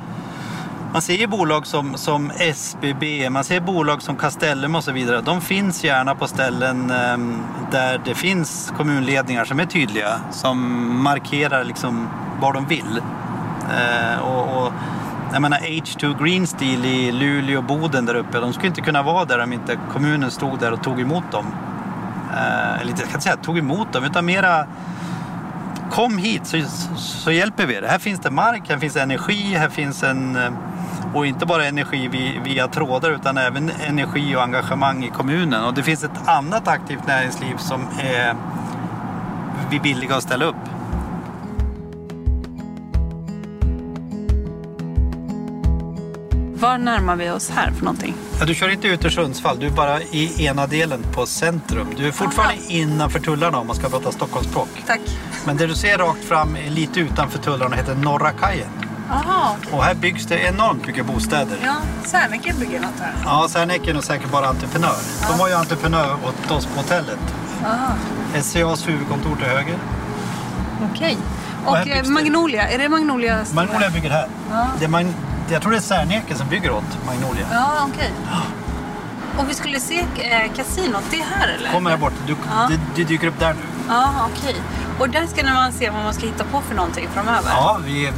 man 0.92 1.02
ser 1.02 1.14
ju 1.14 1.26
bolag 1.26 1.66
som, 1.66 1.96
som 1.96 2.30
SBB, 2.38 3.30
man 3.30 3.44
ser 3.44 3.60
bolag 3.60 4.02
som 4.02 4.16
Castellum 4.16 4.74
och 4.74 4.84
så 4.84 4.92
vidare. 4.92 5.20
De 5.20 5.40
finns 5.40 5.84
gärna 5.84 6.14
på 6.14 6.26
ställen 6.26 6.90
ehm, 6.90 7.42
där 7.70 8.00
det 8.04 8.14
finns 8.14 8.72
kommunledningar 8.76 9.44
som 9.44 9.60
är 9.60 9.66
tydliga. 9.66 10.20
Som 10.30 11.02
markerar 11.02 11.64
liksom 11.64 12.08
vad 12.40 12.54
de 12.54 12.66
vill. 12.66 13.00
Eh, 13.70 14.20
och, 14.20 14.62
och, 14.62 14.72
jag 15.32 15.42
menar 15.42 15.58
H2 15.58 16.24
Green 16.24 16.46
Steel 16.46 16.84
i 16.84 17.12
Luleå 17.12 17.58
och 17.58 17.64
Boden 17.64 18.06
där 18.06 18.14
uppe. 18.14 18.40
De 18.40 18.52
skulle 18.52 18.68
inte 18.68 18.80
kunna 18.80 19.02
vara 19.02 19.24
där 19.24 19.38
om 19.38 19.52
inte 19.52 19.78
kommunen 19.92 20.30
stod 20.30 20.58
där 20.58 20.72
och 20.72 20.82
tog 20.82 21.00
emot 21.00 21.32
dem. 21.32 21.46
Eh, 22.34 22.80
eller 22.80 22.90
jag 22.90 22.98
kan 22.98 23.08
inte 23.08 23.20
säga 23.20 23.36
tog 23.36 23.58
emot 23.58 23.92
dem, 23.92 24.04
utan 24.04 24.26
mera 24.26 24.66
kom 25.90 26.18
hit 26.18 26.46
så, 26.46 26.62
så 26.96 27.30
hjälper 27.30 27.66
vi 27.66 27.74
er. 27.74 27.82
Här 27.82 27.98
finns 27.98 28.20
det 28.20 28.30
mark, 28.30 28.62
här 28.68 28.78
finns 28.78 28.96
energi, 28.96 29.54
här 29.54 29.68
finns 29.68 30.02
en... 30.02 30.36
Eh, 30.36 30.50
och 31.14 31.26
inte 31.26 31.46
bara 31.46 31.64
energi 31.64 32.08
via, 32.44 32.68
trådar 32.68 33.10
utan 33.10 33.38
även 33.38 33.70
energi 33.70 34.36
och 34.36 34.42
engagemang 34.42 35.04
i 35.04 35.10
kommunen. 35.10 35.64
Och 35.64 35.74
det 35.74 35.82
finns 35.82 36.04
ett 36.04 36.28
annat 36.28 36.68
aktivt 36.68 37.06
näringsliv 37.06 37.56
som 37.56 37.86
är 38.00 38.36
vi 39.70 39.78
villiga 39.78 40.16
att 40.16 40.22
ställa 40.22 40.44
upp. 40.44 40.56
Var 46.60 46.78
närmar 46.78 47.16
vi 47.16 47.30
oss 47.30 47.50
här 47.50 47.70
för 47.70 47.84
någonting? 47.84 48.14
Ja, 48.40 48.44
du 48.46 48.54
kör 48.54 48.68
inte 48.68 48.88
ut 48.88 49.04
ur 49.04 49.10
Sundsvall, 49.10 49.58
du 49.58 49.66
är 49.66 49.70
bara 49.70 50.02
i 50.02 50.46
ena 50.46 50.66
delen 50.66 51.02
på 51.14 51.26
centrum. 51.26 51.86
Du 51.96 52.08
är 52.08 52.12
fortfarande 52.12 52.54
innanför 52.68 53.18
tullarna 53.20 53.58
om 53.58 53.66
man 53.66 53.76
ska 53.76 53.88
prata 53.88 54.12
Stockholmsspråk. 54.12 54.68
Tack. 54.86 55.00
Men 55.46 55.56
det 55.56 55.66
du 55.66 55.74
ser 55.74 55.98
rakt 55.98 56.24
fram 56.24 56.56
är 56.56 56.70
lite 56.70 57.00
utanför 57.00 57.38
tullarna 57.38 57.76
heter 57.76 57.94
Norra 57.94 58.30
kajen. 58.30 58.89
Jaha, 59.10 59.56
Och 59.72 59.84
här 59.84 59.94
byggs 59.94 60.26
det 60.26 60.38
enormt 60.38 60.86
mycket 60.86 61.06
bostäder. 61.06 61.58
ja. 61.64 61.74
Serneke 62.04 62.54
bygger 62.54 62.80
något 62.80 63.00
här. 63.00 63.12
Ja, 63.24 63.46
Serneke 63.50 63.90
är 63.90 63.94
nog 63.94 64.04
säkert 64.04 64.30
bara 64.30 64.46
entreprenör. 64.48 64.96
De 65.30 65.38
var 65.38 65.48
ju 65.48 65.54
entreprenör 65.54 66.16
åt 66.24 66.50
oss 66.50 66.66
på 66.66 66.80
hotellet. 66.80 67.18
Aha. 67.64 67.92
SCAs 68.42 68.88
huvudkontor 68.88 69.36
till 69.36 69.44
höger. 69.46 69.76
Okej. 70.92 71.16
Och 71.64 71.72
Och 71.72 71.84
byggs 71.84 71.96
eh, 71.96 72.02
det. 72.02 72.08
Magnolia, 72.10 72.68
är 72.68 72.78
det 72.78 72.88
Magnolia? 72.88 73.44
Magnolia 73.52 73.90
bygger 73.90 74.10
här. 74.10 74.28
Ja. 74.50 74.66
Det 74.78 74.84
är 74.84 74.88
Mag- 74.88 75.12
jag 75.50 75.62
tror 75.62 75.72
det 75.72 75.78
är 75.78 75.82
Serneke 75.82 76.34
som 76.34 76.48
bygger 76.48 76.70
åt 76.70 77.06
Magnolia. 77.06 77.46
Ja, 77.52 77.88
okej. 77.92 78.10
Och 79.38 79.48
vi 79.50 79.54
skulle 79.54 79.80
se 79.80 79.98
eh, 80.00 80.52
kasinot, 80.56 81.02
det 81.10 81.16
är 81.16 81.24
här 81.24 81.48
eller? 81.58 81.70
Kommer 81.72 81.90
här 81.90 81.96
bort. 81.96 82.12
Du, 82.26 82.36
Ja. 82.50 82.68
det, 82.70 82.80
det 82.96 83.04
dyker 83.04 83.26
upp 83.26 83.38
där 83.38 83.52
nu. 83.54 83.60
Ja, 83.88 84.10
okej. 84.32 84.56
Och 84.98 85.08
där 85.08 85.26
ska 85.26 85.44
man 85.54 85.72
se 85.72 85.90
vad 85.90 86.02
man 86.04 86.14
ska 86.14 86.26
hitta 86.26 86.44
på 86.44 86.60
för 86.60 86.74
någonting 86.74 87.08
framöver? 87.14 87.50
Ja, 87.50 87.78
vi, 87.84 88.10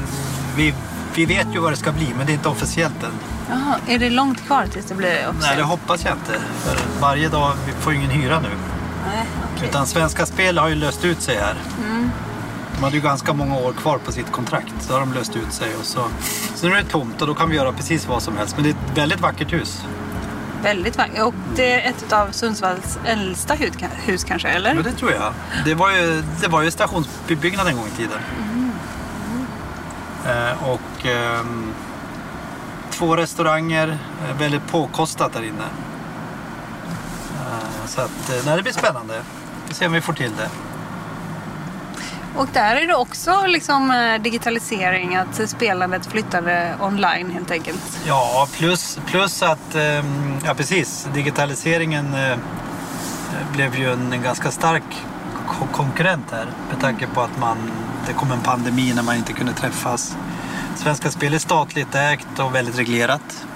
vi, 0.57 0.74
vi 1.14 1.24
vet 1.24 1.46
ju 1.53 1.59
vad 1.59 1.72
det 1.72 1.76
ska 1.76 1.92
bli, 1.92 2.14
men 2.16 2.26
det 2.26 2.32
är 2.32 2.34
inte 2.34 2.48
officiellt 2.48 3.03
än. 3.03 3.12
Jaha, 3.48 3.76
är 3.88 3.98
det 3.98 4.11
långt 4.11 4.46
kvar 4.46 4.66
tills 4.72 4.86
det 4.86 4.94
blir 4.94 5.09
officiellt? 5.09 5.40
Nej, 5.40 5.57
det 5.57 5.62
hoppas 5.62 6.05
jag 6.05 6.14
inte. 6.14 6.32
För 6.64 7.00
varje 7.00 7.28
dag, 7.28 7.53
vi 7.66 7.72
får 7.72 7.92
ju 7.92 7.98
ingen 7.98 8.11
hyra 8.11 8.40
nu. 8.40 8.48
Nej, 9.07 9.26
okej. 9.55 9.68
Utan 9.68 9.86
Svenska 9.86 10.26
Spel 10.26 10.59
har 10.59 10.68
ju 10.68 10.74
löst 10.74 11.05
ut 11.05 11.22
sig 11.22 11.36
här. 11.36 11.57
Mm. 11.86 12.11
De 12.76 12.84
hade 12.84 12.96
ju 12.96 13.03
ganska 13.03 13.32
många 13.32 13.57
år 13.57 13.72
kvar 13.72 13.98
på 13.98 14.12
sitt 14.12 14.32
kontrakt. 14.32 14.74
Så 14.80 14.92
har 14.92 15.00
de 15.00 15.12
löst 15.12 15.36
ut 15.36 15.53
sig 15.53 15.68
och 15.80 15.84
så. 15.84 16.00
Så 16.55 16.68
nu 16.68 16.74
är 16.74 16.82
det 16.82 16.88
tomt 16.88 17.20
och 17.20 17.26
då 17.26 17.34
kan 17.34 17.50
vi 17.50 17.57
göra 17.57 17.72
precis 17.72 18.09
vad 18.09 18.22
som 18.22 18.36
helst. 18.36 18.57
Men 18.57 18.64
det 18.64 18.70
är 18.70 18.74
ett 18.74 18.98
väldigt 18.98 19.20
vackert 19.20 19.53
hus. 19.53 19.82
Väldigt 20.62 20.98
vackert. 20.98 21.22
Och 21.22 21.34
det 21.57 21.72
är 21.72 21.90
ett 21.90 22.12
av 22.12 22.30
Sundsvalls 22.30 22.98
äldsta 23.05 23.55
hus, 23.55 23.72
hus 24.05 24.24
kanske, 24.24 24.48
eller? 24.48 24.74
Ja, 24.74 24.82
det 24.82 24.92
tror 24.92 25.12
jag. 25.12 25.32
Det 25.64 25.74
var 25.74 25.90
ju, 25.90 26.22
det 26.40 26.48
var 26.48 26.62
ju 26.62 26.70
stationsbyggnad 26.70 27.66
en 27.66 27.76
gång 27.76 27.86
i 27.86 27.96
tiden. 27.96 28.18
Eh, 30.27 30.68
och 30.68 31.07
ehm, 31.07 31.73
två 32.91 33.16
restauranger. 33.16 33.89
eh, 34.29 34.37
Väldigt 34.39 34.66
påkostat 34.66 35.33
där 35.33 35.43
inne. 35.43 35.64
Eh, 37.41 37.87
så 37.87 38.01
att, 38.01 38.31
nej, 38.47 38.57
det 38.57 38.62
blir 38.62 38.73
spännande. 38.73 39.23
Vi 39.68 39.75
ser 39.75 39.87
om 39.87 39.93
vi 39.93 40.01
får 40.01 40.12
till 40.12 40.33
det. 40.37 40.49
Och 42.37 42.49
där 42.53 42.77
är 42.77 42.87
det 42.87 42.95
också 42.95 43.47
liksom 43.47 43.95
digitalisering, 44.23 45.16
att 45.16 45.51
spelandet 45.51 46.07
flyttade 46.07 46.75
online 46.81 47.31
helt 47.31 47.51
enkelt. 47.51 47.99
Ja, 48.07 48.49
plus, 48.53 48.99
plus 49.07 49.43
att, 49.43 49.75
ehm, 49.75 50.35
ja 50.45 50.55
precis, 50.55 51.09
digitaliseringen 51.14 52.16
blev 53.53 53.77
ju 53.77 53.93
en, 53.93 54.23
ganska 54.23 54.51
stark 54.51 54.83
ko- 55.49 55.66
konkurrent 55.73 56.27
här. 56.31 56.47
Med 56.70 56.81
tanke 56.81 57.07
på 57.07 57.20
att 57.20 57.39
man, 57.39 57.57
det 58.07 58.12
kom 58.12 58.32
en 58.32 58.40
pandemi 58.40 58.92
när 58.94 59.03
man 59.03 59.16
inte 59.16 59.32
kunde 59.32 59.53
träffas. 59.53 60.16
Svenska 60.76 61.11
Spel 61.11 61.34
är 61.34 61.38
statligt 61.38 61.94
ägt 61.94 62.38
och 62.38 62.55
väldigt 62.55 62.78
reglerat. 62.78 63.46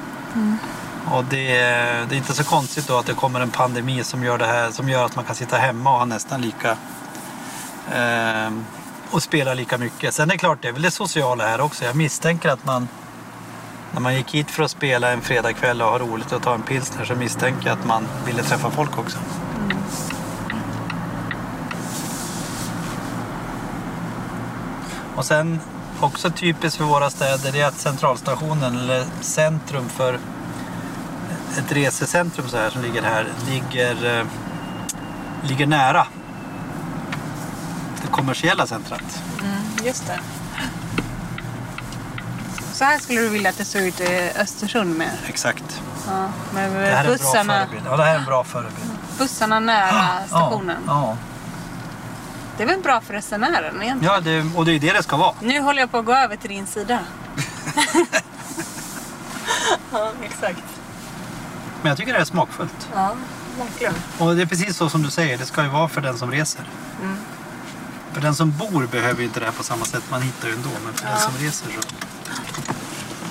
Och 1.12 1.24
det, 1.24 1.56
är- 1.56 2.06
det 2.08 2.14
är 2.14 2.16
inte 2.16 2.32
så 2.34 2.44
konstigt 2.44 2.88
då 2.88 2.98
att 2.98 3.06
det 3.06 3.12
kommer 3.14 3.40
en 3.40 3.50
pandemi 3.50 4.04
som 4.04 4.24
gör, 4.24 4.38
det 4.38 4.46
här, 4.46 4.70
som 4.70 4.88
gör 4.88 5.04
att 5.04 5.16
man 5.16 5.24
kan 5.24 5.34
sitta 5.34 5.56
hemma 5.56 5.90
och 5.92 5.98
ha 5.98 6.04
nästan 6.04 6.40
lika 6.40 6.70
eh, 7.94 8.50
och 9.10 9.22
spelar 9.22 9.54
lika 9.54 9.78
mycket. 9.78 10.14
Sen 10.14 10.28
är 10.30 10.32
det 10.34 10.38
klart, 10.38 10.58
det 10.62 10.68
är 10.68 10.72
väl 10.72 10.82
det 10.82 10.90
sociala 10.90 11.46
här 11.46 11.60
också. 11.60 11.84
Jag 11.84 11.96
misstänker 11.96 12.48
att 12.48 12.64
man 12.64 12.88
när 13.92 14.00
man 14.00 14.14
gick 14.14 14.34
hit 14.34 14.50
för 14.50 14.62
att 14.62 14.70
spela 14.70 15.12
en 15.12 15.20
fredagkväll 15.20 15.82
och 15.82 15.88
ha 15.88 15.98
roligt 15.98 16.32
och 16.32 16.42
ta 16.42 16.54
en 16.54 16.62
pilsner 16.62 17.04
så 17.04 17.14
misstänker 17.14 17.66
jag 17.68 17.78
att 17.78 17.86
man 17.86 18.06
ville 18.26 18.42
träffa 18.42 18.70
folk 18.70 18.98
också. 18.98 19.18
Och 25.16 25.24
sen 25.24 25.60
också 26.00 26.30
typiskt 26.30 26.78
för 26.78 26.84
våra 26.84 27.10
städer 27.10 27.52
det 27.52 27.60
är 27.60 27.66
att 27.66 27.78
centralstationen 27.78 28.76
eller 28.78 29.04
centrum 29.20 29.88
för 29.88 30.14
ett 31.58 31.72
resecentrum 31.72 32.48
så 32.48 32.56
här 32.56 32.70
som 32.70 32.82
ligger 32.82 33.02
här 33.02 33.26
ligger, 33.48 34.18
eh, 34.18 34.26
ligger 35.42 35.66
nära 35.66 36.06
det 38.02 38.08
kommersiella 38.08 38.66
centret. 38.66 39.22
Mm, 39.42 39.62
just 39.84 40.06
det. 40.06 40.20
Så 42.72 42.84
här 42.84 42.98
skulle 42.98 43.20
du 43.20 43.28
vilja 43.28 43.50
att 43.50 43.58
det 43.58 43.64
såg 43.64 43.82
ut 43.82 44.00
i 44.00 44.30
Östersund 44.38 44.96
med? 44.98 45.10
Exakt. 45.28 45.82
Ja, 46.06 46.28
med 46.54 46.72
Det 46.72 46.78
här 46.78 46.86
är 46.86 46.98
en 46.98 47.04
bra 47.04 47.12
bussarna, 47.12 47.54
förebild. 47.54 47.82
Ja, 47.86 47.96
det 47.96 48.04
här 48.04 48.14
är 48.14 48.18
en 48.18 48.24
bra 48.24 48.44
förebild. 48.44 48.90
bussarna 49.18 49.60
nära 49.60 50.26
stationen. 50.26 50.82
Ja, 50.86 51.16
Det 52.56 52.62
är 52.62 52.66
väl 52.66 52.80
bra 52.80 53.00
för 53.00 53.14
resenären 53.14 53.82
egentligen? 53.82 54.14
ja 54.14 54.20
det, 54.20 54.44
och 54.56 54.64
det 54.64 54.72
är 54.72 54.78
det 54.80 54.92
det 54.92 55.02
ska 55.02 55.16
vara. 55.16 55.34
Nu 55.40 55.60
håller 55.60 55.80
jag 55.80 55.90
på 55.90 55.98
att 55.98 56.04
gå 56.04 56.12
över 56.14 56.36
till 56.36 56.50
din 56.50 56.66
sida. 56.66 56.98
ja, 59.92 60.12
exakt. 60.22 60.62
Men 61.82 61.88
jag 61.88 61.98
tycker 61.98 62.12
det 62.12 62.18
är 62.18 62.24
smakfullt. 62.24 62.88
Ja, 62.94 63.14
verkligen. 63.58 63.94
Och 64.18 64.36
det 64.36 64.42
är 64.42 64.46
precis 64.46 64.76
så 64.76 64.88
som 64.88 65.02
du 65.02 65.10
säger, 65.10 65.38
det 65.38 65.46
ska 65.46 65.62
ju 65.62 65.68
vara 65.68 65.88
för 65.88 66.00
den 66.00 66.18
som 66.18 66.30
reser. 66.30 66.64
Mm. 67.02 67.16
För 68.12 68.20
den 68.20 68.34
som 68.34 68.50
bor 68.58 68.86
behöver 68.86 69.20
ju 69.20 69.26
inte 69.26 69.40
det 69.40 69.46
här 69.46 69.52
på 69.52 69.62
samma 69.62 69.84
sätt, 69.84 70.02
man 70.10 70.22
hittar 70.22 70.48
ju 70.48 70.54
ändå. 70.54 70.68
Men 70.84 70.94
för 70.94 71.02
den 71.04 71.12
Ja. 71.12 71.18
som 71.20 71.34
reser 71.36 71.66
så... 71.80 71.80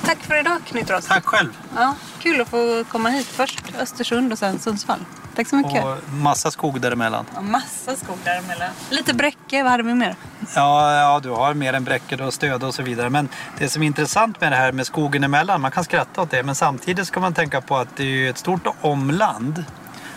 Tack 0.06 0.18
för 0.24 0.40
idag 0.40 0.58
Knut 0.66 0.90
Rost. 0.90 1.08
Tack 1.08 1.26
själv! 1.26 1.58
Ja, 1.76 1.96
kul 2.20 2.42
att 2.42 2.48
få 2.50 2.84
komma 2.90 3.10
hit. 3.10 3.28
Först 3.28 3.62
Östersund 3.80 4.32
och 4.32 4.40
sen 4.40 4.60
Sundsvall. 4.60 5.00
Tack 5.36 5.48
så 5.48 5.56
mycket. 5.56 5.86
Och 5.86 6.14
massa 6.14 6.52
skog 6.52 6.82
däremellan. 6.82 7.26
Och 7.36 7.44
massa 7.44 7.96
skog 7.96 8.18
däremellan. 8.24 8.70
Lite 8.90 9.14
Bräcke, 9.14 9.64
vad 9.64 9.72
hade 9.72 9.84
vi 9.84 9.94
mer? 9.94 10.16
Ja, 10.56 10.94
ja, 10.94 11.20
du 11.24 11.30
har 11.30 11.54
mer 11.54 11.74
än 11.74 11.84
bräckor 11.84 12.22
och 12.22 12.34
stöd 12.34 12.64
och 12.64 12.74
så 12.74 12.84
vidare. 12.84 13.10
Men 13.10 13.30
det 13.58 13.70
som 13.70 13.84
är 13.84 13.88
intressant 13.88 14.42
med 14.42 14.52
det 14.52 14.56
här 14.56 14.72
med 14.72 14.86
skogen 14.88 15.24
emellan, 15.24 15.62
man 15.62 15.72
kan 15.72 15.84
skratta 15.84 16.22
åt 16.22 16.32
det, 16.32 16.44
men 16.44 16.56
samtidigt 16.56 17.08
ska 17.08 17.20
man 17.20 17.34
tänka 17.34 17.62
på 17.62 17.78
att 17.78 17.96
det 17.96 18.04
är 18.26 18.30
ett 18.30 18.38
stort 18.38 18.68
omland 18.82 19.64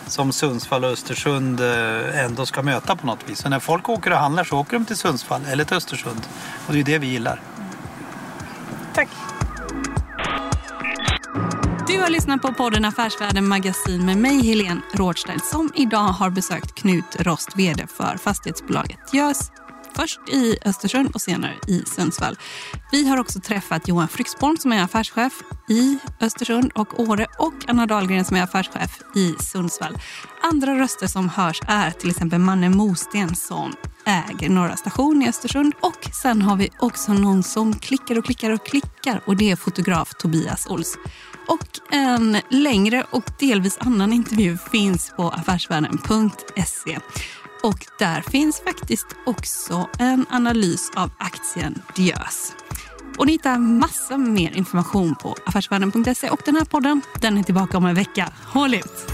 som 0.06 0.32
Sundsvall 0.32 0.84
och 0.84 0.90
Östersund 0.90 1.60
eh, 1.60 2.24
ändå 2.24 2.46
ska 2.46 2.62
möta 2.62 2.96
på 2.96 3.06
något 3.06 3.30
vis. 3.30 3.38
Så 3.38 3.48
när 3.48 3.58
folk 3.58 3.88
åker 3.88 4.10
och 4.10 4.18
handlar 4.18 4.44
så 4.44 4.58
åker 4.58 4.72
de 4.72 4.84
till 4.84 4.96
Sundsvall 4.96 5.40
eller 5.50 5.64
till 5.64 5.76
Östersund. 5.76 6.20
Och 6.66 6.72
det 6.72 6.80
är 6.80 6.84
det 6.84 6.98
vi 6.98 7.06
gillar. 7.06 7.40
Tack. 8.94 9.08
Du 11.88 12.00
har 12.00 12.10
lyssnat 12.10 12.42
på 12.42 12.52
podden 12.52 12.84
Affärsvärlden 12.84 13.48
Magasin 13.48 14.06
med 14.06 14.18
mig, 14.18 14.42
Helene 14.42 14.80
Rådstein, 14.92 15.40
som 15.40 15.72
idag 15.74 16.08
har 16.08 16.30
besökt 16.30 16.74
Knut 16.74 17.16
Rost, 17.18 17.48
VD 17.56 17.86
för 17.86 18.16
fastighetsbolaget 18.16 19.14
Gös. 19.14 19.50
Först 19.96 20.20
i 20.28 20.58
Östersund 20.64 21.10
och 21.14 21.20
senare 21.20 21.54
i 21.66 21.82
Sundsvall. 21.86 22.36
Vi 22.92 23.08
har 23.08 23.20
också 23.20 23.40
träffat 23.40 23.88
Johan 23.88 24.08
Fryxborn 24.08 24.56
som 24.58 24.72
är 24.72 24.82
affärschef 24.82 25.32
i 25.68 25.98
Östersund 26.20 26.72
och 26.74 27.00
Åre 27.00 27.26
och 27.38 27.54
Anna 27.66 27.86
Dahlgren 27.86 28.24
som 28.24 28.36
är 28.36 28.42
affärschef 28.42 28.98
i 29.14 29.34
Sundsvall. 29.42 29.98
Andra 30.42 30.78
röster 30.78 31.06
som 31.06 31.28
hörs 31.28 31.60
är 31.68 31.90
till 31.90 32.10
exempel 32.10 32.38
Manne 32.38 32.68
Mosten 32.68 33.36
som 33.36 33.74
äger 34.04 34.48
Norra 34.48 34.76
station 34.76 35.22
i 35.22 35.28
Östersund. 35.28 35.74
Och 35.80 36.08
sen 36.22 36.42
har 36.42 36.56
vi 36.56 36.70
också 36.78 37.12
någon 37.12 37.42
som 37.42 37.74
klickar 37.74 38.18
och 38.18 38.24
klickar 38.24 38.50
och 38.50 38.66
klickar 38.66 39.20
och 39.26 39.36
det 39.36 39.50
är 39.50 39.56
fotograf 39.56 40.14
Tobias 40.18 40.66
Ols. 40.66 40.98
Och 41.48 41.94
en 41.94 42.36
längre 42.50 43.04
och 43.10 43.24
delvis 43.38 43.78
annan 43.80 44.12
intervju 44.12 44.58
finns 44.72 45.12
på 45.16 45.28
affärsvärlden.se. 45.28 46.98
Och 47.62 47.86
där 47.98 48.20
finns 48.20 48.60
faktiskt 48.60 49.06
också 49.26 49.88
en 49.98 50.26
analys 50.30 50.90
av 50.96 51.10
aktien 51.18 51.82
Diös. 51.96 52.52
Och 53.18 53.26
ni 53.26 53.32
hittar 53.32 53.58
massa 53.58 54.18
mer 54.18 54.56
information 54.56 55.14
på 55.14 55.36
affärsvärlden.se 55.46 56.30
och 56.30 56.40
den 56.44 56.56
här 56.56 56.64
podden 56.64 57.02
den 57.20 57.38
är 57.38 57.42
tillbaka 57.42 57.76
om 57.76 57.86
en 57.86 57.94
vecka. 57.94 58.32
Håll 58.44 58.74
ut! 58.74 59.06